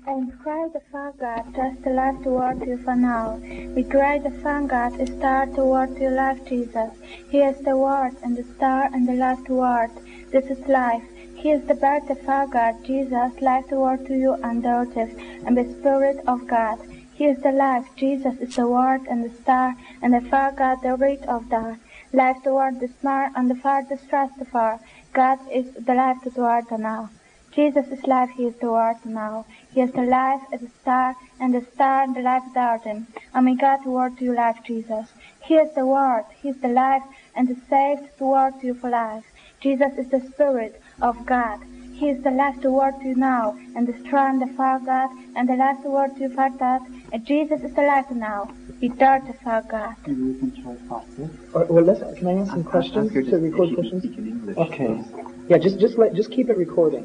And 0.04 0.36
cry 0.40 0.68
the 0.72 0.80
Father 0.90 1.16
God, 1.20 1.54
just 1.54 1.84
the 1.84 2.30
word 2.30 2.66
you 2.66 2.76
for 2.78 2.96
now. 2.96 3.36
We 3.76 3.84
cry 3.84 4.18
the 4.18 4.32
Father 4.42 4.66
God, 4.66 5.08
start 5.08 5.54
toward 5.54 5.96
your 5.96 6.10
life, 6.10 6.44
Jesus. 6.44 6.90
He 7.30 7.38
is 7.38 7.58
the 7.60 7.76
word 7.76 8.16
and 8.24 8.36
the 8.36 8.42
star 8.42 8.90
and 8.92 9.08
the 9.08 9.12
last 9.12 9.48
word. 9.48 9.90
This 10.32 10.46
is 10.46 10.66
life. 10.66 11.04
He 11.36 11.52
is 11.52 11.64
the 11.68 11.74
birth 11.74 12.10
of 12.10 12.20
Father 12.22 12.52
God, 12.52 12.84
Jesus, 12.84 13.40
life 13.40 13.70
word 13.70 14.04
to 14.06 14.14
you 14.14 14.32
and 14.42 14.64
daughters, 14.64 15.12
and 15.46 15.56
the 15.56 15.72
Spirit 15.78 16.18
of 16.26 16.48
God. 16.48 16.80
He 17.14 17.26
is 17.26 17.40
the 17.40 17.52
life. 17.52 17.86
Jesus 17.94 18.36
is 18.40 18.56
the 18.56 18.66
word 18.66 19.02
and 19.08 19.24
the 19.24 19.42
star, 19.42 19.76
and 20.02 20.14
the 20.14 20.20
Father 20.22 20.56
God, 20.56 20.82
the 20.82 20.96
rate 20.96 21.24
of 21.26 21.48
that. 21.50 21.78
Life 22.12 22.42
toward 22.42 22.80
the 22.80 22.88
smart 23.00 23.32
and 23.36 23.48
the 23.48 23.54
farthest 23.54 24.08
trust 24.08 24.34
far. 24.50 24.80
God 25.12 25.38
is 25.48 25.72
the 25.74 25.94
life 25.94 26.18
toward 26.22 26.68
the 26.68 26.78
now. 26.78 27.10
Jesus 27.54 27.86
is 27.88 28.06
life, 28.06 28.30
He 28.30 28.46
is 28.46 28.54
the 28.56 28.72
word 28.72 28.96
now. 29.04 29.44
He 29.72 29.80
is 29.80 29.90
the 29.92 30.02
life 30.02 30.42
as 30.52 30.62
a 30.62 30.68
star, 30.82 31.16
and 31.40 31.54
the 31.54 31.62
star 31.74 32.02
and 32.02 32.14
the 32.14 32.20
life 32.20 32.42
without 32.48 32.84
Him. 32.84 33.06
And 33.34 33.44
may 33.46 33.54
God 33.54 33.84
word 33.86 34.18
to 34.18 34.24
you 34.24 34.34
life, 34.34 34.58
Jesus. 34.64 35.06
He 35.42 35.54
is 35.54 35.74
the 35.74 35.86
word, 35.86 36.24
He 36.42 36.50
is 36.50 36.60
the 36.60 36.68
life, 36.68 37.02
and 37.34 37.48
the 37.48 37.56
saved 37.70 38.18
to 38.18 38.24
word 38.24 38.60
to 38.60 38.66
you 38.66 38.74
for 38.74 38.90
life. 38.90 39.24
Jesus 39.60 39.96
is 39.96 40.08
the 40.10 40.20
Spirit 40.20 40.80
of 41.00 41.24
God. 41.24 41.60
He 41.94 42.08
is 42.10 42.22
the 42.22 42.30
last 42.32 42.62
word 42.64 42.94
to 43.00 43.08
you 43.08 43.14
now, 43.14 43.56
and 43.76 43.86
the 43.86 43.96
strong, 44.04 44.40
the 44.40 44.52
far 44.54 44.78
God, 44.80 45.10
and 45.36 45.48
the 45.48 45.54
last 45.54 45.84
word 45.84 46.16
to 46.16 46.22
you 46.22 46.28
for 46.30 46.50
that. 46.58 46.82
And 47.12 47.24
Jesus 47.24 47.62
is 47.62 47.72
the 47.74 47.82
life 47.82 48.10
now. 48.10 48.50
He 48.80 48.88
dirt 48.88 49.26
the 49.26 49.34
far 49.44 49.62
God. 49.62 49.94
Maybe 50.06 50.20
we 50.22 50.38
can 50.38 50.62
try 50.62 50.74
faster. 50.88 51.30
Or, 51.54 51.64
well, 51.66 51.84
let's, 51.84 52.00
can 52.18 52.26
I 52.26 52.32
ask 52.40 52.50
some 52.50 52.60
Ask- 52.60 52.70
questions 52.70 53.06
ask 53.06 53.14
her 53.14 53.22
to 53.22 53.30
to 53.30 53.38
record 53.38 53.74
questions? 53.74 54.04
English. 54.04 54.56
Okay. 54.56 55.02
Yeah, 55.48 55.58
just 55.58 55.78
just 55.78 55.96
let 55.96 56.14
just 56.14 56.30
keep 56.30 56.50
it 56.50 56.56
recording. 56.56 57.04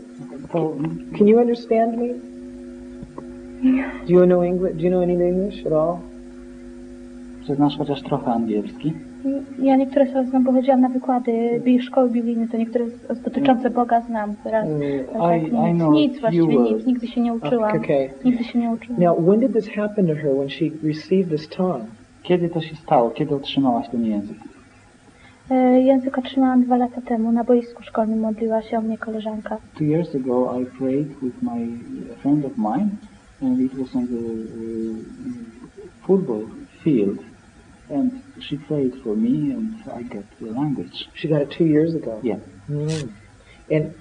So, 0.52 0.74
Can 1.16 1.28
you 1.28 1.40
understand 1.40 1.98
me? 1.98 2.37
Do 4.08 4.14
you 4.14 4.26
know 4.26 4.44
English? 4.44 4.76
Do 4.76 4.82
you 4.84 4.90
know 4.90 5.04
any 5.04 5.14
English 5.30 5.66
at 5.66 5.74
all? 5.74 5.98
czy 7.48 7.56
znasz 7.56 7.78
chociaż 7.78 8.02
trochę 8.02 8.32
angielski? 8.32 8.94
Ja 9.60 9.76
niektóre 9.76 10.06
słowa 10.06 10.24
znam, 10.30 10.44
bo 10.44 10.52
chodziłam 10.52 10.82
na 10.82 10.90
wykłady 10.90 11.62
bi- 11.64 11.82
szkoły 11.82 12.10
biblijnej, 12.10 12.48
to 12.48 12.58
niektóre 12.58 12.86
z- 12.90 13.22
dotyczące 13.22 13.70
Boga 13.70 14.02
znam 14.02 14.36
teraz. 14.44 14.66
Mm, 14.68 14.82
Ale 15.22 15.40
I- 15.40 15.52
tak, 15.52 15.70
I 15.70 15.74
nic, 15.74 15.76
know 15.78 15.94
nic 15.94 16.12
few 16.12 16.22
właściwie, 16.22 16.48
nic, 16.58 16.70
words. 16.72 16.86
nigdy 16.86 17.08
się 17.08 17.22
nie 17.22 17.34
uczyłam. 17.34 17.78
Okay. 17.78 18.10
Nigdy 18.26 18.44
się 18.44 18.60
nie 18.60 18.70
uczyłam. 18.70 19.02
Now, 19.02 19.18
when 19.28 19.40
did 19.40 19.54
this 19.54 19.70
happen 19.70 20.08
to 20.08 20.16
her 20.16 20.32
when 20.36 20.50
she 20.50 20.66
received 20.84 21.30
this 21.30 21.48
tongue? 21.50 21.86
Kiedy 22.24 22.50
to 22.50 22.62
się 22.62 22.76
stało? 22.76 23.10
Kiedy 23.10 23.36
otrzymałaś 23.36 23.90
ten 23.90 24.06
język? 24.06 24.38
E, 25.52 25.82
Język 25.82 26.18
otrzymałam 26.18 26.64
dwa 26.64 26.78
lata 26.78 27.02
temu. 27.02 27.32
Na 27.32 27.44
boisku 27.44 27.84
szkolnym 27.84 28.20
modliła 28.20 28.62
się 28.62 28.78
o 28.78 28.82
mnie 28.82 28.98
koleżanka. 28.98 29.58
Two 29.78 29.84
years 29.84 30.16
ago 30.16 30.60
I 30.62 30.66
prayed 30.66 31.08
with 31.08 31.36
my 31.42 31.68
a 32.14 32.22
friend 32.22 32.46
of 32.46 32.52
mine 32.58 32.88
and 33.42 33.60
it 33.62 33.74
was 33.78 33.94
on 33.96 34.06
the 34.08 34.26
uh, 35.84 35.88
football 36.06 36.50
field 36.84 37.20
and 37.90 38.24
she 38.40 38.58
played 38.58 38.94
for 39.04 39.16
me 39.16 39.52
and 39.52 39.76
I 39.92 40.04
got 40.04 40.26
the 40.40 40.52
language. 40.52 41.10
She 41.14 41.28
got 41.28 41.42
it 41.42 41.52
two 41.52 41.66
years 41.66 41.96
ago. 41.96 42.20
Yeah. 42.24 42.40
Mm. 42.70 43.14
And 43.70 43.94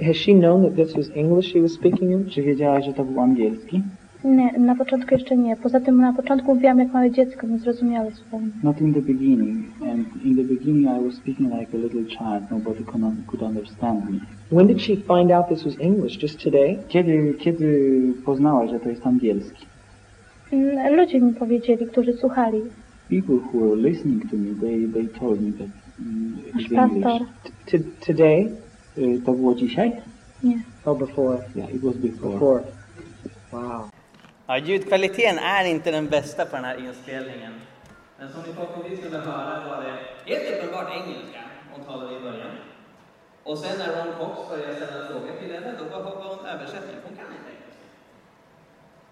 has 0.00 0.16
she 0.16 0.32
known 0.32 0.62
that 0.62 0.76
this 0.76 0.94
was 0.94 1.10
English 1.10 1.52
she 1.52 1.60
was 1.60 1.74
speaking 1.74 2.12
in? 2.12 2.30
Czy 2.30 2.42
wiedziałaś, 2.42 2.84
że 2.84 2.92
to 2.92 3.04
był 3.04 3.20
angielski? 3.20 3.82
Nie, 4.24 4.52
na 4.58 4.74
początku 4.74 5.14
jeszcze 5.14 5.36
nie. 5.36 5.56
Poza 5.56 5.80
tym 5.80 5.96
na 5.96 6.12
początku 6.12 6.54
mówiłam 6.54 6.78
jak 6.78 6.92
małe 6.92 7.10
dziecko, 7.10 7.46
niezrozumiałe 7.46 8.10
zupełnie. 8.10 8.48
Not 8.62 8.80
in 8.80 8.94
the 8.94 9.02
beginning. 9.02 9.66
And 9.82 10.24
in 10.24 10.36
the 10.36 10.44
beginning 10.44 10.86
I 10.86 11.06
was 11.06 11.14
speaking 11.14 11.58
like 11.58 11.74
a 11.74 11.80
little 11.80 12.04
child. 12.04 12.50
Nobody 12.50 12.84
could 13.26 13.42
understand 13.42 14.10
me. 14.10 14.20
When 14.50 14.66
did 14.66 14.80
she 14.80 14.96
find 14.96 15.30
out 15.30 15.48
this 15.48 15.64
was 15.64 15.74
English? 15.80 16.22
Just 16.22 16.40
today? 16.42 16.78
Kiedy, 16.88 17.34
kiedy 17.38 18.00
poznałaś, 18.24 18.70
że 18.70 18.80
to 18.80 18.88
jest 18.88 19.06
angielski? 19.06 19.66
Mm, 20.52 20.96
Ludzie 20.96 21.20
mi 21.20 21.34
powiedzieli, 21.34 21.86
którzy 21.86 22.12
słuchali. 22.12 22.60
People 23.10 23.34
who 23.36 23.60
were 23.68 23.76
listening 23.90 24.30
to 24.30 24.36
me, 24.36 24.54
they, 24.60 24.88
they 24.92 25.20
told 25.20 25.40
me 25.40 25.52
that 25.52 25.68
mm, 26.00 26.36
Nasz 26.54 26.62
it's 26.64 26.74
pastor. 26.74 27.12
English. 27.12 27.28
T- 27.66 28.06
today? 28.06 28.48
Y, 28.98 29.20
To 29.24 29.32
było 29.32 29.54
dzisiaj? 29.54 29.92
Nie. 30.42 30.58
Oh, 30.84 30.98
before. 30.98 31.38
Yeah, 31.56 31.74
it 31.74 31.82
was 31.82 31.96
before. 31.96 32.32
Before. 32.32 32.62
Wow. 33.52 33.88
Ja, 34.48 34.58
ljudkvaliteten 34.58 35.38
är 35.38 35.64
inte 35.70 35.90
den 35.90 36.06
bästa 36.08 36.46
på 36.46 36.56
den 36.56 36.64
här 36.64 36.78
inspelningen. 36.88 37.52
Men 38.18 38.28
som 38.32 38.40
ni 38.46 38.52
förhoppningsvis 38.54 39.00
kunde 39.00 39.18
höra 39.18 39.68
var 39.68 39.82
det 39.84 40.34
helt 40.34 40.56
uppenbart 40.58 40.88
engelska 40.94 41.38
hon 41.72 41.84
talade 41.84 42.16
i 42.16 42.20
början. 42.20 42.50
Och 43.44 43.58
sen 43.58 43.78
när 43.78 44.04
Ron 44.04 44.14
Cox 44.18 44.48
började 44.48 44.74
ställa 44.74 45.06
frågor 45.06 45.30
till 45.40 45.54
henne, 45.54 45.74
då 45.78 45.84
var 45.84 46.10
hon 46.10 46.46
översättning. 46.46 46.96
Hon 47.04 47.16
kan 47.16 47.26
inte 47.26 47.50
engelska. 47.50 47.84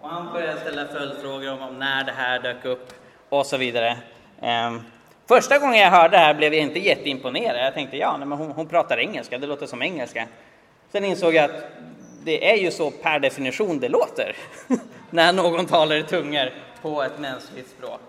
Och 0.01 0.09
han 0.09 0.33
började 0.33 0.59
ställa 0.59 0.87
följdfrågor 0.87 1.51
om, 1.51 1.61
om 1.61 1.79
när 1.79 2.03
det 2.03 2.11
här 2.11 2.39
dök 2.39 2.65
upp 2.65 2.93
och 3.29 3.45
så 3.45 3.57
vidare. 3.57 3.97
Ehm, 4.41 4.81
första 5.27 5.59
gången 5.59 5.79
jag 5.79 5.91
hörde 5.91 6.17
det 6.17 6.17
här 6.17 6.33
blev 6.33 6.53
jag 6.53 6.63
inte 6.63 6.79
jätteimponerad. 6.79 7.65
Jag 7.65 7.73
tänkte, 7.73 7.97
ja, 7.97 8.17
nej, 8.17 8.27
men 8.27 8.37
hon, 8.37 8.51
hon 8.51 8.67
pratar 8.67 8.99
engelska, 8.99 9.37
det 9.37 9.47
låter 9.47 9.65
som 9.65 9.81
engelska. 9.81 10.27
Sen 10.91 11.05
insåg 11.05 11.33
jag 11.33 11.45
att 11.45 11.71
det 12.23 12.51
är 12.51 12.55
ju 12.57 12.71
så 12.71 12.91
per 12.91 13.19
definition 13.19 13.79
det 13.79 13.89
låter 13.89 14.35
när 15.09 15.33
någon 15.33 15.65
talar 15.65 15.95
i 15.95 16.03
tungor 16.03 16.49
på 16.81 17.03
ett 17.03 17.19
mänskligt 17.19 17.69
språk. 17.69 18.01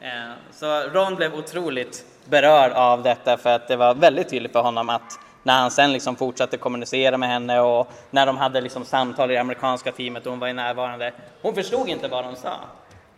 Ehm, 0.00 0.32
så 0.52 0.80
Ron 0.80 1.14
blev 1.14 1.34
otroligt 1.34 2.04
berörd 2.24 2.72
av 2.72 3.02
detta 3.02 3.36
för 3.36 3.50
att 3.50 3.68
det 3.68 3.76
var 3.76 3.94
väldigt 3.94 4.28
tydligt 4.28 4.52
för 4.52 4.62
honom 4.62 4.88
att 4.88 5.18
när 5.42 5.60
han 5.60 5.70
sen 5.70 5.92
liksom 5.92 6.16
fortsatte 6.16 6.56
kommunicera 6.56 7.18
med 7.18 7.28
henne 7.28 7.60
och 7.60 7.88
när 8.10 8.26
de 8.26 8.36
hade 8.36 8.60
liksom 8.60 8.84
samtal 8.84 9.30
i 9.30 9.34
det 9.34 9.40
amerikanska 9.40 9.92
teamet 9.92 10.26
och 10.26 10.32
hon 10.32 10.40
var 10.40 10.48
i 10.48 10.52
närvarande. 10.52 11.12
Hon 11.42 11.54
förstod 11.54 11.88
inte 11.88 12.08
vad 12.08 12.24
de 12.24 12.36
sa. 12.36 12.54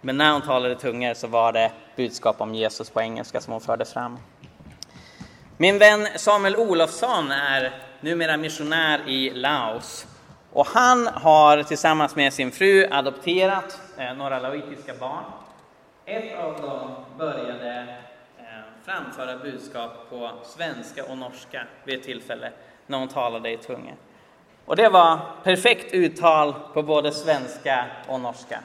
Men 0.00 0.16
när 0.16 0.32
hon 0.32 0.42
talade 0.42 0.74
tungor 0.74 1.14
så 1.14 1.26
var 1.26 1.52
det 1.52 1.70
budskap 1.96 2.40
om 2.40 2.54
Jesus 2.54 2.90
på 2.90 3.00
engelska 3.00 3.40
som 3.40 3.52
hon 3.52 3.60
förde 3.60 3.84
fram. 3.84 4.18
Min 5.56 5.78
vän 5.78 6.08
Samuel 6.16 6.56
Olofsson 6.56 7.30
är 7.30 7.72
numera 8.00 8.36
missionär 8.36 9.08
i 9.08 9.30
Laos 9.30 10.06
och 10.52 10.66
han 10.66 11.06
har 11.06 11.62
tillsammans 11.62 12.16
med 12.16 12.32
sin 12.32 12.52
fru 12.52 12.86
adopterat 12.90 13.80
eh, 13.98 14.14
några 14.14 14.38
laoitiska 14.38 14.94
barn. 15.00 15.24
Ett 16.06 16.38
av 16.38 16.62
dem 16.62 16.90
började 17.18 17.96
framföra 18.84 19.38
budskap 19.38 19.92
på 20.10 20.30
svenska 20.44 21.04
och 21.04 21.18
norska 21.18 21.66
vid 21.84 21.98
ett 21.98 22.04
tillfälle 22.04 22.52
när 22.86 22.98
hon 22.98 23.08
talade 23.08 23.50
i 23.50 23.56
tunga. 23.56 23.92
Och 24.64 24.76
det 24.76 24.88
var 24.88 25.20
perfekt 25.44 25.94
uttal 25.94 26.54
på 26.74 26.82
både 26.82 27.12
svenska 27.12 27.86
och 28.08 28.20
norska. 28.20 28.60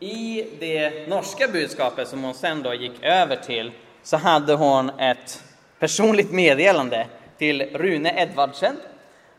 I 0.00 0.46
det 0.60 1.08
norska 1.08 1.48
budskapet 1.48 2.08
som 2.08 2.24
hon 2.24 2.34
sen 2.34 2.62
då 2.62 2.74
gick 2.74 3.02
över 3.02 3.36
till 3.36 3.72
så 4.02 4.16
hade 4.16 4.54
hon 4.54 4.90
ett 5.00 5.44
personligt 5.78 6.32
meddelande 6.32 7.06
till 7.38 7.62
Rune 7.62 8.22
Edvardsen 8.22 8.76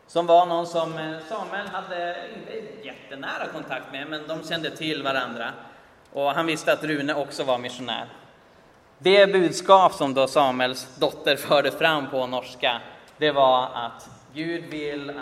som 0.06 0.26
var 0.26 0.46
någon 0.46 0.66
som 0.66 0.98
eh, 0.98 1.16
Samuel 1.28 1.66
hade 1.66 2.16
inte 2.36 2.86
jättenära 2.86 3.46
kontakt 3.52 3.92
med, 3.92 4.06
men 4.08 4.28
de 4.28 4.48
kände 4.48 4.70
till 4.70 5.02
varandra. 5.02 5.52
Och 6.12 6.30
han 6.30 6.46
visste 6.46 6.72
att 6.72 6.84
Rune 6.84 7.14
också 7.14 7.44
var 7.44 7.58
missionär. 7.58 8.06
Det 9.02 9.32
budskap 9.32 9.92
som 9.92 10.14
då 10.14 10.26
Samuels 10.26 10.96
dotter 10.98 11.36
förde 11.36 11.70
fram 11.70 12.10
på 12.10 12.26
norska, 12.26 12.80
det 13.16 13.32
var 13.32 13.68
att 13.74 14.10
Gud 14.34 14.64
vill 14.64 15.10
att 15.10 15.16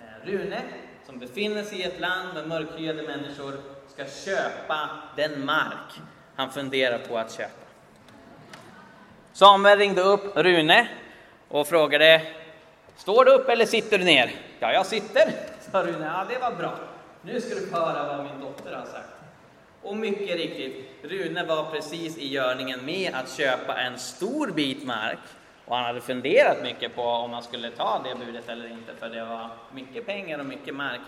eh, 0.00 0.30
Rune, 0.30 0.62
som 1.06 1.18
befinner 1.18 1.62
sig 1.62 1.78
i 1.78 1.82
ett 1.82 2.00
land 2.00 2.34
med 2.34 2.48
mörkhyade 2.48 3.02
människor, 3.02 3.54
ska 3.88 4.04
köpa 4.04 4.88
den 5.16 5.44
mark 5.44 6.00
han 6.36 6.50
funderar 6.50 6.98
på 6.98 7.18
att 7.18 7.32
köpa. 7.32 7.66
Samuel 9.32 9.78
ringde 9.78 10.02
upp 10.02 10.36
Rune 10.36 10.88
och 11.48 11.66
frågade 11.66 12.22
Står 12.96 13.24
du 13.24 13.30
upp 13.30 13.48
eller 13.48 13.66
sitter 13.66 13.98
du 13.98 14.04
ner? 14.04 14.34
Ja, 14.58 14.72
jag 14.72 14.86
sitter, 14.86 15.32
sa 15.72 15.82
Rune. 15.82 16.06
Ja, 16.06 16.26
det 16.28 16.38
var 16.38 16.52
bra. 16.52 16.74
Nu 17.22 17.40
ska 17.40 17.54
du 17.54 17.70
höra 17.72 18.16
vad 18.16 18.26
min 18.26 18.40
dotter 18.40 18.74
har 18.74 18.84
sagt. 18.84 19.09
Och 19.82 19.96
mycket 19.96 20.36
riktigt, 20.36 20.90
Rune 21.02 21.44
var 21.44 21.70
precis 21.70 22.18
i 22.18 22.28
görningen 22.28 22.84
med 22.84 23.14
att 23.14 23.36
köpa 23.36 23.76
en 23.76 23.98
stor 23.98 24.50
bit 24.50 24.84
mark. 24.84 25.18
Och 25.64 25.76
han 25.76 25.84
hade 25.84 26.00
funderat 26.00 26.62
mycket 26.62 26.94
på 26.94 27.02
om 27.02 27.32
han 27.32 27.42
skulle 27.42 27.70
ta 27.70 28.02
det 28.04 28.24
budet 28.26 28.48
eller 28.48 28.68
inte, 28.70 28.94
för 28.98 29.08
det 29.08 29.24
var 29.24 29.50
mycket 29.72 30.06
pengar 30.06 30.38
och 30.38 30.46
mycket 30.46 30.74
mark. 30.74 31.00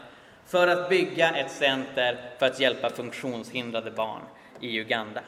För 0.46 0.68
att 0.68 0.88
bygga 0.88 1.30
ett 1.30 1.50
center 1.50 2.18
för 2.38 2.46
att 2.46 2.60
hjälpa 2.60 2.90
funktionshindrade 2.90 3.90
barn 3.90 4.20
i 4.60 4.78
Uganda. 4.78 5.20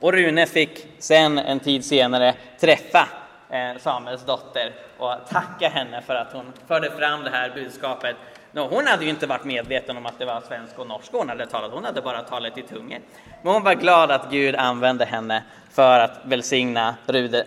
Och 0.00 0.12
Rune 0.12 0.46
fick 0.46 0.86
sen 0.98 1.38
en 1.38 1.60
tid 1.60 1.84
senare 1.84 2.34
träffa 2.60 3.08
eh, 3.50 3.78
Samuels 3.78 4.26
dotter 4.26 4.74
och 4.98 5.14
tacka 5.28 5.68
henne 5.68 6.02
för 6.02 6.14
att 6.14 6.32
hon 6.32 6.52
förde 6.66 6.90
fram 6.90 7.24
det 7.24 7.30
här 7.30 7.50
budskapet. 7.54 8.16
No, 8.52 8.60
hon 8.60 8.86
hade 8.86 9.04
ju 9.04 9.10
inte 9.10 9.26
varit 9.26 9.44
medveten 9.44 9.96
om 9.96 10.06
att 10.06 10.18
det 10.18 10.24
var 10.24 10.40
svenska 10.40 10.80
och 10.80 10.86
norska 10.86 11.16
hon 11.16 11.28
hade 11.28 11.46
talat, 11.46 11.72
hon 11.72 11.84
hade 11.84 12.02
bara 12.02 12.22
talat 12.22 12.58
i 12.58 12.62
tungor. 12.62 12.98
Men 13.42 13.52
hon 13.52 13.62
var 13.62 13.74
glad 13.74 14.10
att 14.10 14.30
Gud 14.30 14.56
använde 14.56 15.04
henne 15.04 15.42
för 15.70 16.00
att 16.00 16.20
välsigna 16.24 16.94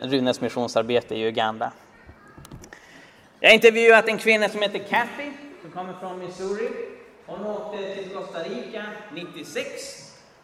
Runes 0.02 0.42
missionsarbete 0.42 1.16
i 1.16 1.28
Uganda. 1.28 1.72
Jag 3.40 3.50
har 3.50 3.54
intervjuat 3.54 4.08
en 4.08 4.18
kvinna 4.18 4.50
som 4.50 4.62
heter 4.62 4.80
Kathy, 4.80 5.32
som 5.62 5.72
kommer 5.72 5.94
från 5.94 6.20
Missouri. 6.20 6.70
Hon 7.26 7.46
åkte 7.46 7.96
till 7.96 8.10
Costa 8.10 8.40
Rica 8.40 8.84
96 9.14 9.66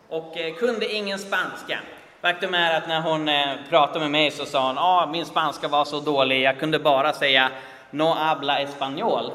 och 0.10 0.38
eh, 0.38 0.56
kunde 0.56 0.94
ingen 0.94 1.20
spanska. 1.20 1.80
Faktum 2.22 2.54
är 2.54 2.78
att 2.78 2.88
när 2.88 3.02
hon 3.02 3.30
eh, 3.30 3.56
pratade 3.70 4.00
med 4.00 4.12
mig 4.12 4.32
så 4.32 4.46
sa 4.46 4.68
hon 4.68 4.78
ah, 4.78 5.10
min 5.12 5.26
spanska 5.26 5.68
var 5.68 5.86
så 5.86 6.00
dålig, 6.00 6.42
jag 6.42 6.60
kunde 6.60 6.80
bara 6.80 7.14
säga 7.14 7.50
no 7.92 8.04
habla 8.04 8.60
español. 8.60 9.32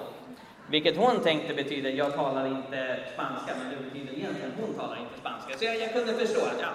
Vilket 0.67 0.97
hon 0.97 1.21
tänkte 1.21 1.55
betyder 1.55 1.91
jag 1.91 2.15
talar 2.15 2.47
inte 2.47 2.97
spanska, 3.15 3.53
men 3.59 3.71
det 3.71 3.77
betyder 3.85 4.13
egentligen 4.13 4.53
hon 4.61 4.75
talar 4.75 4.97
inte 4.97 5.21
spanska. 5.21 5.59
Så 5.59 5.65
jag, 5.65 5.81
jag 5.81 5.93
kunde 5.93 6.13
förstå 6.13 6.41
att 6.41 6.61
ja, 6.61 6.69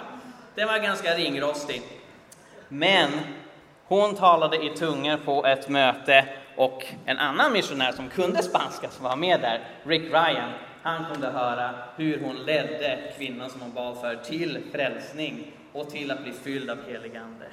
det 0.54 0.64
var 0.64 0.78
ganska 0.78 1.14
ringrostigt. 1.14 1.84
Men 2.68 3.10
hon 3.84 4.14
talade 4.14 4.64
i 4.64 4.68
tungor 4.68 5.16
på 5.16 5.46
ett 5.46 5.68
möte 5.68 6.24
och 6.56 6.84
en 7.04 7.18
annan 7.18 7.52
missionär 7.52 7.92
som 7.92 8.08
kunde 8.08 8.42
spanska 8.42 8.90
som 8.90 9.04
var 9.04 9.16
med 9.16 9.40
där, 9.40 9.60
Rick 9.82 10.02
Ryan, 10.02 10.50
han 10.82 11.04
kunde 11.12 11.28
höra 11.28 11.70
hur 11.96 12.20
hon 12.20 12.36
ledde 12.36 12.98
kvinnan 13.18 13.50
som 13.50 13.60
hon 13.60 13.72
bad 13.72 14.00
för 14.00 14.16
till 14.16 14.58
frälsning 14.72 15.52
och 15.72 15.90
till 15.90 16.10
att 16.10 16.22
bli 16.22 16.32
fylld 16.32 16.70
av 16.70 16.78
helig 16.88 17.16
Ande. 17.16 17.46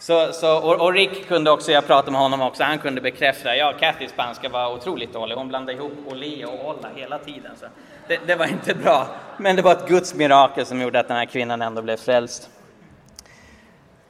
Så, 0.00 0.32
så, 0.32 0.58
och, 0.58 0.80
och, 0.80 0.92
Rick 0.92 1.28
kunde 1.28 1.50
också, 1.50 1.72
jag 1.72 1.86
pratade 1.86 2.12
med 2.12 2.20
honom 2.20 2.42
också, 2.42 2.62
han 2.62 2.78
kunde 2.78 3.00
bekräfta, 3.00 3.56
ja, 3.56 3.72
Kathys 3.80 4.10
spanska 4.10 4.48
var 4.48 4.74
otroligt 4.74 5.12
dålig, 5.12 5.34
hon 5.34 5.48
blandade 5.48 5.78
ihop 5.78 5.92
olé 6.06 6.44
och 6.44 6.68
olla 6.68 6.88
hela 6.96 7.18
tiden. 7.18 7.52
Så 7.60 7.66
det, 8.08 8.20
det, 8.26 8.34
var 8.34 8.46
inte 8.46 8.74
bra, 8.74 9.06
men 9.36 9.56
det 9.56 9.62
var 9.62 9.72
ett 9.72 9.88
Guds 9.88 10.14
mirakel 10.14 10.66
som 10.66 10.80
gjorde 10.80 11.00
att 11.00 11.08
den 11.08 11.16
här 11.16 11.24
kvinnan 11.24 11.62
ändå 11.62 11.82
blev 11.82 11.96
frälst. 11.96 12.50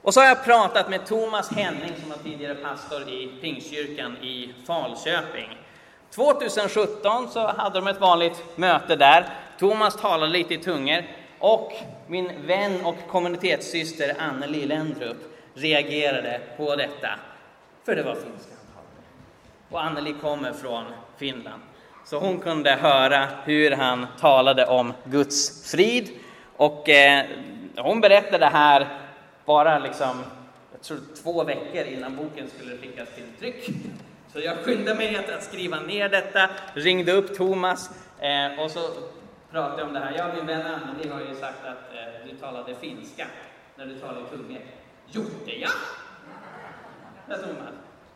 Och 0.03 0.14
så 0.14 0.20
har 0.20 0.26
jag 0.26 0.45
pratat 0.45 0.91
med 0.91 1.07
Thomas 1.07 1.53
Henning 1.53 1.93
som 2.01 2.11
var 2.11 2.16
tidigare 2.16 2.55
pastor 2.55 3.03
i 3.09 3.32
Pingstkyrkan 3.41 4.16
i 4.16 4.55
Falköping. 4.66 5.59
2017 6.14 7.28
så 7.28 7.47
hade 7.47 7.80
de 7.80 7.86
ett 7.86 8.01
vanligt 8.01 8.43
möte 8.57 8.97
där. 8.97 9.26
Thomas 9.59 9.97
talade 9.97 10.32
lite 10.32 10.55
i 10.55 10.59
tungor 10.59 11.05
och 11.38 11.72
min 12.07 12.47
vän 12.47 12.84
och 12.84 12.97
kommunitetssyster 13.09 14.16
Anneli 14.18 14.66
Lendrup 14.66 15.16
reagerade 15.55 16.40
på 16.57 16.76
detta, 16.76 17.09
för 17.84 17.96
det 17.96 18.03
var 18.03 18.14
finska 18.14 18.55
han 18.57 18.74
talade. 18.74 19.68
Och 19.70 19.84
Anneli 19.84 20.14
kommer 20.20 20.53
från 20.53 20.84
Finland, 21.16 21.62
så 22.05 22.18
hon 22.18 22.38
kunde 22.38 22.70
höra 22.70 23.28
hur 23.44 23.70
han 23.70 24.07
talade 24.20 24.66
om 24.66 24.92
Guds 25.05 25.70
frid. 25.70 26.11
Och 26.57 26.88
eh, 26.88 27.24
hon 27.76 28.01
berättade 28.01 28.38
det 28.38 28.46
här 28.46 28.88
bara 29.44 29.78
liksom, 29.78 30.24
jag 30.72 30.82
tror 30.82 30.98
två 31.22 31.44
veckor 31.44 31.84
innan 31.84 32.16
boken 32.16 32.51
skulle 32.57 32.76
skickas 32.76 33.09
till 33.14 33.24
tryck. 33.38 33.70
Så 34.32 34.40
jag 34.40 34.57
skyndade 34.57 34.96
mig 34.96 35.16
att 35.16 35.42
skriva 35.42 35.80
ner 35.80 36.09
detta, 36.09 36.51
ringde 36.74 37.12
upp 37.12 37.36
Thomas 37.36 37.90
eh, 38.20 38.64
och 38.64 38.70
så 38.70 38.80
pratade 39.51 39.78
jag 39.78 39.88
om 39.88 39.94
det 39.94 40.01
här. 40.01 40.14
Jag 40.16 40.34
min 40.34 40.46
vän 40.46 40.62
Anneli 40.66 41.09
har 41.09 41.20
ju 41.20 41.34
sagt 41.34 41.64
att 41.64 41.94
eh, 41.94 42.28
du 42.30 42.36
talade 42.36 42.74
finska 42.74 43.26
när 43.76 43.86
du 43.86 43.98
talade 43.98 44.26
tungor. 44.26 44.61
Gjorde 45.12 45.52
jag? 45.61 45.70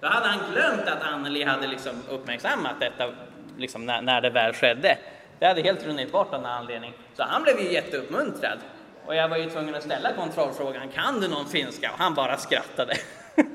Då 0.01 0.07
hade 0.09 0.29
han 0.29 0.53
glömt 0.53 0.89
att 0.89 1.03
Anneli 1.03 1.45
hade 1.45 1.67
liksom 1.67 1.93
uppmärksammat 2.11 2.73
detta 2.81 3.13
liksom 3.57 3.87
när, 3.87 4.03
när 4.03 4.21
det 4.21 4.31
väl 4.31 4.53
skedde. 4.53 4.99
Det 5.39 5.47
hade 5.47 5.63
helt 5.63 5.87
runnit 5.87 6.13
bort 6.13 6.35
av 6.35 6.43
någon 6.43 6.51
anledning. 6.51 6.93
Så 7.17 7.23
han 7.23 7.43
blev 7.43 7.61
ju 7.61 7.73
jätteuppmuntrad. 7.73 8.59
Och 9.07 9.15
jag 9.15 9.29
var 9.29 9.37
ju 9.37 9.51
tvungen 9.51 9.75
att 9.75 9.83
ställa 9.83 10.13
kontrollfrågan, 10.13 10.89
kan 10.89 11.21
du 11.21 11.29
någon 11.29 11.47
finska? 11.47 11.91
Och 11.93 11.99
han 11.99 12.15
bara 12.15 12.37
skrattade. 12.37 12.95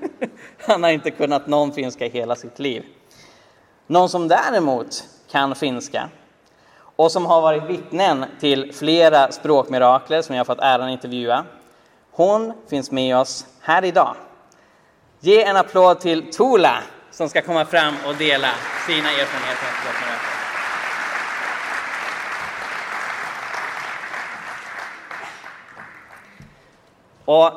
han 0.68 0.84
har 0.84 0.90
inte 0.90 1.12
kunnat 1.12 1.48
någon 1.48 1.74
finska 1.74 2.06
i 2.06 2.10
hela 2.10 2.36
sitt 2.36 2.60
liv. 2.60 2.86
Någon 3.88 4.10
som 4.10 4.28
däremot 4.28 5.04
kan 5.32 5.56
finska 5.56 6.10
och 6.96 7.12
som 7.12 7.26
har 7.26 7.42
varit 7.42 7.64
vittnen 7.64 8.26
till 8.40 8.74
flera 8.74 9.32
språkmirakler 9.32 10.22
som 10.22 10.36
jag 10.36 10.40
har 10.40 10.46
fått 10.46 10.60
äran 10.60 10.88
att 10.88 10.92
intervjua. 10.92 11.46
Hon 12.12 12.54
finns 12.70 12.92
med 12.92 13.18
oss 13.18 13.46
här 13.62 13.86
idag. 13.86 14.16
Ge 15.20 15.44
en 15.44 15.56
applåd 15.56 16.00
till 16.00 16.32
Tola 16.34 16.84
som 17.12 17.30
ska 17.30 17.42
komma 17.42 17.66
fram 17.66 17.94
och 18.08 18.16
dela 18.16 18.50
sina 18.88 19.10
erfarenheter. 19.10 19.70
Och 27.26 27.54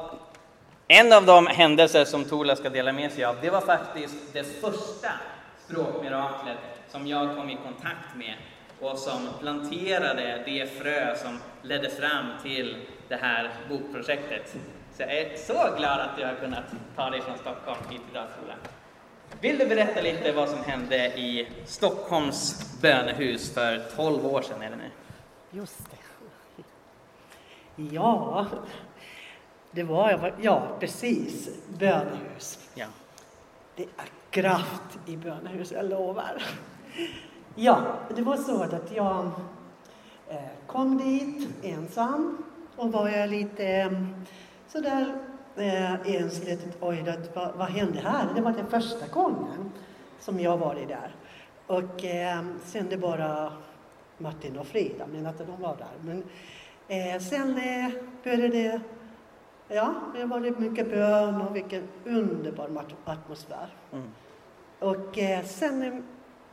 en 0.89 1.13
av 1.13 1.27
de 1.27 1.47
händelser 1.47 2.05
som 2.05 2.25
Tola 2.25 2.57
ska 2.57 2.71
dela 2.71 2.93
med 2.93 3.13
sig 3.13 3.25
av, 3.25 3.37
det 3.41 3.51
var 3.51 3.61
faktiskt 3.61 4.33
det 4.33 4.45
första 4.61 5.11
språkmiraklet 5.67 6.59
som 6.89 7.07
jag 7.07 7.37
kom 7.37 7.51
i 7.51 7.57
kontakt 7.57 8.17
med 8.17 8.35
och 8.81 8.99
som 8.99 9.29
planterade 9.41 10.43
det 10.47 10.79
frö 10.79 11.17
som 11.17 11.39
ledde 11.63 11.91
fram 11.91 12.27
till 12.43 12.77
det 13.13 13.19
här 13.19 13.51
bokprojektet. 13.69 14.57
Så 14.93 15.03
jag 15.03 15.13
är 15.13 15.37
så 15.37 15.77
glad 15.77 16.01
att 16.01 16.17
du 16.17 16.25
har 16.25 16.35
kunnat 16.35 16.65
ta 16.97 17.11
dig 17.11 17.21
från 17.21 17.39
Stockholm 17.39 17.79
hit 17.91 18.01
idag, 18.11 18.27
Sola. 18.41 18.55
Vill 19.41 19.59
du 19.59 19.67
berätta 19.67 20.01
lite 20.01 20.33
vad 20.33 20.49
som 20.49 20.59
hände 20.59 20.97
i 21.07 21.49
Stockholms 21.65 22.67
bönehus 22.83 23.55
för 23.55 23.83
12 23.97 24.27
år 24.27 24.43
sedan? 24.43 24.61
Det 24.61 24.77
nu? 24.77 24.91
Just 25.51 25.91
det. 25.91 25.97
Ja, 27.77 28.47
det 29.71 29.83
var, 29.83 30.35
ja 30.41 30.63
precis, 30.81 31.49
bönehus. 31.79 32.71
Ja. 32.75 32.87
Det 33.77 33.83
är 33.83 34.09
kraft 34.31 34.99
i 35.07 35.17
bönehus, 35.17 35.73
jag 35.73 35.85
lovar. 35.85 36.43
Ja, 37.55 37.81
det 38.17 38.23
var 38.23 38.37
så 38.37 38.63
att 38.63 38.93
jag 38.95 39.31
eh, 40.29 40.37
kom 40.67 40.99
dit 40.99 41.49
ensam 41.63 42.45
och 42.83 42.93
var 42.93 43.09
jag 43.09 43.31
lite 43.31 43.67
eh, 43.67 43.93
sådär 44.69 45.15
eh, 45.57 46.15
ensligt, 46.15 46.77
oj, 46.81 47.03
det, 47.05 47.35
vad, 47.35 47.55
vad 47.55 47.69
hände 47.69 48.01
här? 48.01 48.35
Det 48.35 48.41
var 48.41 48.53
den 48.53 48.67
första 48.67 49.07
gången 49.07 49.73
som 50.21 50.41
jag 50.41 50.59
var 50.59 50.75
där. 50.75 51.15
Och 51.67 52.05
eh, 52.05 52.45
sen 52.65 52.87
det 52.91 52.97
bara 52.97 53.53
Martin 54.19 54.59
och 54.59 54.67
Frida, 54.67 55.07
men 55.13 55.27
att 55.27 55.39
de 55.39 55.63
var 55.63 55.77
där. 55.77 55.97
Men 56.01 56.23
eh, 56.89 57.21
sen 57.21 57.59
eh, 57.59 57.91
började 58.25 58.49
det, 58.49 58.81
ja, 59.69 59.95
det 60.15 60.25
var 60.25 60.41
mycket 60.41 60.91
bön 60.91 61.41
och 61.41 61.57
vilken 61.57 61.89
underbar 62.05 62.85
atmosfär. 63.05 63.69
Mm. 63.93 64.11
Och 64.79 65.19
eh, 65.19 65.45
sen 65.45 65.83
eh, 65.83 65.95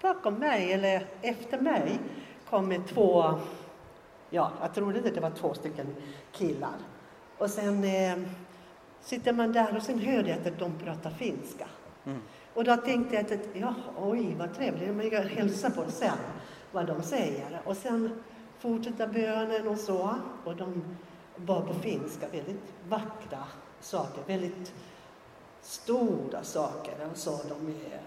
bakom 0.01 0.33
mig, 0.33 0.73
eller 0.73 1.05
efter 1.21 1.59
mig, 1.59 1.99
kom 2.49 2.83
två, 2.87 3.39
ja, 4.29 4.51
jag 4.61 4.73
trodde 4.73 5.01
det 5.01 5.21
var 5.21 5.29
två 5.31 5.53
stycken 5.53 5.95
killar. 6.31 6.75
Och 7.37 7.49
sen 7.49 7.83
eh, 7.83 8.17
sitter 9.01 9.33
man 9.33 9.53
där 9.53 9.77
och 9.77 9.83
sen 9.83 9.99
hörde 9.99 10.29
jag 10.29 10.47
att 10.47 10.59
de 10.59 10.79
pratar 10.83 11.09
finska. 11.09 11.67
Mm. 12.05 12.19
Och 12.53 12.63
då 12.63 12.75
tänkte 12.77 13.15
jag 13.15 13.25
att, 13.33 13.39
ja, 13.53 13.73
oj 13.97 14.35
vad 14.39 14.53
trevligt, 14.55 14.95
men 14.95 15.09
jag 15.09 15.21
hälsar 15.21 15.69
på 15.69 15.91
sen 15.91 16.17
vad 16.71 16.85
de 16.87 17.03
säger. 17.03 17.61
Och 17.65 17.77
sen 17.77 18.23
fortsätter 18.59 19.07
bönen 19.07 19.67
och 19.67 19.77
så. 19.77 20.15
Och 20.45 20.55
de 20.55 20.83
var 21.35 21.61
på 21.61 21.73
finska, 21.73 22.27
väldigt 22.31 22.73
vackra 22.89 23.43
saker, 23.81 24.21
väldigt 24.27 24.73
stora 25.61 26.43
saker. 26.43 26.93
Och 27.11 27.17
så 27.17 27.31
de 27.49 27.67
är, 27.67 28.01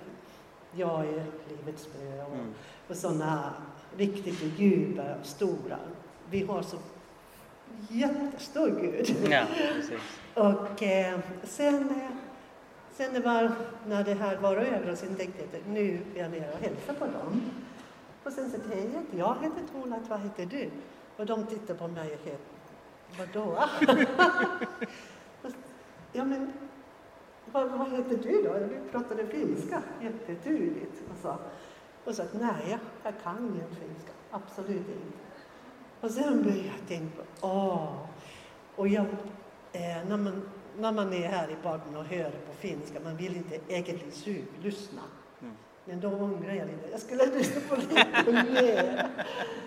jag 0.74 1.00
är 1.06 1.24
livets 1.48 1.88
bröd 1.92 2.26
och, 2.26 2.34
Mm. 2.34 2.54
och 2.88 2.96
sådana 2.96 3.52
riktigt 3.96 4.42
djupa 4.58 5.02
stora. 5.22 5.78
Vi 6.30 6.44
har 6.46 6.62
så 6.62 6.76
jättestor 7.88 8.70
Gud. 8.80 9.16
Ja. 9.30 9.46
Och 10.34 10.82
eh, 10.82 11.18
sen, 11.42 11.90
eh, 11.90 12.16
sen 12.92 13.12
det 13.12 13.20
var, 13.20 13.52
när 13.86 14.04
det 14.04 14.14
här 14.14 14.36
var 14.36 14.56
över, 14.56 14.94
så 14.94 15.06
tänkte 15.06 15.42
jag 15.52 15.62
nu 15.68 16.00
är 16.14 16.22
jag 16.22 16.30
nere 16.30 16.52
och 16.52 16.58
hälsar 16.58 16.94
på 16.94 17.04
dem. 17.04 17.42
Och 18.24 18.32
sen 18.32 18.50
sa 18.50 18.56
jag, 18.56 18.76
hej, 18.76 18.90
jag 19.16 19.36
heter 19.42 19.62
Tonat, 19.72 20.08
vad 20.08 20.20
heter 20.20 20.46
du? 20.46 20.70
Och 21.16 21.26
de 21.26 21.46
tittade 21.46 21.78
på 21.78 21.88
mig 21.88 22.14
och 22.14 22.26
helt, 22.26 22.42
vadå? 23.18 23.64
ja 26.12 26.24
men, 26.24 26.52
vad, 27.52 27.70
vad 27.70 27.90
heter 27.90 28.16
du 28.22 28.42
då? 28.42 28.54
Du 28.54 28.90
pratade 28.90 29.26
finska 29.26 29.82
jättetydligt. 30.00 31.02
Och 31.10 31.16
sa, 31.22 31.38
och 32.04 32.14
sa 32.14 32.22
nej, 32.32 32.78
jag 33.02 33.14
kan 33.22 33.38
ingen 33.38 33.68
finska, 33.68 34.12
absolut 34.30 34.88
inte. 34.88 35.18
Och 36.02 36.10
sen 36.10 36.42
började 36.42 36.62
jag 36.78 36.88
tänka, 36.88 37.22
åh. 37.40 37.92
Och 38.76 38.88
jag, 38.88 39.06
eh, 39.72 40.04
när, 40.08 40.16
man, 40.16 40.48
när 40.78 40.92
man 40.92 41.12
är 41.12 41.28
här 41.28 41.50
i 41.50 41.56
Baden 41.62 41.96
och 41.96 42.04
hör 42.04 42.30
på 42.30 42.52
finska, 42.58 43.00
man 43.00 43.16
vill 43.16 43.36
inte 43.36 43.54
egentligen 43.68 44.10
su- 44.10 44.44
lyssna. 44.62 45.00
Mm. 45.42 45.54
Men 45.84 46.00
då 46.00 46.08
ångrar 46.08 46.52
jag 46.54 46.66
lite, 46.66 46.88
jag 46.90 47.00
skulle 47.00 47.26
lyssna 47.26 47.60
på 47.68 47.76
lite 47.76 48.32
mer. 48.52 49.08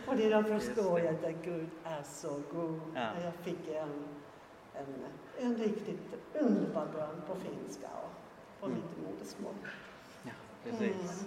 Och 0.08 0.16
det 0.16 0.30
då 0.30 0.44
förstår 0.44 1.00
jag 1.00 1.16
att 1.16 1.44
Gud 1.44 1.70
är 1.84 2.04
så 2.04 2.42
god. 2.52 2.82
Ja. 2.96 3.10
Jag 3.24 3.34
fick 3.44 3.68
en, 3.68 4.04
en, 4.74 4.96
en 5.40 5.58
riktigt 5.58 6.14
underbar 6.34 6.88
bön 6.94 7.22
på 7.28 7.36
finska 7.36 7.88
och 8.04 8.12
på 8.60 8.66
Mm. 8.66 8.78
mitt 8.78 9.08
modersmål. 9.12 9.54
Ja, 10.24 10.32
Mm. 10.66 10.78
precis. 10.78 11.24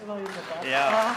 Det 0.00 0.06
var 0.06 0.16
underbart. 0.16 0.64
Ja. 0.64 1.14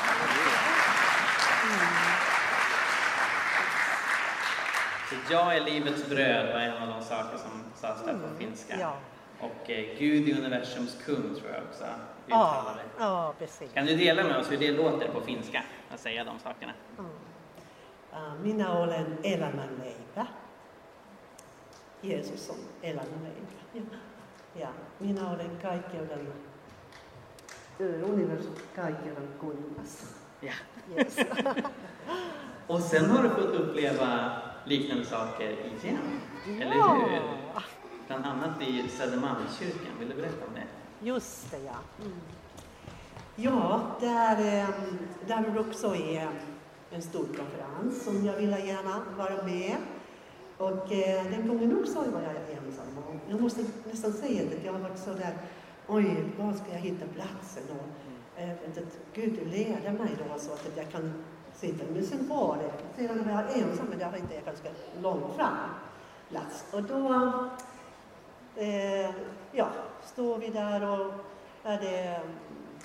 Så 5.28 5.34
jag 5.34 5.58
är 5.58 5.62
livets 5.62 6.10
bröd 6.10 6.54
var 6.54 6.60
en 6.60 6.84
av 6.84 6.88
de 6.88 7.06
saker 7.06 7.38
som 7.38 7.64
sades 7.76 8.06
där 8.06 8.14
på 8.14 8.38
finska. 8.38 8.80
Ja. 8.80 8.98
Och 9.40 9.70
eh, 9.70 9.98
Gud 10.00 10.30
är 10.30 10.38
universums 10.38 10.98
kung 11.06 11.36
tror 11.36 11.52
jag 11.54 11.64
också 11.64 11.86
Ja, 12.28 12.76
ja, 13.00 13.34
precis. 13.40 13.74
Kan 13.74 13.86
du 13.86 13.96
dela 13.96 14.24
med 14.24 14.38
oss 14.38 14.52
hur 14.52 14.58
det 14.58 14.72
låter 14.72 15.08
på 15.08 15.22
finska 15.22 15.64
att 15.94 16.00
säga 16.00 16.24
de 16.24 16.40
sakerna? 16.40 16.74
Äh, 18.14 18.34
Minä 18.44 18.80
olen 18.80 19.18
elämän 19.24 19.70
leipä. 19.84 20.28
Jeesus 22.02 22.50
on 22.50 22.58
elämän 22.82 23.24
leipä. 23.24 23.54
Ja, 24.56 24.62
ja 24.62 24.68
minä 25.00 25.30
olen 25.32 25.58
kaikkeuden, 25.62 26.34
universum 28.04 28.56
kaikkeuden 28.76 29.28
kuningas. 29.40 30.16
Ja. 30.42 30.54
Yes. 30.98 31.18
Och 32.68 32.82
sen 32.82 33.10
har 33.12 33.24
du 33.24 33.30
fått 33.30 33.56
uppleva 33.56 34.32
liknande 34.66 35.06
saker 35.06 35.50
igen, 35.84 35.98
eller 36.62 36.76
Ja. 36.76 36.94
hur? 37.10 37.20
Bland 38.08 38.26
annat 38.26 38.62
i 38.62 38.90
Södermalmskyrkan. 38.90 39.92
Vill 40.00 40.10
du 40.10 40.16
berätta 40.16 40.46
om 40.48 40.54
det? 40.56 41.06
Just 41.08 41.52
det, 41.52 41.58
ja. 41.58 41.76
Mm. 42.06 42.18
Ja, 43.36 43.82
där, 44.00 44.38
eh, 44.62 44.70
där 45.28 45.44
är 45.44 45.60
också 45.60 45.96
är 45.96 46.30
en 46.92 47.02
stor 47.02 47.26
konferens 47.26 48.04
som 48.04 48.26
jag 48.26 48.34
ville 48.38 48.60
gärna 48.66 49.02
vara 49.18 49.44
med. 49.46 49.76
Och 50.58 50.92
eh, 50.92 51.24
den 51.32 51.48
gången 51.48 51.80
också 51.80 52.00
var 52.00 52.22
jag 52.22 52.36
ensam. 52.58 52.98
Och 52.98 53.16
jag 53.30 53.42
måste 53.42 53.64
nästan 53.92 54.14
säga 54.14 54.42
att 54.44 54.66
jag 54.66 54.74
har 54.74 54.80
varit 54.80 55.00
så 55.00 55.10
där, 55.14 55.38
oj, 55.88 56.26
var 56.38 56.54
ska 56.54 56.66
jag 56.72 56.80
hitta 56.80 57.06
platsen? 57.16 57.64
Och, 57.70 58.42
eh, 58.42 58.50
Gud 59.14 59.40
leder 59.52 59.92
mig 59.92 60.10
då 60.18 60.40
så 60.40 60.52
att 60.54 60.72
jag 60.76 60.92
kan 60.92 61.14
sitta. 61.56 61.84
Men 61.94 62.06
sen 62.06 62.28
var 62.28 62.58
det, 62.58 62.72
sedan 63.04 63.18
när 63.18 63.30
jag 63.32 63.44
var 63.44 63.54
ensam, 63.54 63.86
men 63.90 64.00
där 64.00 64.12
var 64.12 64.18
inte 64.18 64.42
ganska 64.46 64.70
långt 65.02 65.36
fram 65.36 65.58
plats. 66.30 66.66
Och 66.74 66.84
då 66.84 67.34
eh, 68.56 69.10
ja, 69.52 69.68
står 70.04 70.38
vi 70.38 70.48
där 70.50 71.00
och 71.00 71.14
är 71.64 71.80
det 71.82 72.22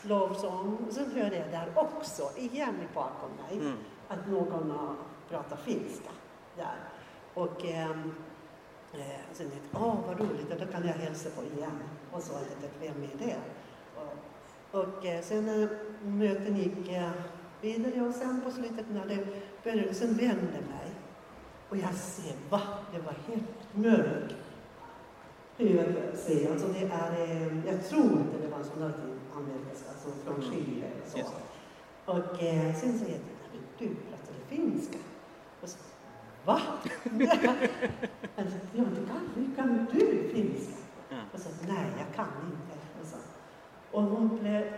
lovsång. 0.03 0.79
Sen 0.91 1.11
hörde 1.11 1.37
jag 1.37 1.51
där 1.51 1.73
också, 1.75 2.23
igen 2.37 2.75
bakom 2.95 3.31
mig, 3.49 3.59
Mm. 3.67 3.77
att 4.09 4.29
någon 4.29 4.71
har 4.71 4.95
pratat 5.31 5.61
finska 5.61 6.11
där. 6.57 6.77
Och 7.35 7.65
ehm, 7.65 8.15
eh, 8.95 9.01
sen 9.33 9.51
tänkte 9.51 9.69
jag, 9.73 9.83
åh 9.83 9.97
vad 10.07 10.21
roligt, 10.21 10.53
och 10.53 10.61
då 10.61 10.67
kan 10.73 10.87
jag 10.87 10.95
hälsa 10.95 11.29
på 11.31 11.43
igen. 11.43 11.79
Och 12.13 12.23
så 12.23 12.33
tänkte 12.33 12.87
jag, 12.87 12.93
vem 12.93 13.03
är 13.03 13.27
det? 13.27 13.37
Och, 14.01 14.81
och 14.81 15.07
eh, 15.07 15.23
sen 15.23 15.63
eh, 15.63 15.69
möten 16.03 16.57
gick 16.57 16.89
eh, 16.89 17.11
vidare 17.61 18.07
och 18.07 18.15
sen 18.15 18.41
på 18.45 18.51
slutet 18.51 18.87
när 18.91 19.07
det 19.07 19.27
började, 19.65 19.95
sen 19.95 20.17
vände 20.17 20.61
mig. 20.69 20.91
Och 21.69 21.77
jag 21.77 21.95
ser, 21.95 22.35
va? 22.51 22.61
Det 22.93 22.99
var 22.99 23.15
helt 23.27 23.75
mörkt 23.75 24.35
jag 25.59 26.19
säga. 26.19 26.53
Alltså 26.53 26.69
det 26.69 26.85
är, 26.85 27.13
eh, 27.23 27.67
jag 27.67 27.89
tror 27.89 28.03
inte 28.03 28.39
det 28.43 28.49
var 28.49 28.59
en 28.59 28.65
sån 28.65 28.81
där 28.81 28.93
till 28.93 29.19
amerikanska, 29.33 29.91
alltså 29.91 30.09
från 30.25 30.43
Chile 30.43 30.87
eller 30.87 31.07
så. 31.07 31.19
Just 31.19 31.33
Och 32.05 32.43
eh, 32.43 32.75
sen 32.75 32.99
säger 32.99 33.13
jag 33.13 33.21
du 33.79 33.87
pratade 33.87 34.39
finska. 34.49 34.99
Och 35.63 35.69
så, 35.69 35.79
va? 36.45 36.61
alltså, 38.37 38.57
ja, 38.73 38.85
du 38.97 39.07
kan, 39.07 39.31
hur 39.35 39.57
kan 39.57 39.87
du 39.93 40.29
finska? 40.29 40.73
Ja. 41.11 41.17
Och 41.33 41.41
så, 41.41 41.49
nej, 41.69 41.87
jag 41.99 42.15
kan 42.15 42.27
inte. 42.47 42.79
Och, 43.01 43.07
så. 43.07 43.17
och 43.97 44.03
hon 44.03 44.39
blev 44.39 44.73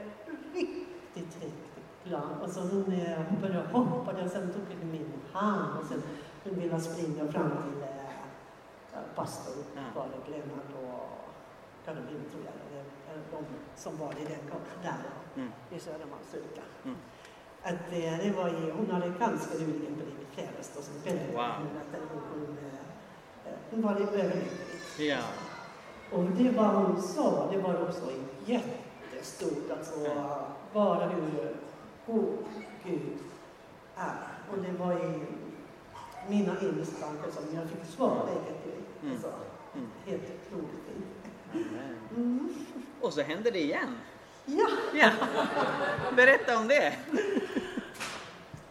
riktigt, 0.55 1.43
riktigt 1.43 1.70
Och 2.19 2.51
så 2.51 2.61
hon, 2.61 2.93
eh, 2.93 3.41
började 3.41 3.69
hoppa 3.73 4.23
och 4.25 4.31
sen 4.31 4.53
tog 4.53 4.63
hon 4.81 4.91
min 4.93 5.13
hand 5.33 5.79
och 5.81 5.87
sen 5.87 6.03
hon 6.45 6.55
ville 6.55 6.81
springa 6.81 7.33
fram 7.33 7.51
till 7.51 7.83
eh, 7.83 9.01
pastor 9.15 9.55
Ja. 9.77 9.81
var 10.01 10.07
det 10.07 10.31
Lennart 10.31 10.71
och 10.83 11.09
Caroline 11.85 12.25
tror 12.31 12.43
jag, 12.45 12.53
de 13.31 13.45
som 13.77 13.99
var 13.99 14.13
i 14.13 14.25
den 14.25 14.61
där 14.83 14.95
Mm. 15.37 15.53
i 15.71 15.79
Södermalmskyrkan. 15.81 16.65
Mm. 16.85 16.97
Att 17.63 17.73
eh, 17.93 18.25
det 18.27 18.33
var 18.37 18.49
ju, 18.49 18.71
hon 18.73 18.91
hade 18.91 19.09
ganska 19.09 19.59
nyligen 19.59 19.95
blivit 19.95 20.29
frälst 20.35 20.77
och 20.77 21.07
väldigt 21.07 21.35
Wow. 21.35 21.41
att 21.41 22.01
hon, 22.13 22.21
hon, 22.31 22.57
eh, 22.59 23.53
hon 23.71 23.83
var 23.83 23.99
lite 24.01 24.23
överlycklig. 24.23 25.11
Ja. 25.11 25.19
Och 26.13 26.23
det 26.25 26.51
var 26.51 26.65
hon 26.75 27.03
sa, 27.03 27.49
det 27.53 27.59
var 27.59 27.83
också 27.83 28.11
jättestort, 28.45 29.71
alltså 29.79 29.95
bara 30.73 31.07
hur 31.07 31.57
god 32.13 32.39
Gud 32.85 33.19
är. 33.97 34.29
Och 34.51 34.59
det 34.59 34.73
var 34.85 34.93
i 34.93 35.23
mina 36.29 36.61
innersta 36.61 37.07
tankar 37.07 37.31
som 37.31 37.55
jag 37.55 37.69
fick 37.69 37.85
svar 37.95 38.29
eget 38.29 38.61
Mm. 39.03 39.13
Alltså, 39.15 39.33
helt 40.07 40.23
otroligt. 40.23 41.69
Mm. 42.17 42.49
Och 43.01 43.13
så 43.13 43.21
hände 43.23 43.51
det 43.51 43.61
igen. 43.61 43.97
Ja, 44.45 44.69
Ja. 44.95 45.11
Berätta 46.17 46.59
om 46.59 46.69
det. 46.69 46.93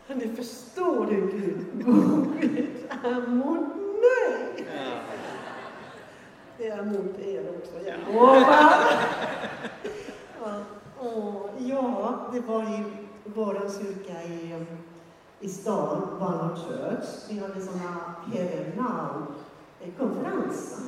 ni 0.07 0.35
förstår 0.35 1.05
du 1.05 1.15
Gud. 1.15 1.65
Gud 2.41 2.67
är 3.03 3.27
mot 3.27 3.75
mig. 3.75 4.65
Ja. 4.75 5.01
Det 6.57 6.67
är 6.67 6.83
mot 6.83 7.19
er 7.19 7.49
också. 7.57 7.73
Ja, 7.85 7.95
åh, 10.99 11.49
ja, 11.57 12.29
det 12.33 12.39
var 12.39 12.63
i 12.63 13.08
vår 13.35 13.53
kyrka 13.53 14.23
i, 14.23 14.65
i 15.39 15.49
stan, 15.49 16.17
Barnard 16.19 16.57
Church. 16.57 17.05
Vi 17.29 17.39
hade 17.39 17.53
liksom 17.53 17.73
sådana 17.73 18.15
Heaven 18.33 18.71
Now-konferenser. 18.77 20.83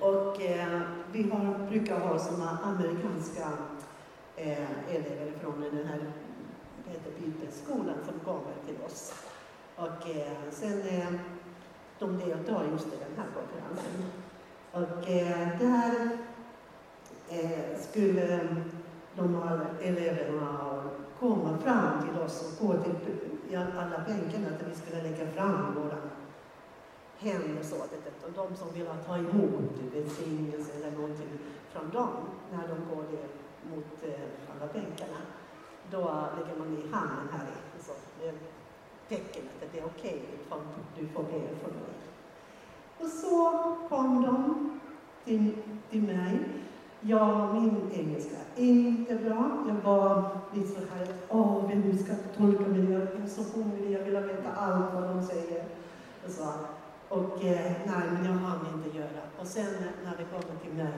Och 0.00 0.42
eh, 0.42 0.80
vi 1.12 1.30
har, 1.30 1.68
brukar 1.68 2.00
ha 2.00 2.18
sådana 2.18 2.58
amerikanska 2.64 3.48
eh, 4.36 4.94
elever 4.94 5.32
från 5.40 5.60
den 5.60 5.86
här 5.86 6.12
vad 6.84 6.94
heter 6.94 7.10
bibelskolan 7.20 7.96
som 8.04 8.20
kommer 8.20 8.54
till 8.66 8.76
oss. 8.86 9.14
Och 9.76 10.10
eh, 10.10 10.32
sen 10.50 10.82
eh, 10.88 11.08
de 11.98 12.18
deltar 12.18 12.64
just 12.72 12.86
i 12.86 12.90
den 12.90 13.16
här 13.16 13.26
konferensen. 13.34 14.04
Och 14.72 15.10
eh, 15.10 15.48
där 15.58 16.08
eh, 17.28 17.78
skulle 17.80 18.40
de 19.16 19.34
här 19.34 19.60
eleverna 19.82 20.83
komma 21.20 21.58
fram 21.58 22.02
till 22.02 22.22
oss 22.22 22.58
och 22.60 22.66
gå 22.66 22.74
till 22.82 23.56
alla 23.56 24.04
bänkarna 24.06 24.48
där 24.58 24.66
vi 24.68 24.74
skulle 24.74 25.02
lägga 25.02 25.26
fram 25.32 25.74
våra 25.74 25.98
händer 27.18 27.62
så 27.62 27.74
att 27.74 28.24
och 28.24 28.32
de 28.32 28.56
som 28.56 28.72
vill 28.72 28.86
ta 29.06 29.16
emot 29.16 29.76
typ 29.78 29.94
välsignelse 29.94 30.72
eller 30.72 30.90
någonting 30.90 31.38
från 31.72 31.90
dem 31.90 32.12
när 32.52 32.68
de 32.68 32.94
går 32.94 33.02
ner 33.02 33.28
mot 33.70 34.02
eh, 34.02 34.54
alla 34.54 34.72
bänkarna. 34.72 35.18
Då 35.90 35.98
lägger 36.36 36.58
man 36.58 36.78
i 36.78 36.92
handen 36.92 37.28
här 37.32 37.46
i, 37.46 37.82
så 37.82 37.92
det 38.20 38.28
är 38.28 38.34
tecknet 39.08 39.62
att 39.62 39.72
det 39.72 39.78
är 39.78 39.84
okej, 39.84 40.22
okay, 40.50 40.64
du 40.98 41.08
får 41.08 41.22
be 41.22 41.30
för 41.30 41.70
mig. 41.70 41.94
Och 42.98 43.06
så 43.06 43.50
kom 43.88 44.22
de 44.22 44.80
till, 45.24 45.56
till 45.90 46.02
mig. 46.02 46.38
Ja, 47.06 47.52
min 47.52 47.90
engelska 47.92 48.36
är 48.56 48.64
inte 48.64 49.14
bra. 49.14 49.64
Jag 49.68 49.74
var 49.74 50.30
lite 50.54 50.68
så 50.68 50.80
här, 50.94 51.08
åh, 51.28 51.68
vem 51.68 51.98
ska 51.98 52.12
tolka 52.36 52.62
mig? 52.62 52.92
Jag 52.92 53.02
är 53.02 53.26
så 53.26 53.42
hungrig, 53.42 53.92
jag 53.92 54.04
vill 54.04 54.16
veta 54.16 54.52
allt 54.56 54.94
vad 54.94 55.02
de 55.02 55.22
säger. 55.22 55.64
Och, 56.26 56.30
så. 56.30 56.48
och 57.08 57.44
eh, 57.44 57.72
nej, 57.86 58.02
men 58.12 58.24
jag 58.24 58.32
hann 58.32 58.66
inte 58.74 58.98
göra. 58.98 59.22
Och 59.40 59.46
sen 59.46 59.74
när 60.04 60.16
det 60.16 60.24
kommer 60.24 60.60
till 60.62 60.72
mig, 60.72 60.92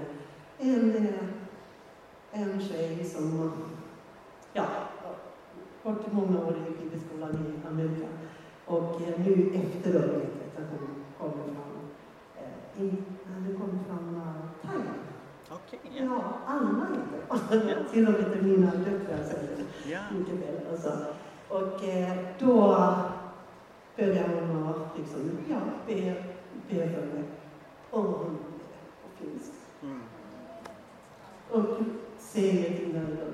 en, 0.58 0.96
eh, 0.96 2.42
en 2.42 2.60
tjej 2.60 3.04
som, 3.04 3.52
ja, 4.52 4.64
gått 5.82 6.12
många 6.12 6.38
år 6.38 6.54
i 6.56 6.82
bibelskolan 6.82 7.30
i 7.30 7.68
Amerika. 7.68 8.06
Och 8.66 9.02
eh, 9.02 9.20
nu 9.26 9.52
efteråt 9.54 10.04
vet 10.04 10.52
jag 10.54 10.64
att 10.64 10.70
hon 10.70 11.04
kommer 11.18 11.44
från, 11.44 11.90
eh, 12.36 12.82
in, 12.82 13.04
du 13.48 13.54
kommer 13.54 13.84
från 13.84 14.16
uh, 14.16 14.22
eh, 14.22 14.70
Thailand. 14.70 15.05
Okej. 15.50 15.80
Ja, 15.98 16.22
Anna 16.46 16.86
heter 16.86 17.20
hon. 17.28 17.84
Till 17.92 18.06
och 18.06 18.12
med 18.12 18.32
till 18.32 18.42
mina 18.42 18.70
döttrar 18.70 19.24
säger 19.24 19.56
Ja. 19.92 19.98
mycket 20.18 20.34
väl. 20.34 20.72
Och, 20.72 20.78
så. 20.78 20.90
och 21.48 21.84
eh, 21.84 22.16
då 22.38 22.76
började 23.96 24.40
hon 24.46 24.68
att 24.68 24.98
liksom, 24.98 25.20
ja, 25.50 25.56
be, 25.86 26.24
be 26.68 26.88
för 26.90 27.06
mig. 27.06 27.24
Och 27.90 28.02
hon 28.02 28.38
finska. 29.18 29.52
Mm. 29.82 30.00
Och 31.50 31.76
säger 32.18 32.78
till 32.78 32.88
mig 32.92 33.02
det 33.06 33.32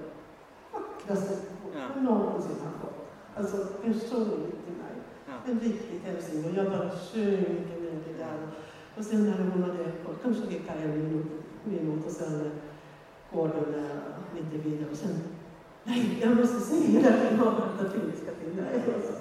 vackraste 0.72 1.34
Ja. 1.74 1.80
jag 1.94 2.02
någonsin 2.04 2.56
har 2.64 2.72
fått. 2.88 3.08
Alltså 3.36 3.56
personligt 3.82 4.64
till 4.66 4.74
mig. 4.74 4.94
Ja. 5.26 5.32
En 5.52 5.60
riktig 5.60 6.00
hälsning. 6.04 6.44
Och 6.44 6.50
jag 6.56 6.66
bara 6.66 6.90
sjönk 6.90 7.68
med 7.80 7.98
det 8.06 8.18
där. 8.18 8.38
Och 8.96 9.04
sen 9.04 9.24
när 9.30 9.38
hon 9.50 9.62
hade 9.62 9.84
gått, 9.84 10.22
kanske 10.22 10.46
lika 10.50 10.74
en 10.74 10.90
minut, 10.90 11.26
minut 11.64 12.06
och 12.06 12.12
sen 12.12 12.50
går 13.32 13.46
eh, 13.46 14.36
lite 14.36 14.68
vidare 14.68 14.90
och 14.90 14.96
sen, 14.96 15.20
nej, 15.84 16.18
jag 16.22 16.36
måste 16.36 16.60
säga 16.60 17.00
det, 17.02 17.30
jag 17.30 17.36
har 17.44 17.52
pratat 17.52 17.92
finska 17.92 18.30
till 18.40 18.56
dig. 18.56 18.76
Och 18.96 19.02
så- 19.04 19.12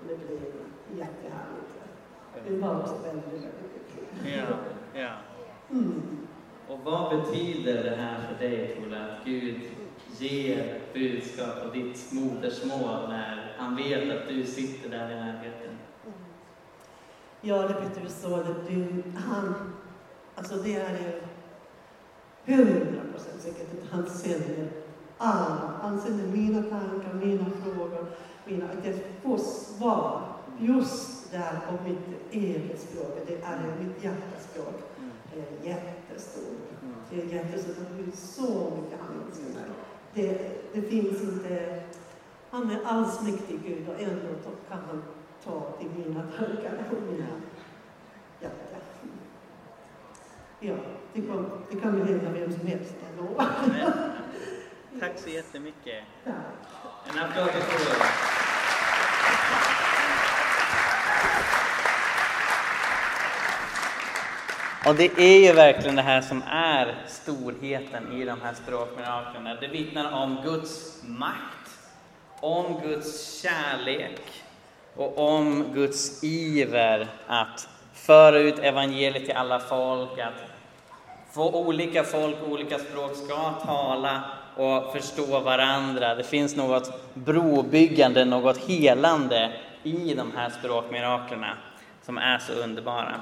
och 0.00 0.08
det 0.08 0.16
blev 0.16 0.40
jättehärligt. 0.98 1.72
Det 2.48 2.56
var 2.58 2.80
också 2.80 2.94
väldigt, 3.04 3.24
väldigt 3.26 3.52
kul. 4.22 4.32
Ja. 4.32 5.00
Ja. 5.00 5.10
Mm. 5.70 6.02
Och 6.68 6.78
vad 6.84 7.16
betyder 7.20 7.84
det 7.90 7.96
här 7.96 8.20
för 8.28 8.44
dig, 8.48 8.80
Ola, 8.86 8.96
att 9.06 9.24
Gud 9.24 9.60
ger 10.18 10.80
budskap 10.94 11.62
på 11.62 11.68
ditt 11.70 12.12
modersmål 12.12 13.08
när 13.08 13.54
han 13.58 13.76
vet 13.76 14.10
att 14.22 14.28
du 14.28 14.44
sitter 14.44 14.90
där 14.90 15.10
i 15.10 15.14
närheten? 15.14 15.78
Ja, 17.40 17.68
det 17.68 17.88
betyder 17.88 18.08
så 18.08 18.34
att 18.34 18.66
du, 18.68 19.02
han, 19.16 19.54
alltså 20.34 20.54
det 20.56 20.76
är 20.76 21.20
hundra 22.46 23.02
procent 23.12 23.42
säkert 23.42 23.82
att 23.82 23.90
han 23.90 24.06
sänder 24.06 24.68
alla. 25.18 25.72
Han 25.82 26.00
sänder 26.00 26.26
mina 26.26 26.62
tankar, 26.62 27.14
mina 27.14 27.44
frågor, 27.64 28.06
mina, 28.44 28.64
att 28.64 28.86
jag 28.86 28.94
får 29.22 29.38
svar 29.38 30.22
just 30.58 31.32
där 31.32 31.60
på 31.68 31.88
mitt 31.88 32.32
eget 32.32 32.80
språk. 32.80 33.18
Det 33.26 33.34
är 33.34 33.58
mitt 33.82 34.04
hjärtaspråk. 34.04 34.82
Det 35.34 35.40
är 35.40 35.74
jättestort. 35.74 36.68
Det 37.10 37.22
är 37.22 37.26
jättestort. 37.26 37.76
Han 37.88 38.08
är 38.08 38.16
så 38.16 38.72
mycket 38.76 38.98
han 39.06 39.22
älskar 39.28 39.60
mig. 39.60 39.70
Det, 40.14 40.50
det 40.72 40.82
finns 40.82 41.22
inte... 41.22 41.82
Han 42.50 42.70
är 42.70 42.80
allsmäktig 42.84 43.60
Gud 43.66 43.88
och 43.88 44.02
ändå 44.02 44.28
kan 44.68 44.78
han 44.78 45.02
ta 45.44 45.60
till 45.78 46.04
mina 46.04 46.22
tankar 46.22 46.84
och 46.90 47.12
mina 47.12 47.26
hjärta. 48.40 48.75
Ja, 50.60 50.74
det 51.12 51.20
kan, 51.20 51.60
det 51.70 52.12
ju 52.12 52.18
hända 52.18 52.40
vem 52.40 52.52
som 52.52 52.66
helst, 52.66 52.94
jag 53.16 53.24
lovar. 53.24 53.46
Tack 55.00 55.18
så 55.18 55.30
jättemycket. 55.30 56.04
Ja. 56.24 56.32
En 57.10 57.18
applåd 57.18 57.48
till 57.52 57.62
Ola. 57.62 58.06
Och 64.86 64.94
det 64.94 65.18
är 65.18 65.46
ju 65.46 65.52
verkligen 65.52 65.96
det 65.96 66.02
här 66.02 66.20
som 66.20 66.42
är 66.42 66.94
storheten 67.06 68.12
i 68.12 68.24
de 68.24 68.40
här 68.40 68.54
språkmiraklerna. 68.54 69.54
Det 69.54 69.68
vittnar 69.68 70.12
om 70.12 70.38
Guds 70.44 71.02
makt, 71.02 71.70
om 72.40 72.80
Guds 72.80 73.40
kärlek 73.42 74.20
och 74.94 75.18
om 75.18 75.64
Guds 75.74 76.24
iver 76.24 77.08
att 77.26 77.68
föra 77.94 78.38
ut 78.38 78.58
evangeliet 78.58 79.24
till 79.24 79.36
alla 79.36 79.60
folk, 79.60 80.18
att 80.18 80.45
få 81.36 81.50
olika 81.50 82.04
folk, 82.04 82.36
olika 82.48 82.78
språk 82.78 83.16
ska 83.16 83.50
tala 83.50 84.22
och 84.56 84.92
förstå 84.92 85.40
varandra. 85.40 86.14
Det 86.14 86.24
finns 86.24 86.56
något 86.56 87.14
brobyggande, 87.14 88.24
något 88.24 88.58
helande 88.58 89.52
i 89.82 90.14
de 90.14 90.32
här 90.36 90.50
språkmiraklerna 90.50 91.56
som 92.02 92.18
är 92.18 92.38
så 92.38 92.52
underbara. 92.52 93.20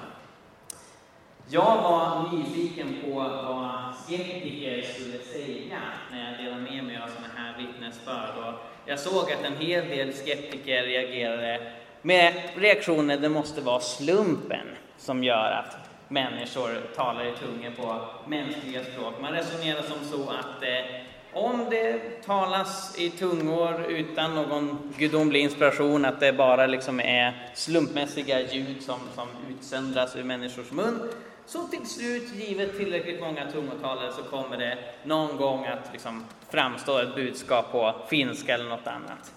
Jag 1.48 1.76
var 1.82 2.32
nyfiken 2.32 2.96
på 3.04 3.18
vad 3.20 3.94
skeptiker 4.06 4.82
skulle 4.82 5.18
säga 5.18 5.78
när 6.10 6.30
jag 6.30 6.38
delade 6.44 6.62
med 6.62 6.84
mig 6.84 6.96
av 6.96 7.08
sådana 7.08 7.34
här 7.36 7.54
vittnesbörd. 7.58 8.54
Jag 8.86 8.98
såg 8.98 9.32
att 9.32 9.44
en 9.44 9.56
hel 9.56 9.88
del 9.88 10.12
skeptiker 10.12 10.82
reagerade 10.82 11.72
med 12.02 12.34
reaktioner 12.56 13.16
det 13.18 13.28
måste 13.28 13.60
vara 13.60 13.80
slumpen 13.80 14.66
som 14.98 15.24
gör 15.24 15.50
att 15.50 15.93
människor 16.14 16.80
talar 16.96 17.24
i 17.24 17.32
tungor 17.32 17.70
på 17.70 18.00
mänskliga 18.26 18.84
språk. 18.84 19.14
Man 19.20 19.32
resonerar 19.32 19.82
som 19.82 20.04
så 20.04 20.30
att 20.30 20.62
eh, 20.62 21.04
om 21.32 21.66
det 21.70 22.22
talas 22.24 22.98
i 22.98 23.10
tungor 23.10 23.84
utan 23.88 24.34
någon 24.34 24.94
gudomlig 24.98 25.40
inspiration, 25.40 26.04
att 26.04 26.20
det 26.20 26.32
bara 26.32 26.66
liksom 26.66 27.00
är 27.00 27.50
slumpmässiga 27.54 28.40
ljud 28.40 28.82
som, 28.82 28.98
som 29.14 29.28
utsöndras 29.50 30.16
ur 30.16 30.24
människors 30.24 30.70
mun, 30.70 31.10
så 31.46 31.62
till 31.62 31.86
slut, 31.86 32.34
givet 32.34 32.76
tillräckligt 32.76 33.20
många 33.20 33.50
tungotalare, 33.50 34.12
så 34.12 34.22
kommer 34.22 34.56
det 34.56 34.78
någon 35.04 35.36
gång 35.36 35.66
att 35.66 35.92
liksom 35.92 36.24
framstå 36.50 36.98
ett 36.98 37.14
budskap 37.14 37.72
på 37.72 37.94
finska 38.08 38.54
eller 38.54 38.68
något 38.68 38.86
annat. 38.86 39.32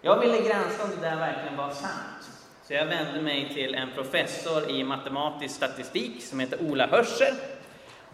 Jag 0.00 0.20
ville 0.20 0.38
granska 0.38 0.84
om 0.84 0.90
det 1.00 1.08
där 1.08 1.16
verkligen 1.16 1.56
var 1.56 1.70
sant. 1.70 2.21
Så 2.64 2.72
jag 2.72 2.86
vände 2.86 3.20
mig 3.20 3.50
till 3.54 3.74
en 3.74 3.88
professor 3.94 4.70
i 4.70 4.84
matematisk 4.84 5.54
statistik 5.54 6.22
som 6.22 6.40
heter 6.40 6.58
Ola 6.62 6.86
Hörsel. 6.86 7.34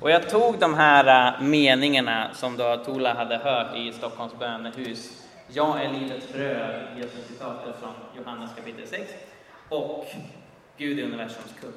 Och 0.00 0.10
jag 0.10 0.30
tog 0.30 0.58
de 0.58 0.74
här 0.74 1.34
äh, 1.34 1.42
meningarna 1.42 2.34
som 2.34 2.56
då 2.56 2.76
Tola 2.76 3.14
hade 3.14 3.36
hört 3.36 3.76
i 3.76 3.92
Stockholms 3.92 4.38
bönehus. 4.38 5.26
Jag 5.48 5.84
är 5.84 5.92
livets 5.92 6.32
bröd, 6.32 6.82
Jesus 6.96 7.26
citatet 7.28 7.74
från 7.80 7.92
Johannes 8.16 8.50
kapitel 8.56 8.86
6. 8.86 9.12
Och 9.68 10.06
Gud 10.76 10.98
är 10.98 11.02
universums 11.02 11.54
kung. 11.60 11.72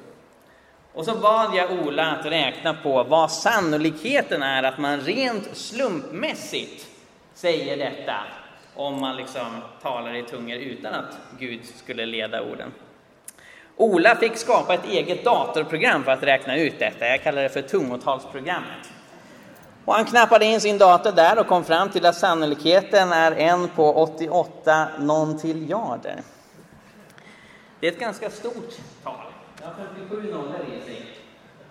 Och 0.92 1.04
så 1.04 1.14
bad 1.14 1.54
jag 1.54 1.70
Ola 1.70 2.10
att 2.10 2.26
räkna 2.26 2.74
på 2.74 3.02
vad 3.02 3.32
sannolikheten 3.32 4.42
är 4.42 4.62
att 4.62 4.78
man 4.78 5.00
rent 5.00 5.56
slumpmässigt 5.56 6.86
säger 7.34 7.76
detta 7.76 8.14
om 8.74 9.00
man 9.00 9.16
liksom 9.16 9.62
talar 9.82 10.14
i 10.14 10.22
tungor 10.22 10.58
utan 10.58 10.94
att 10.94 11.18
Gud 11.38 11.60
skulle 11.64 12.06
leda 12.06 12.42
orden. 12.42 12.72
Ola 13.76 14.16
fick 14.16 14.36
skapa 14.36 14.74
ett 14.74 14.84
eget 14.84 15.24
datorprogram 15.24 16.04
för 16.04 16.12
att 16.12 16.22
räkna 16.22 16.56
ut 16.56 16.78
detta. 16.78 17.06
Jag 17.06 17.22
kallar 17.22 17.42
det 17.42 17.48
för 17.48 17.62
tungotalsprogrammet. 17.62 18.90
Och 19.84 19.94
han 19.94 20.04
knappade 20.04 20.44
in 20.44 20.60
sin 20.60 20.78
dator 20.78 21.12
där 21.12 21.38
och 21.38 21.46
kom 21.46 21.64
fram 21.64 21.90
till 21.90 22.06
att 22.06 22.16
sannolikheten 22.16 23.12
är 23.12 23.32
en 23.32 23.68
på 23.68 23.94
88 23.94 24.88
nontiljarder. 24.98 26.20
Det 27.80 27.88
är 27.88 27.92
ett 27.92 28.00
ganska 28.00 28.30
stort 28.30 28.74
tal. 29.04 29.14
Det 29.58 29.64
har 29.64 29.74
57 29.74 30.32
nollor 30.32 30.66
i 30.78 30.84
sig. 30.84 31.06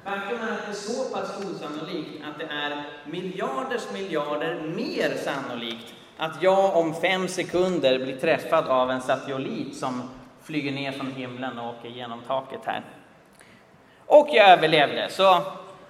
Faktum 0.03 0.37
är 0.37 0.51
att 0.51 0.65
det 0.65 0.71
är 0.71 0.75
så 0.75 1.03
pass 1.03 1.37
osannolikt 1.37 2.23
att 2.23 2.39
det 2.39 2.45
är 2.45 2.83
miljarders 3.05 3.91
miljarder 3.93 4.61
mer 4.75 5.17
sannolikt 5.23 5.93
att 6.21 6.43
jag 6.43 6.75
om 6.75 6.93
fem 6.93 7.27
sekunder 7.27 7.99
blir 7.99 8.17
träffad 8.17 8.67
av 8.67 8.91
en 8.91 9.01
satiolit 9.01 9.75
som 9.77 10.09
flyger 10.43 10.71
ner 10.71 10.91
från 10.91 11.11
himlen 11.11 11.59
och 11.59 11.69
åker 11.69 11.89
genom 11.89 12.21
taket 12.27 12.59
här. 12.65 12.81
Och 14.05 14.27
jag 14.31 14.49
överlevde, 14.49 15.07
så 15.09 15.41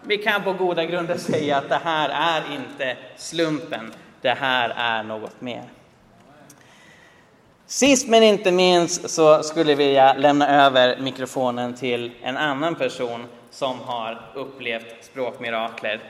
vi 0.02 0.18
kan 0.18 0.44
på 0.44 0.54
goda 0.54 0.86
grunder 0.86 1.18
säga 1.18 1.58
att 1.58 1.70
det 1.70 1.80
här 1.84 2.10
är 2.10 2.56
inte 2.56 2.98
slumpen, 3.18 3.94
det 4.22 4.30
här 4.30 4.74
är 4.78 5.04
något 5.04 5.42
mer. 5.42 5.64
Sist 7.66 8.08
men 8.08 8.24
inte 8.24 8.52
minst 8.52 9.10
så 9.10 9.44
skulle 9.44 9.72
jag 9.72 9.78
vilja 9.78 10.14
lämna 10.14 10.66
över 10.66 10.98
mikrofonen 11.00 11.74
till 11.74 12.12
en 12.22 12.38
annan 12.38 12.76
person 12.76 13.26
som 13.50 13.80
har 13.80 14.22
upplevt 14.36 14.96
språkmirakler. 15.02 16.02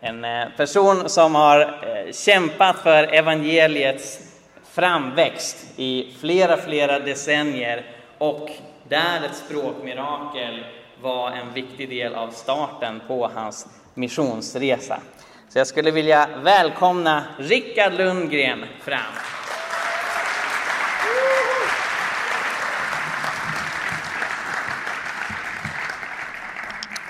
En 0.00 0.24
eh, 0.24 0.48
person 0.56 1.08
som 1.08 1.34
har 1.34 1.60
eh, 1.60 2.12
kämpat 2.12 2.76
för 2.76 3.14
evangeliets 3.14 4.18
framväxt 4.72 5.56
i 5.76 6.14
flera, 6.20 6.56
flera 6.56 6.98
decennier 6.98 7.86
och 8.18 8.50
där 8.88 9.24
ett 9.24 9.36
språkmirakel 9.36 10.64
var 11.02 11.30
en 11.30 11.52
viktig 11.54 11.88
del 11.88 12.14
av 12.14 12.30
starten 12.30 13.00
på 13.08 13.30
hans 13.34 13.66
missionsresa. 13.94 15.00
Så 15.48 15.58
jag 15.58 15.66
skulle 15.66 15.90
vilja 15.90 16.28
välkomna 16.42 17.24
Rickard 17.38 17.92
Lundgren 17.92 18.64
fram. 18.84 19.37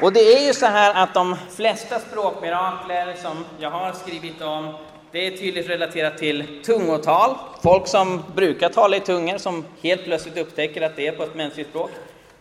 Och 0.01 0.12
det 0.12 0.20
är 0.20 0.46
ju 0.46 0.53
så 0.53 0.66
här 0.66 1.03
att 1.03 1.14
de 1.14 1.36
flesta 1.51 1.99
språkmirakler 1.99 3.14
som 3.22 3.44
jag 3.59 3.70
har 3.70 3.92
skrivit 3.92 4.42
om, 4.42 4.74
det 5.12 5.26
är 5.26 5.30
tydligt 5.30 5.68
relaterat 5.68 6.18
till 6.18 6.62
tungotal. 6.64 7.36
Folk 7.62 7.86
som 7.86 8.22
brukar 8.34 8.68
tala 8.68 8.96
i 8.96 9.01
tungor 9.01 9.38
som 9.38 9.64
helt 9.82 10.05
plötsligt 10.05 10.38
upptäcker 10.38 10.82
att 10.82 10.96
det 10.96 11.07
är 11.07 11.12
på 11.12 11.22
ett 11.22 11.34
mänskligt 11.34 11.68
språk. 11.68 11.90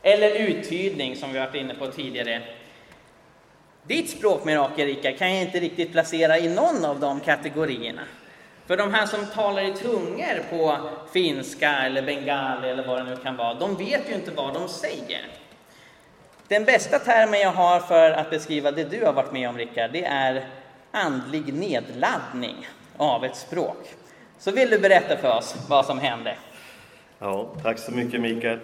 Eller 0.01 0.35
uttydning 0.35 1.15
som 1.15 1.33
vi 1.33 1.39
varit 1.39 1.55
inne 1.55 1.73
på 1.73 1.87
tidigare. 1.87 2.41
Ditt 3.87 4.09
språkmirakel, 4.09 4.87
Rickard, 4.87 5.17
kan 5.17 5.33
jag 5.33 5.41
inte 5.41 5.59
riktigt 5.59 5.91
placera 5.91 6.37
i 6.37 6.49
någon 6.49 6.85
av 6.85 6.99
de 6.99 7.19
kategorierna. 7.19 8.01
För 8.67 8.77
de 8.77 8.93
här 8.93 9.05
som 9.05 9.25
talar 9.25 9.61
i 9.61 9.73
tungor 9.73 10.43
på 10.49 10.77
finska 11.13 11.71
eller 11.71 12.01
bengali 12.01 12.69
eller 12.69 12.87
vad 12.87 12.97
det 12.97 13.03
nu 13.03 13.15
kan 13.15 13.37
vara, 13.37 13.53
de 13.53 13.75
vet 13.75 14.09
ju 14.09 14.13
inte 14.13 14.31
vad 14.31 14.53
de 14.53 14.67
säger. 14.67 15.27
Den 16.47 16.65
bästa 16.65 16.99
termen 16.99 17.39
jag 17.39 17.51
har 17.51 17.79
för 17.79 18.11
att 18.11 18.29
beskriva 18.29 18.71
det 18.71 18.83
du 18.83 19.05
har 19.05 19.13
varit 19.13 19.31
med 19.31 19.49
om, 19.49 19.57
Rickard, 19.57 19.91
det 19.91 20.05
är 20.05 20.45
andlig 20.91 21.53
nedladdning 21.53 22.67
av 22.97 23.25
ett 23.25 23.35
språk. 23.35 23.95
Så 24.39 24.51
vill 24.51 24.69
du 24.69 24.79
berätta 24.79 25.17
för 25.17 25.37
oss 25.37 25.55
vad 25.69 25.85
som 25.85 25.99
hände? 25.99 26.35
Ja, 27.19 27.49
tack 27.63 27.79
så 27.79 27.91
mycket 27.91 28.21
Mikael. 28.21 28.59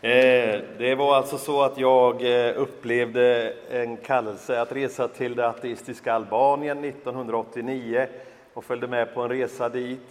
Eh, 0.00 0.60
det 0.78 0.94
var 0.98 1.16
alltså 1.16 1.38
så 1.38 1.62
att 1.62 1.78
jag 1.78 2.22
eh, 2.22 2.52
upplevde 2.56 3.52
en 3.70 3.96
kallelse 3.96 4.60
att 4.60 4.72
resa 4.72 5.08
till 5.08 5.34
det 5.34 5.48
ateistiska 5.48 6.12
Albanien 6.12 6.84
1989 6.84 8.06
och 8.54 8.64
följde 8.64 8.86
med 8.86 9.14
på 9.14 9.22
en 9.22 9.28
resa 9.28 9.68
dit. 9.68 10.08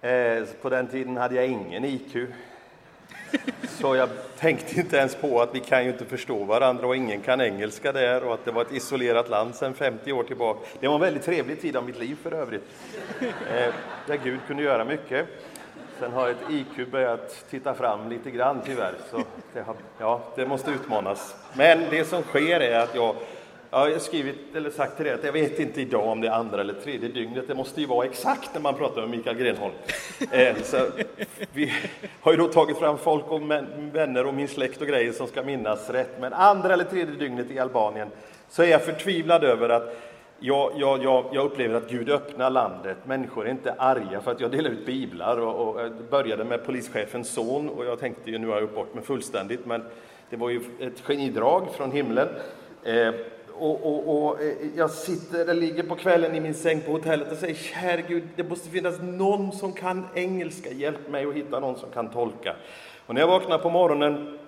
Eh, 0.00 0.44
på 0.62 0.68
den 0.70 0.86
tiden 0.86 1.16
hade 1.16 1.34
jag 1.34 1.46
ingen 1.46 1.84
IQ. 1.84 2.16
Så 3.68 3.96
jag 3.96 4.08
tänkte 4.38 4.80
inte 4.80 4.96
ens 4.96 5.14
på 5.14 5.40
att 5.40 5.54
vi 5.54 5.60
kan 5.60 5.84
ju 5.84 5.90
inte 5.90 6.04
förstå 6.04 6.44
varandra 6.44 6.86
och 6.86 6.96
ingen 6.96 7.20
kan 7.20 7.40
engelska 7.40 7.92
där 7.92 8.24
och 8.24 8.34
att 8.34 8.44
det 8.44 8.50
var 8.50 8.62
ett 8.62 8.72
isolerat 8.72 9.28
land 9.28 9.54
sedan 9.54 9.74
50 9.74 10.12
år 10.12 10.22
tillbaka. 10.22 10.60
Det 10.80 10.88
var 10.88 10.94
en 10.94 11.00
väldigt 11.00 11.24
trevlig 11.24 11.60
tid 11.60 11.76
av 11.76 11.84
mitt 11.84 11.98
liv 11.98 12.16
för 12.22 12.32
övrigt, 12.32 12.64
eh, 13.20 13.74
där 14.06 14.18
Gud 14.24 14.40
kunde 14.46 14.62
göra 14.62 14.84
mycket. 14.84 15.26
Sen 15.98 16.12
har 16.12 16.28
ett 16.28 16.50
IQ 16.50 16.90
börjat 16.90 17.44
titta 17.50 17.74
fram 17.74 18.08
lite 18.08 18.30
grann 18.30 18.60
tyvärr, 18.66 18.94
så 19.10 19.22
det, 19.52 19.60
har, 19.60 19.74
ja, 19.98 20.20
det 20.36 20.46
måste 20.46 20.70
utmanas. 20.70 21.34
Men 21.54 21.80
det 21.90 22.04
som 22.04 22.22
sker 22.22 22.60
är 22.60 22.78
att 22.78 22.94
jag 22.94 23.14
jag 23.74 23.92
har 23.92 23.98
skrivit 23.98 24.36
eller 24.54 24.70
sagt 24.70 24.96
till 24.96 25.04
dig 25.04 25.14
att 25.14 25.24
jag 25.24 25.32
vet 25.32 25.58
inte 25.58 25.80
idag 25.80 26.08
om 26.08 26.20
det 26.20 26.28
är 26.28 26.32
andra 26.32 26.60
eller 26.60 26.74
tredje 26.74 27.08
dygnet. 27.08 27.48
Det 27.48 27.54
måste 27.54 27.80
ju 27.80 27.86
vara 27.86 28.06
exakt 28.06 28.50
när 28.54 28.60
man 28.60 28.74
pratar 28.74 29.00
med 29.00 29.10
Mikael 29.10 29.36
Grenholm. 29.36 29.74
Eh, 30.30 30.56
så 30.62 30.76
vi 31.52 31.72
har 32.20 32.32
ju 32.32 32.38
då 32.38 32.48
tagit 32.48 32.78
fram 32.78 32.98
folk 32.98 33.24
och 33.28 33.50
vänner 33.92 34.26
och 34.26 34.34
min 34.34 34.48
släkt 34.48 34.80
och 34.80 34.86
grejer 34.86 35.12
som 35.12 35.26
ska 35.26 35.42
minnas 35.42 35.90
rätt. 35.90 36.20
Men 36.20 36.32
andra 36.32 36.72
eller 36.72 36.84
tredje 36.84 37.14
dygnet 37.14 37.50
i 37.50 37.58
Albanien 37.58 38.08
så 38.48 38.62
är 38.62 38.66
jag 38.66 38.82
förtvivlad 38.82 39.44
över 39.44 39.68
att 39.68 39.96
jag, 40.38 40.72
jag, 40.76 41.04
jag, 41.04 41.24
jag, 41.32 41.46
upplever 41.46 41.74
att 41.74 41.90
Gud 41.90 42.10
öppnar 42.10 42.50
landet. 42.50 42.96
Människor 43.04 43.46
är 43.46 43.50
inte 43.50 43.72
arga 43.72 44.20
för 44.20 44.30
att 44.30 44.40
jag 44.40 44.50
delar 44.50 44.70
ut 44.70 44.86
biblar. 44.86 45.36
Och, 45.36 45.68
och 45.68 45.92
började 46.10 46.44
med 46.44 46.66
polischefens 46.66 47.28
son 47.28 47.68
och 47.68 47.84
jag 47.84 48.00
tänkte 48.00 48.30
ju 48.30 48.38
nu 48.38 48.46
har 48.46 48.54
jag 48.54 48.62
gjort 48.62 48.74
bort 48.74 48.94
mig 48.94 49.04
fullständigt. 49.04 49.66
Men 49.66 49.84
det 50.30 50.36
var 50.36 50.50
ju 50.50 50.60
ett 50.80 51.00
genidrag 51.00 51.68
från 51.76 51.92
himlen. 51.92 52.28
Eh, 52.82 53.14
och, 53.62 53.86
och, 53.86 54.26
och, 54.26 54.42
eh, 54.42 54.52
jag 54.76 54.90
sitter 54.90 55.40
eller 55.40 55.54
ligger 55.54 55.82
på 55.82 55.96
kvällen 55.96 56.34
i 56.34 56.40
min 56.40 56.54
säng 56.54 56.80
på 56.80 56.92
hotellet 56.92 57.32
och 57.32 57.38
säger 57.38 57.54
käre 57.54 58.02
Gud, 58.08 58.28
det 58.36 58.44
måste 58.44 58.68
finnas 58.68 58.94
någon 59.02 59.52
som 59.52 59.72
kan 59.72 60.06
engelska. 60.14 60.72
Hjälp 60.72 61.08
mig 61.08 61.26
att 61.26 61.34
hitta 61.34 61.60
någon 61.60 61.78
som 61.78 61.90
kan 61.90 62.10
tolka. 62.10 62.56
Och 63.06 63.14
när 63.14 63.20
jag 63.20 63.28
vaknar 63.28 63.58
på 63.58 63.70
morgonen 63.70 64.38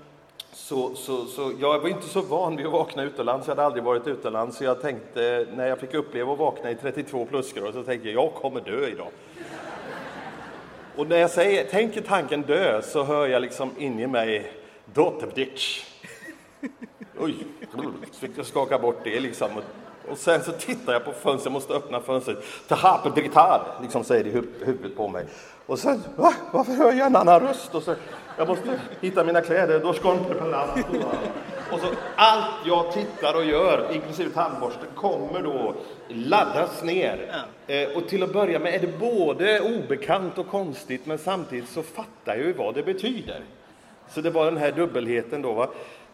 så, 0.53 0.95
så, 0.95 1.25
så 1.25 1.53
jag 1.61 1.79
var 1.79 1.89
inte 1.89 2.09
så 2.09 2.21
van 2.21 2.57
vid 2.57 2.67
att 2.67 2.73
vakna 2.73 3.03
utomlands, 3.03 3.47
jag 3.47 3.55
hade 3.55 3.67
aldrig 3.67 3.85
varit 3.85 4.07
utomlands, 4.07 4.57
så 4.57 4.65
jag 4.65 4.83
tänkte, 4.83 5.47
när 5.57 5.67
jag 5.67 5.79
fick 5.79 5.95
uppleva 5.95 6.33
att 6.33 6.39
vakna 6.39 6.71
i 6.71 6.75
32 6.75 7.27
plusgrader, 7.27 7.73
så 7.73 7.83
tänkte 7.83 8.09
jag, 8.09 8.25
jag 8.25 8.35
kommer 8.35 8.61
dö 8.61 8.89
idag. 8.89 9.09
Och 10.97 11.07
när 11.07 11.17
jag 11.17 11.31
säger, 11.31 11.65
tänker 11.65 12.01
tanken 12.01 12.43
dö, 12.43 12.83
så 12.83 13.05
hör 13.05 13.27
jag 13.27 13.43
liksom 13.43 13.71
in 13.79 14.01
i 14.01 14.07
mig, 14.07 14.53
Dotterbitch. 14.85 15.85
Oj, 17.19 17.47
så 18.12 18.19
fick 18.21 18.39
jag 18.39 18.47
skaka 18.47 18.79
bort 18.79 19.01
det 19.05 19.21
liksom. 19.21 19.49
Och 20.11 20.19
sen 20.19 20.43
så 20.43 20.53
tittar 20.53 20.93
jag 20.93 21.05
på 21.05 21.12
fönstret, 21.12 21.45
jag 21.45 21.53
måste 21.53 21.75
öppna 21.75 22.01
fönstret. 22.01 22.45
Tahapedritar, 22.69 23.62
liksom 23.83 24.05
säger 24.05 24.25
det 24.25 24.31
i 24.31 24.33
huvudet 24.65 24.97
på 24.97 25.09
mig. 25.09 25.27
Och 25.67 25.79
sen, 25.79 26.03
va? 26.17 26.35
Varför 26.53 26.73
hör 26.73 26.93
jag 26.93 27.07
en 27.07 27.17
annan 27.17 27.41
röst? 27.41 27.75
Och 27.75 27.83
så, 27.83 27.95
jag 28.39 28.49
måste 28.49 28.81
hitta 29.01 29.25
mina 29.25 29.41
kläder, 29.41 29.81
då 29.81 29.93
ska 29.93 30.12
inte 30.12 30.35
Och 31.73 31.81
så 31.81 31.87
allt 32.17 32.67
jag 32.67 32.93
tittar 32.93 33.37
och 33.37 33.45
gör, 33.45 33.89
inklusive 33.93 34.31
tandborsten, 34.31 34.87
kommer 34.95 35.43
då 35.43 35.75
laddas 36.09 36.83
ner. 36.83 37.45
Eh, 37.67 37.97
och 37.97 38.09
till 38.09 38.23
att 38.23 38.33
börja 38.33 38.59
med 38.59 38.75
är 38.75 38.79
det 38.79 38.99
både 38.99 39.61
obekant 39.61 40.39
och 40.39 40.49
konstigt, 40.49 41.07
men 41.07 41.19
samtidigt 41.19 41.69
så 41.69 41.83
fattar 41.83 42.37
jag 42.37 42.47
ju 42.47 42.53
vad 42.53 42.75
det 42.75 42.83
betyder. 42.83 43.41
Så 44.09 44.21
det 44.21 44.31
var 44.31 44.45
den 44.45 44.57
här 44.57 44.73
dubbelheten 44.73 45.43
då. 45.43 45.53
Va? 45.53 45.69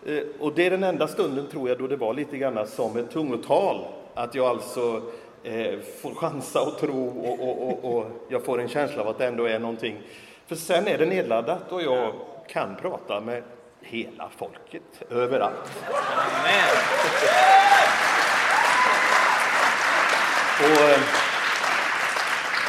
Eh, 0.06 0.22
och 0.38 0.52
det 0.54 0.66
är 0.66 0.70
den 0.70 0.84
enda 0.84 1.08
stunden, 1.08 1.46
tror 1.46 1.68
jag, 1.68 1.78
då 1.78 1.86
det 1.86 1.96
var 1.96 2.14
lite 2.14 2.36
grann 2.36 2.66
som 2.66 2.96
ett 2.96 3.10
tungotal. 3.10 3.84
Att 4.14 4.34
jag 4.34 4.46
alltså 4.46 5.02
eh, 5.42 5.78
får 6.02 6.14
chansa 6.14 6.60
och 6.60 6.78
tro 6.78 7.08
och, 7.08 7.48
och, 7.48 7.68
och, 7.68 7.96
och, 7.96 8.06
jag 8.28 8.44
får 8.44 8.60
en 8.60 8.68
känsla 8.68 9.02
av 9.02 9.08
att 9.08 9.18
det 9.18 9.26
ändå 9.26 9.44
är 9.44 9.58
någonting. 9.58 10.02
För 10.46 10.56
sen 10.56 10.88
är 10.88 10.98
det 10.98 11.06
nedladdat 11.06 11.72
och 11.72 11.82
jag 11.82 12.12
kan 12.48 12.76
prata 12.76 13.20
med 13.20 13.42
hela 13.80 14.30
folket, 14.36 14.82
överallt. 15.10 15.82
Amen. 15.88 16.76
Och, 20.60 20.82
eh, 20.82 21.00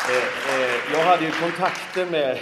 eh, 0.09 0.55
eh, 0.55 0.93
jag 0.93 1.05
hade 1.05 1.25
ju 1.25 1.31
kontakter 1.31 2.05
med 2.05 2.37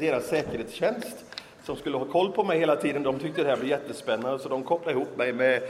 deras 0.00 0.26
säkerhetstjänst 0.26 1.29
som 1.70 1.76
skulle 1.76 1.96
ha 1.96 2.04
koll 2.04 2.32
på 2.32 2.44
mig 2.44 2.58
hela 2.58 2.76
tiden, 2.76 3.02
de 3.02 3.18
tyckte 3.18 3.42
det 3.42 3.48
här 3.48 3.56
blev 3.56 3.70
jättespännande 3.70 4.38
så 4.38 4.48
de 4.48 4.62
kopplade 4.62 4.98
ihop 4.98 5.16
mig 5.16 5.32
med 5.32 5.62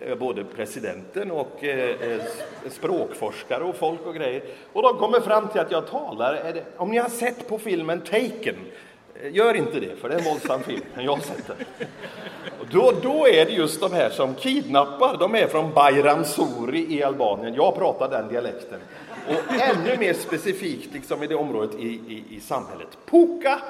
eh, 0.00 0.18
både 0.18 0.44
presidenten 0.44 1.30
och 1.30 1.64
eh, 1.64 1.90
eh 1.90 2.20
språkforskare 2.70 3.64
och 3.64 3.76
folk 3.76 4.06
och 4.06 4.14
grejer. 4.14 4.42
Och 4.72 4.82
de 4.82 4.96
kommer 4.96 5.20
fram 5.20 5.48
till 5.48 5.60
att 5.60 5.70
jag 5.70 5.86
talar, 5.86 6.32
det, 6.54 6.64
om 6.76 6.90
ni 6.90 6.98
har 6.98 7.08
sett 7.08 7.48
på 7.48 7.58
filmen 7.58 8.00
Taken, 8.00 8.56
eh, 9.22 9.34
gör 9.34 9.54
inte 9.54 9.80
det, 9.80 9.96
för 9.96 10.08
det 10.08 10.14
är 10.14 10.18
en 10.18 10.24
våldsam 10.24 10.62
film, 10.62 10.84
men 10.94 11.04
jag 11.04 11.12
har 11.12 11.20
sett 11.20 11.46
den. 11.46 11.56
Och 12.60 12.66
då, 12.70 12.92
då 13.02 13.28
är 13.28 13.44
det 13.44 13.52
just 13.52 13.80
de 13.80 13.92
här 13.92 14.10
som 14.10 14.34
kidnappar, 14.34 15.16
de 15.18 15.34
är 15.34 15.46
från 15.46 15.74
Bayram 15.74 16.24
Suri 16.24 16.94
i 16.94 17.02
Albanien. 17.02 17.54
Jag 17.54 17.74
pratar 17.74 18.10
den 18.10 18.28
dialekten. 18.28 18.80
Och 19.28 19.60
ännu 19.60 19.96
mer 19.98 20.12
specifikt 20.12 20.94
liksom 20.94 21.22
i 21.22 21.26
det 21.26 21.34
området 21.34 21.74
i, 21.74 21.86
i, 21.86 22.24
i 22.36 22.40
samhället. 22.40 22.98
Puka 23.06 23.60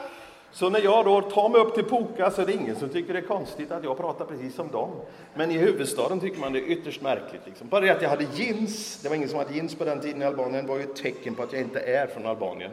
så 0.53 0.71
när 0.71 0.81
jag 0.81 1.05
då 1.05 1.21
tar 1.21 1.49
mig 1.49 1.61
upp 1.61 1.75
till 1.75 1.85
Puka 1.85 2.31
så 2.31 2.43
är 2.43 2.47
det 2.47 2.53
ingen 2.53 2.77
som 2.77 2.89
tycker 2.89 3.13
det 3.13 3.19
är 3.19 3.23
konstigt 3.23 3.71
att 3.71 3.85
jag 3.85 3.97
pratar 3.97 4.25
precis 4.25 4.55
som 4.55 4.69
dem. 4.69 4.91
Men 5.35 5.51
i 5.51 5.59
huvudstaden 5.59 6.21
tycker 6.21 6.41
man 6.41 6.53
det 6.53 6.59
är 6.59 6.71
ytterst 6.71 7.03
märkligt. 7.03 7.41
Liksom. 7.47 7.69
Bara 7.69 7.81
det 7.81 7.91
att 7.91 8.03
jag 8.03 8.09
hade 8.09 8.27
jeans, 8.35 9.01
det 9.03 9.09
var 9.09 9.17
ingen 9.17 9.29
som 9.29 9.39
hade 9.39 9.55
jeans 9.55 9.75
på 9.75 9.85
den 9.85 10.01
tiden 10.01 10.23
i 10.23 10.25
Albanien, 10.25 10.67
var 10.67 10.77
ju 10.77 10.83
ett 10.83 10.97
tecken 10.97 11.35
på 11.35 11.43
att 11.43 11.53
jag 11.53 11.63
inte 11.63 11.81
är 11.81 12.07
från 12.07 12.27
Albanien. 12.27 12.71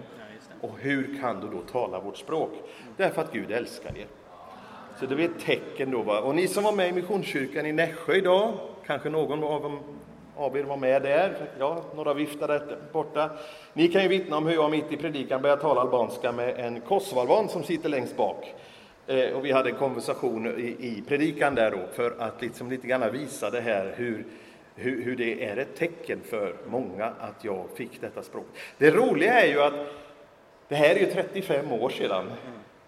Och 0.62 0.72
hur 0.80 1.20
kan 1.22 1.40
du 1.40 1.48
då 1.48 1.62
tala 1.72 2.00
vårt 2.00 2.18
språk? 2.18 2.52
Därför 2.98 3.22
att 3.22 3.34
Gud 3.34 3.52
älskar 3.52 3.98
er. 3.98 4.08
Så 5.00 5.06
det 5.06 5.24
är 5.24 5.26
ett 5.26 5.46
tecken 5.46 5.92
då. 5.92 6.02
Va? 6.02 6.22
Och 6.22 6.36
ni 6.36 6.48
som 6.48 6.64
var 6.64 6.72
med 6.72 6.90
i 6.90 6.92
Missionskyrkan 6.92 7.66
i 7.66 7.72
Nässjö 7.72 8.16
idag, 8.16 8.54
kanske 8.86 9.10
någon 9.10 9.44
av 9.44 9.80
er 10.46 10.64
var 10.64 10.78
med 10.78 11.02
där, 11.02 11.50
ja, 11.60 11.84
några 11.96 12.14
viftade 12.14 12.78
borta. 12.92 13.30
Ni 13.74 13.88
kan 13.88 14.02
ju 14.02 14.08
vittna 14.08 14.38
om 14.38 14.48
hur 14.48 14.54
jag 14.54 14.72
mitt 14.72 14.92
i 14.92 14.98
predikan 14.98 15.42
började 15.42 15.62
tala 15.62 15.82
albanska 15.82 16.32
med 16.32 16.60
en 16.60 16.82
kosovalban 16.82 17.50
som 17.50 17.64
sitter 17.64 17.90
längst 17.90 18.18
bak. 18.18 18.56
Eh, 19.08 19.32
och 19.32 19.46
vi 19.46 19.52
hade 19.52 19.70
en 19.70 19.76
konversation 19.76 20.48
i, 20.48 20.76
i 20.80 21.04
predikan 21.08 21.56
där 21.56 21.72
då 21.72 21.80
för 21.94 22.16
att 22.20 22.42
liksom 22.42 22.70
lite 22.70 22.88
grann 22.88 23.12
visa 23.12 23.50
det 23.50 23.62
här 23.62 23.94
hur, 23.96 24.26
hur, 24.76 25.04
hur, 25.04 25.16
det 25.16 25.46
är 25.46 25.58
ett 25.58 25.76
tecken 25.76 26.22
för 26.30 26.56
många 26.68 27.06
att 27.06 27.44
jag 27.44 27.66
fick 27.76 28.02
detta 28.02 28.24
språk. 28.24 28.46
Det 28.78 28.92
roliga 28.92 29.42
är 29.42 29.48
ju 29.48 29.62
att 29.62 29.74
det 30.68 30.76
här 30.76 30.96
är 30.96 31.00
ju 31.00 31.06
35 31.06 31.72
år 31.72 31.90
sedan 31.90 32.32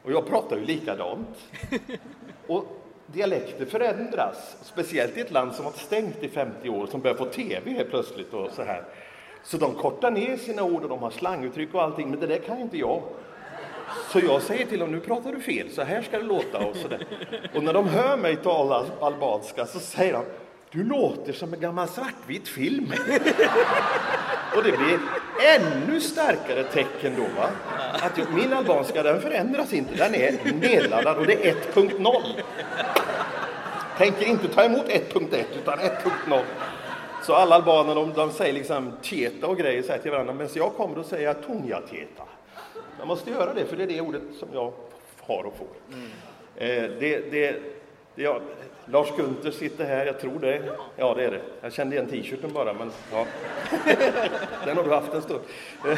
och 0.03 0.11
jag 0.11 0.27
pratar 0.27 0.57
ju 0.57 0.65
likadant. 0.65 1.37
Och 2.47 2.80
dialekter 3.05 3.65
förändras, 3.65 4.57
speciellt 4.61 5.17
i 5.17 5.21
ett 5.21 5.31
land 5.31 5.53
som 5.53 5.65
varit 5.65 5.77
stängt 5.77 6.23
i 6.23 6.29
50 6.29 6.69
år, 6.69 6.87
som 6.87 7.01
börjar 7.01 7.17
få 7.17 7.25
tv 7.25 7.71
helt 7.71 7.89
plötsligt 7.89 8.33
och 8.33 8.51
så 8.51 8.63
här. 8.63 8.83
Så 9.43 9.57
de 9.57 9.73
kortar 9.73 10.11
ner 10.11 10.37
sina 10.37 10.63
ord 10.63 10.83
och 10.83 10.89
de 10.89 10.99
har 10.99 11.09
slanguttryck 11.09 11.73
och 11.73 11.81
allting, 11.81 12.09
men 12.09 12.19
det 12.19 12.27
där 12.27 12.37
kan 12.37 12.59
inte 12.59 12.77
jag. 12.77 13.01
Så 14.09 14.19
jag 14.19 14.41
säger 14.41 14.65
till 14.65 14.79
dem, 14.79 14.91
nu 14.91 14.99
pratar 14.99 15.31
du 15.31 15.39
fel, 15.39 15.69
så 15.69 15.81
här 15.81 16.01
ska 16.01 16.17
det 16.17 16.23
låta 16.23 16.67
och 16.67 16.75
så 16.75 16.87
där. 16.87 17.07
Och 17.55 17.63
när 17.63 17.73
de 17.73 17.87
hör 17.87 18.17
mig 18.17 18.35
tala 18.35 18.85
albanska 19.01 19.65
så 19.65 19.79
säger 19.79 20.13
de, 20.13 20.23
du 20.71 20.83
låter 20.83 21.33
som 21.33 21.53
en 21.53 21.59
gammal 21.59 21.87
svartvit 21.87 22.47
film. 22.47 22.93
och 24.55 24.63
det 24.63 24.71
blir 24.71 24.99
ännu 25.57 25.99
starkare 25.99 26.63
tecken 26.63 27.13
då, 27.17 27.41
va? 27.41 27.49
att 27.93 28.33
min 28.33 28.53
albanska 28.53 29.03
den 29.03 29.21
förändras 29.21 29.73
inte, 29.73 29.95
den 29.95 30.15
är 30.15 30.53
nedladdad 30.53 31.17
och 31.17 31.25
det 31.25 31.49
är 31.49 31.53
1.0. 31.53 32.21
Tänker 33.97 34.25
inte 34.25 34.47
ta 34.47 34.63
emot 34.63 34.85
1.1 34.87 35.43
utan 35.61 35.79
1.0. 35.79 36.41
Så 37.23 37.33
alla 37.33 37.55
albaner 37.55 37.95
de, 37.95 38.13
de 38.13 38.31
säger 38.31 38.53
liksom 38.53 38.91
teta 39.01 39.47
och 39.47 39.57
grejer 39.57 39.81
så 39.81 39.93
till 40.01 40.11
varandra, 40.11 40.33
men 40.33 40.49
så 40.49 40.59
jag 40.59 40.73
kommer 40.73 40.95
då 40.95 41.03
säger 41.03 41.27
jag 41.27 41.43
tunja 41.43 41.81
teta. 41.81 42.23
Jag 42.99 43.07
måste 43.07 43.31
göra 43.31 43.53
det, 43.53 43.65
för 43.65 43.77
det 43.77 43.83
är 43.83 43.87
det 43.87 44.01
ordet 44.01 44.21
som 44.39 44.49
jag 44.53 44.73
har 45.19 45.43
och 45.43 45.53
får. 45.57 45.67
Mm. 45.93 46.09
Eh, 46.55 46.99
det, 46.99 47.31
det, 47.31 47.55
det, 48.15 48.41
Lars 48.85 49.07
Gunther 49.17 49.51
sitter 49.51 49.85
här, 49.85 50.05
jag 50.05 50.19
tror 50.19 50.39
det. 50.39 50.61
Ja, 50.95 51.13
det 51.13 51.25
är 51.25 51.31
det. 51.31 51.41
Jag 51.61 51.73
kände 51.73 51.95
igen 51.95 52.07
t-shirten 52.07 52.53
bara, 52.53 52.73
men 52.73 52.91
ja. 53.11 53.25
Den 54.65 54.77
har 54.77 54.83
du 54.83 54.89
haft 54.89 55.13
en 55.13 55.21
stund. 55.21 55.41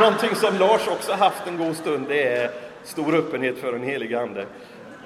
Någonting 0.00 0.34
som 0.34 0.58
Lars 0.58 0.88
också 0.88 1.12
haft 1.12 1.46
en 1.46 1.56
god 1.56 1.76
stund, 1.76 2.06
det 2.08 2.22
är 2.22 2.50
stor 2.84 3.14
öppenhet 3.14 3.58
för 3.58 3.72
den 3.72 3.82
helige 3.82 4.20
ande. 4.20 4.46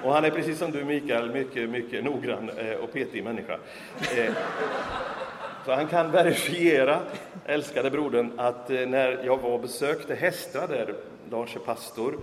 Och 0.03 0.13
han 0.13 0.25
är 0.25 0.31
precis 0.31 0.59
som 0.59 0.71
du 0.71 0.83
Mikael, 0.83 1.31
mycket, 1.31 1.69
mycket 1.69 2.03
noggrann 2.03 2.49
eh, 2.57 2.75
och 2.75 2.93
petig 2.93 3.23
människa. 3.23 3.57
Eh, 4.17 4.33
så 5.65 5.73
han 5.73 5.87
kan 5.87 6.11
verifiera, 6.11 6.99
älskade 7.45 7.91
brodern, 7.91 8.31
att 8.37 8.69
eh, 8.69 8.87
när 8.87 9.19
jag 9.23 9.37
var 9.37 9.49
och 9.49 9.59
besökte 9.59 10.15
Hästra 10.15 10.67
där 10.67 10.93
Lars 11.31 11.55
är 11.55 11.59
pastor, 11.59 12.17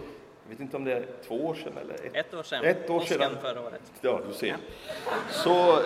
vet 0.53 0.61
inte 0.61 0.77
om 0.77 0.85
det 0.85 0.93
är 0.93 1.07
två 1.27 1.35
år 1.35 1.55
sedan 1.55 1.73
eller? 1.81 1.95
Ett, 1.95 2.27
ett 2.27 2.35
år 2.35 2.43
sedan. 2.43 2.65
Ett 2.65 2.91
år 2.91 3.01
sedan. 3.01 3.33
förra 3.43 3.61
året. 3.61 3.81
Ja, 4.01 4.21
du 4.29 4.35
ser. 4.35 4.57
Så, 5.31 5.79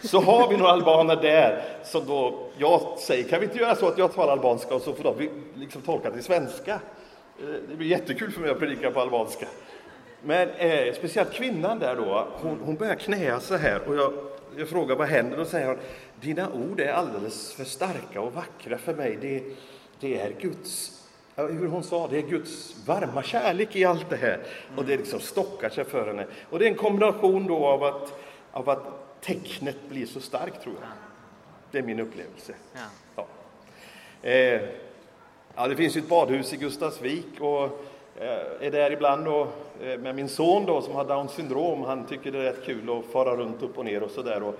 så 0.08 0.20
har 0.20 0.48
vi 0.48 0.56
några 0.56 0.72
albaner 0.72 1.16
där 1.16 1.62
som 1.84 2.06
då, 2.06 2.48
jag 2.58 2.98
säger, 2.98 3.28
kan 3.28 3.40
vi 3.40 3.46
inte 3.46 3.58
göra 3.58 3.74
så 3.74 3.88
att 3.88 3.98
jag 3.98 4.14
talar 4.14 4.32
albanska 4.32 4.74
och 4.74 4.82
så 4.82 4.92
får 4.92 5.04
de 5.04 5.30
liksom 5.54 5.82
tolka 5.82 6.10
till 6.10 6.22
svenska? 6.22 6.80
Det 7.68 7.76
blir 7.76 7.88
jättekul 7.88 8.32
för 8.32 8.40
mig 8.40 8.50
att 8.50 8.58
predika 8.58 8.90
på 8.90 9.00
albanska. 9.00 9.46
Men 10.22 10.50
eh, 10.50 10.94
speciellt 10.94 11.32
kvinnan 11.32 11.78
där 11.78 11.96
då, 11.96 12.28
hon, 12.32 12.60
hon 12.64 12.76
börjar 12.76 12.94
knäa 12.94 13.40
så 13.40 13.56
här 13.56 13.88
och 13.88 13.96
jag, 13.96 14.12
jag 14.56 14.68
frågar 14.68 14.96
vad 14.96 15.08
händer? 15.08 15.36
Då 15.36 15.44
säger 15.44 15.66
hon, 15.66 15.78
dina 16.20 16.52
ord 16.52 16.80
är 16.80 16.92
alldeles 16.92 17.52
för 17.52 17.64
starka 17.64 18.20
och 18.20 18.32
vackra 18.32 18.78
för 18.78 18.94
mig. 18.94 19.18
Det, 19.20 19.42
det 20.00 20.20
är 20.20 20.32
Guds 20.40 21.01
hur 21.48 21.68
hon 21.68 21.82
sa, 21.82 22.08
det 22.08 22.18
är 22.18 22.22
Guds 22.22 22.76
varma 22.86 23.22
kärlek 23.22 23.76
i 23.76 23.84
allt 23.84 24.10
det 24.10 24.16
här. 24.16 24.40
Och 24.76 24.84
det 24.84 24.96
liksom 24.96 25.20
stockar 25.20 25.68
sig 25.68 25.84
för 25.84 26.06
henne. 26.06 26.26
Och 26.50 26.58
det 26.58 26.64
är 26.64 26.68
en 26.68 26.76
kombination 26.76 27.46
då 27.46 27.66
av 27.66 27.84
att, 27.84 28.22
av 28.52 28.70
att 28.70 28.84
tecknet 29.20 29.76
blir 29.88 30.06
så 30.06 30.20
starkt, 30.20 30.62
tror 30.62 30.74
jag. 30.80 30.88
Det 31.70 31.78
är 31.78 31.82
min 31.82 32.00
upplevelse. 32.00 32.54
Ja. 32.72 32.80
ja. 33.16 33.26
Eh, 34.28 34.60
ja 35.54 35.68
det 35.68 35.76
finns 35.76 35.96
ju 35.96 36.00
ett 36.00 36.08
badhus 36.08 36.52
i 36.52 36.56
Gustavsvik 36.56 37.40
och 37.40 37.84
Eh, 38.20 38.66
är 38.66 38.70
där 38.70 38.90
ibland 38.90 39.24
då, 39.24 39.48
eh, 39.82 39.98
med 39.98 40.14
min 40.14 40.28
son 40.28 40.66
då, 40.66 40.82
som 40.82 40.94
har 40.94 41.04
Downs 41.04 41.32
syndrom. 41.32 41.84
Han 41.84 42.06
tycker 42.06 42.32
det 42.32 42.38
är 42.38 42.42
rätt 42.42 42.64
kul 42.64 42.90
att 42.90 43.12
fara 43.12 43.36
runt 43.36 43.62
upp 43.62 43.78
och 43.78 43.84
ner 43.84 44.02
och 44.02 44.10
så 44.10 44.22
där 44.22 44.52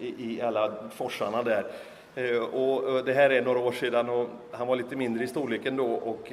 i, 0.00 0.34
i 0.34 0.40
alla 0.40 0.74
forsarna 0.94 1.42
där. 1.42 1.66
Eh, 2.14 2.38
och 2.38 3.04
det 3.04 3.12
här 3.12 3.30
är 3.30 3.42
några 3.42 3.58
år 3.58 3.72
sedan 3.72 4.08
och 4.08 4.28
han 4.52 4.66
var 4.66 4.76
lite 4.76 4.96
mindre 4.96 5.24
i 5.24 5.26
storleken 5.26 5.76
då. 5.76 5.86
Och 5.86 6.32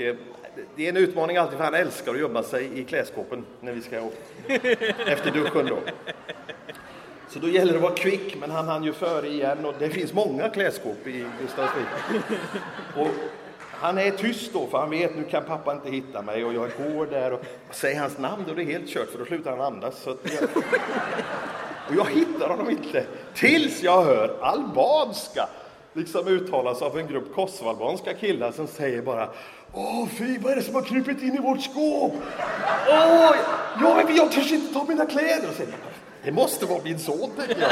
det 0.76 0.86
är 0.86 0.89
en 0.89 0.97
utmaning 0.97 1.38
alltid, 1.38 1.57
för 1.57 1.65
han 1.65 1.73
älskar 1.73 2.11
att 2.11 2.19
gömma 2.19 2.43
sig 2.43 2.80
i 2.80 2.84
klädskåpen 2.84 3.45
när 3.61 3.71
vi 3.71 3.82
ska 3.82 3.95
efter 5.07 5.32
duschen 5.32 5.65
då. 5.65 5.78
Så 7.30 7.39
då 7.39 7.49
gäller 7.49 7.71
det 7.71 7.78
att 7.78 7.84
vara 7.84 7.95
kvick, 7.95 8.38
men 8.39 8.51
han 8.51 8.67
hann 8.67 8.84
ju 8.84 8.93
före 8.93 9.28
igen 9.28 9.65
och 9.65 9.73
det 9.80 9.89
finns 9.89 10.13
många 10.13 10.49
klädskåp 10.49 11.07
i 11.07 11.26
Gustavsvik. 11.41 11.88
Och 12.97 13.07
han 13.71 13.97
är 13.97 14.11
tyst 14.11 14.53
då, 14.53 14.67
för 14.67 14.78
han 14.78 14.89
vet 14.89 15.15
nu 15.15 15.23
kan 15.23 15.43
pappa 15.43 15.71
inte 15.73 15.89
hitta 15.89 16.21
mig 16.21 16.45
och 16.45 16.53
jag 16.53 16.69
går 16.78 17.05
där 17.05 17.34
och 17.34 17.41
säger 17.71 17.99
hans 17.99 18.17
namn 18.17 18.43
då 18.45 18.51
är 18.51 18.55
det 18.55 18.63
helt 18.63 18.89
kört 18.89 19.09
för 19.09 19.19
då 19.19 19.26
slutar 19.26 19.51
han 19.51 19.61
andas. 19.61 20.01
Så 20.01 20.09
jag... 20.09 20.49
Och 21.88 21.95
jag 21.95 22.05
hittar 22.05 22.49
honom 22.49 22.69
inte 22.69 23.05
tills 23.34 23.84
jag 23.84 24.03
hör 24.03 24.38
albanska 24.41 25.49
liksom 25.96 26.28
uttalas 26.28 26.82
av 26.82 27.00
en 27.00 27.08
grupp 27.08 27.36
kosovoalbanska 27.36 28.14
killar 28.14 28.52
som 28.52 28.68
säger 28.68 29.02
bara 29.02 29.30
Åh 29.74 30.08
fy, 30.08 30.38
vad 30.38 30.52
är 30.52 30.56
det 30.56 30.62
som 30.62 30.76
har 30.76 30.82
krupit 30.82 31.22
in 31.22 31.36
i 31.36 31.39
vårt 31.39 31.62
skåp? 31.62 32.14
Åh, 32.89 33.36
jag, 33.82 34.12
jag 34.12 34.32
törs 34.32 34.52
inte 34.52 34.74
ta 34.74 34.86
mina 34.88 35.06
kläder. 35.06 35.50
Och 35.50 35.56
säger, 35.56 35.74
det 36.24 36.32
måste 36.32 36.66
vara 36.66 36.80
min 36.84 37.00
son, 37.00 37.30
tänker 37.38 37.62
jag. 37.62 37.72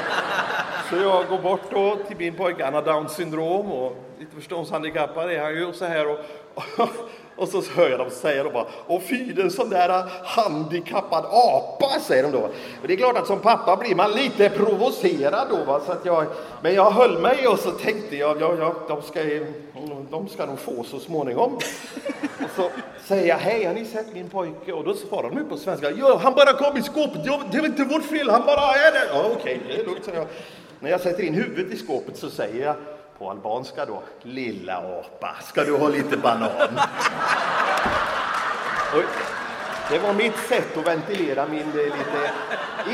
Så 0.89 0.95
jag 0.95 1.27
går 1.27 1.37
bort 1.37 1.71
då 1.71 1.97
till 2.07 2.17
min 2.17 2.33
pojke, 2.33 2.63
han 2.63 2.73
har 2.73 2.81
Downs 2.81 3.15
syndrom 3.15 3.71
och 3.71 3.95
lite 4.19 4.35
förståndshandikappad 4.35 5.31
är 5.31 5.41
han 5.41 5.53
ju 5.53 5.65
och 5.65 5.75
så 5.75 5.85
här. 5.85 6.07
Och, 6.07 6.19
och, 6.53 6.89
och 7.35 7.47
så 7.47 7.61
hör 7.75 7.89
jag 7.89 7.99
dem 7.99 8.09
säga 8.09 8.43
då 8.43 8.49
bara, 8.49 8.65
och 8.87 9.03
fy 9.03 9.41
en 9.41 9.51
sån 9.51 9.69
där 9.69 9.89
äh, 9.89 10.05
handikappad 10.23 11.25
apa, 11.25 11.99
säger 11.99 12.23
de 12.23 12.31
då. 12.31 12.39
Och 12.81 12.87
det 12.87 12.93
är 12.93 12.97
klart 12.97 13.17
att 13.17 13.27
som 13.27 13.39
pappa 13.39 13.77
blir 13.77 13.95
man 13.95 14.11
lite 14.11 14.49
provocerad 14.49 15.47
då, 15.49 15.63
va? 15.63 15.81
Så 15.85 15.91
att 15.91 16.05
jag, 16.05 16.25
men 16.61 16.73
jag 16.73 16.91
höll 16.91 17.19
mig 17.19 17.47
och 17.47 17.59
så 17.59 17.71
tänkte 17.71 18.15
jag, 18.15 18.41
ja, 18.41 18.55
ja, 18.59 18.75
de, 18.87 19.01
ska, 19.01 19.19
de 20.09 20.27
ska 20.27 20.45
nog 20.45 20.59
få 20.59 20.83
så 20.83 20.99
småningom. 20.99 21.53
Och 21.53 22.49
så 22.55 22.69
säger 23.05 23.27
jag, 23.27 23.37
hej, 23.37 23.65
har 23.65 23.73
ni 23.73 23.85
sett 23.85 24.13
min 24.13 24.29
pojke? 24.29 24.73
Och 24.73 24.83
då 24.83 24.93
svarar 24.93 25.29
de 25.29 25.49
på 25.49 25.57
svenska, 25.57 25.91
ja, 25.91 26.19
han 26.23 26.33
bara 26.33 26.53
kom 26.53 26.77
i 26.77 26.81
skåpet, 26.81 27.21
ja, 27.25 27.41
det 27.51 27.57
är 27.57 27.65
inte 27.65 27.83
vårt 27.83 28.05
fel, 28.05 28.29
han 28.29 28.45
bara 28.45 28.75
är 28.75 28.91
där. 28.91 29.07
Ja, 29.13 29.23
okej, 29.25 29.35
okay, 29.35 29.75
det 29.75 29.81
är 29.81 29.85
lugnt, 29.85 30.05
säger 30.05 30.17
jag. 30.17 30.27
När 30.79 30.89
jag 30.89 31.01
sätter 31.01 31.23
in 31.23 31.33
huvudet 31.33 31.73
i 31.73 31.77
skåpet 31.77 32.17
så 32.17 32.29
säger 32.29 32.65
jag, 32.65 32.75
på 33.17 33.29
albanska 33.29 33.85
då, 33.85 34.03
lilla 34.21 34.77
apa, 34.77 35.35
ska 35.43 35.63
du 35.63 35.77
ha 35.77 35.87
lite 35.87 36.17
banan? 36.17 36.49
Och 38.93 39.03
det 39.89 39.99
var 39.99 40.13
mitt 40.13 40.37
sätt 40.37 40.77
att 40.77 40.87
ventilera 40.87 41.47
min 41.47 41.69
eh, 41.69 41.75
lite 41.75 42.31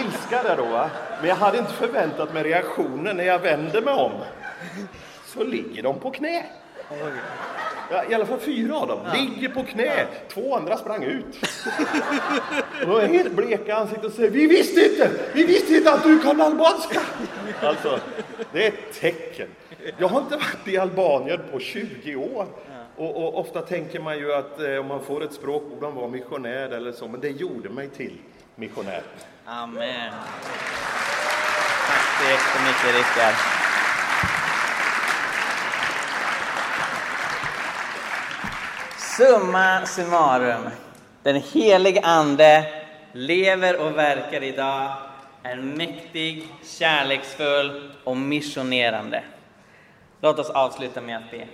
ilska 0.05 0.43
där 0.43 0.57
då. 0.57 0.65
Va? 0.65 0.89
Men 1.19 1.29
jag 1.29 1.35
hade 1.35 1.57
inte 1.57 1.73
förväntat 1.73 2.33
mig 2.33 2.43
reaktionen 2.43 3.17
när 3.17 3.23
jag 3.23 3.39
vände 3.39 3.81
mig 3.81 3.93
om. 3.93 4.11
Så 5.25 5.43
ligger 5.43 5.83
de 5.83 5.99
på 5.99 6.11
knä. 6.11 6.45
Ja, 7.91 8.03
I 8.09 8.13
alla 8.13 8.25
fall 8.25 8.39
fyra 8.39 8.75
av 8.75 8.87
dem 8.87 8.99
ja. 9.05 9.13
ligger 9.13 9.49
på 9.49 9.63
knä. 9.63 9.85
Ja. 9.85 10.05
Två 10.33 10.55
andra 10.55 10.77
sprang 10.77 11.03
ut. 11.03 11.39
Och 12.87 13.03
är 13.03 13.07
helt 13.07 13.31
bleka 13.31 13.75
ansikten 13.75 14.05
och 14.05 14.11
säger 14.11 14.29
Vi 14.29 14.47
visste 14.47 14.85
inte! 14.85 15.11
Vi 15.33 15.43
visste 15.43 15.73
inte 15.73 15.93
att 15.93 16.03
du 16.03 16.19
kan 16.19 16.41
albanska! 16.41 17.01
Alltså, 17.61 17.99
det 18.51 18.63
är 18.63 18.67
ett 18.67 19.01
tecken. 19.01 19.47
Jag 19.97 20.07
har 20.07 20.21
inte 20.21 20.37
varit 20.37 20.67
i 20.67 20.77
Albanien 20.77 21.39
på 21.51 21.59
20 21.59 22.15
år. 22.15 22.47
Och, 22.95 23.15
och, 23.15 23.39
ofta 23.39 23.61
tänker 23.61 23.99
man 23.99 24.17
ju 24.17 24.33
att 24.33 24.59
eh, 24.59 24.75
om 24.75 24.87
man 24.87 25.03
får 25.03 25.23
ett 25.23 25.33
språk 25.33 25.63
borde 25.69 25.81
man 25.81 25.95
vara 25.95 26.07
missionär 26.07 26.69
eller 26.69 26.91
så, 26.91 27.07
men 27.07 27.21
det 27.21 27.29
gjorde 27.29 27.69
mig 27.69 27.89
till 27.89 28.17
missionär. 28.55 29.01
Amen. 29.45 30.11
Tack 31.87 32.01
så 32.17 32.29
jättemycket 32.29 32.95
Rickard. 32.95 33.35
Summa 38.97 39.85
summarum. 39.85 40.69
Den 41.23 41.35
helige 41.35 42.01
Ande 42.01 42.65
lever 43.11 43.81
och 43.81 43.97
verkar 43.97 44.43
idag, 44.43 44.93
är 45.43 45.55
mäktig, 45.55 46.47
kärleksfull 46.63 47.91
och 48.03 48.17
missionerande. 48.17 49.23
Låt 50.21 50.39
oss 50.39 50.49
avsluta 50.49 51.01
med 51.01 51.17
att 51.17 51.31
be. 51.31 51.47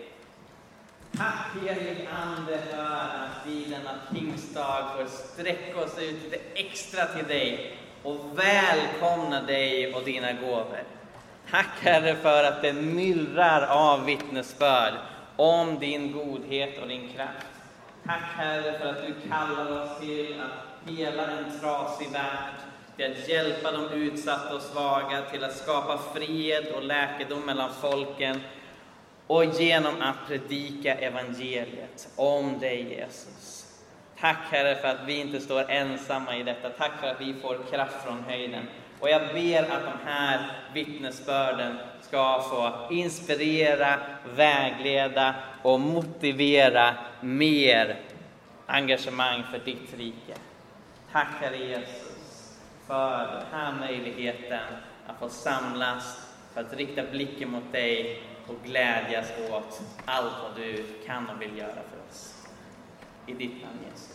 Tack 1.17 1.63
helig 1.63 2.09
Ande 2.23 2.59
för 2.71 2.83
att 2.83 3.45
vi 3.45 3.65
denna 3.65 3.91
pingstdag 4.13 4.85
får 4.97 5.05
sträcka 5.05 5.81
oss 5.81 5.99
ut 5.99 6.23
lite 6.23 6.39
extra 6.53 7.05
till 7.05 7.27
dig 7.27 7.77
och 8.03 8.19
välkomna 8.35 9.41
dig 9.41 9.95
och 9.95 10.03
dina 10.03 10.33
gåvor. 10.33 10.83
Tack 11.51 11.69
Herre 11.81 12.15
för 12.15 12.43
att 12.43 12.61
det 12.61 12.73
myllrar 12.73 13.67
av 13.67 14.05
vittnesbörd 14.05 14.93
om 15.35 15.79
din 15.79 16.11
godhet 16.11 16.81
och 16.81 16.87
din 16.87 17.09
kraft. 17.13 17.47
Tack 18.05 18.23
Herre 18.35 18.79
för 18.79 18.85
att 18.85 19.07
du 19.07 19.29
kallar 19.29 19.81
oss 19.81 19.99
till 19.99 20.41
att 20.41 20.91
hela 20.91 21.27
en 21.27 21.59
trasig 21.59 22.11
värld, 22.11 22.55
till 22.95 23.11
att 23.11 23.29
hjälpa 23.29 23.71
de 23.71 23.89
utsatta 23.93 24.55
och 24.55 24.61
svaga, 24.61 25.21
till 25.31 25.43
att 25.43 25.57
skapa 25.57 25.99
fred 26.13 26.65
och 26.75 26.83
läkedom 26.83 27.41
mellan 27.45 27.69
folken 27.81 28.39
och 29.27 29.45
genom 29.45 30.01
att 30.01 30.27
predika 30.27 30.95
evangeliet 30.95 32.07
om 32.15 32.59
dig 32.59 32.95
Jesus. 32.97 33.65
Tack 34.19 34.37
Herre 34.51 34.75
för 34.75 34.87
att 34.87 35.05
vi 35.05 35.21
inte 35.21 35.39
står 35.39 35.71
ensamma 35.71 36.37
i 36.37 36.43
detta. 36.43 36.69
Tack 36.69 36.91
för 37.01 37.07
att 37.07 37.21
vi 37.21 37.33
får 37.33 37.57
kraft 37.71 38.03
från 38.05 38.23
höjden. 38.27 38.67
Och 38.99 39.09
jag 39.09 39.21
ber 39.33 39.63
att 39.63 39.83
de 39.83 40.09
här 40.09 40.51
vittnesbörden 40.73 41.77
ska 42.01 42.41
få 42.41 42.93
inspirera, 42.93 43.99
vägleda 44.35 45.35
och 45.61 45.79
motivera 45.79 46.93
mer 47.21 47.95
engagemang 48.65 49.43
för 49.51 49.59
ditt 49.59 49.97
rike. 49.97 50.33
Tack 51.11 51.27
Herre 51.41 51.57
Jesus 51.57 52.04
för 52.87 53.27
den 53.27 53.45
här 53.51 53.71
möjligheten 53.71 54.67
att 55.07 55.19
få 55.19 55.29
samlas, 55.29 56.29
för 56.53 56.61
att 56.61 56.73
rikta 56.73 57.03
blicken 57.11 57.49
mot 57.49 57.71
dig 57.71 58.23
och 58.47 58.55
glädjas 58.63 59.31
åt 59.51 59.81
allt 60.05 60.33
vad 60.43 60.55
du 60.55 60.85
kan 61.05 61.29
och 61.29 61.41
vill 61.41 61.57
göra 61.57 61.73
för 61.73 62.09
oss. 62.09 62.47
I 63.25 63.33
ditt 63.33 63.63
namn 63.63 63.79
Jesus. 63.91 64.14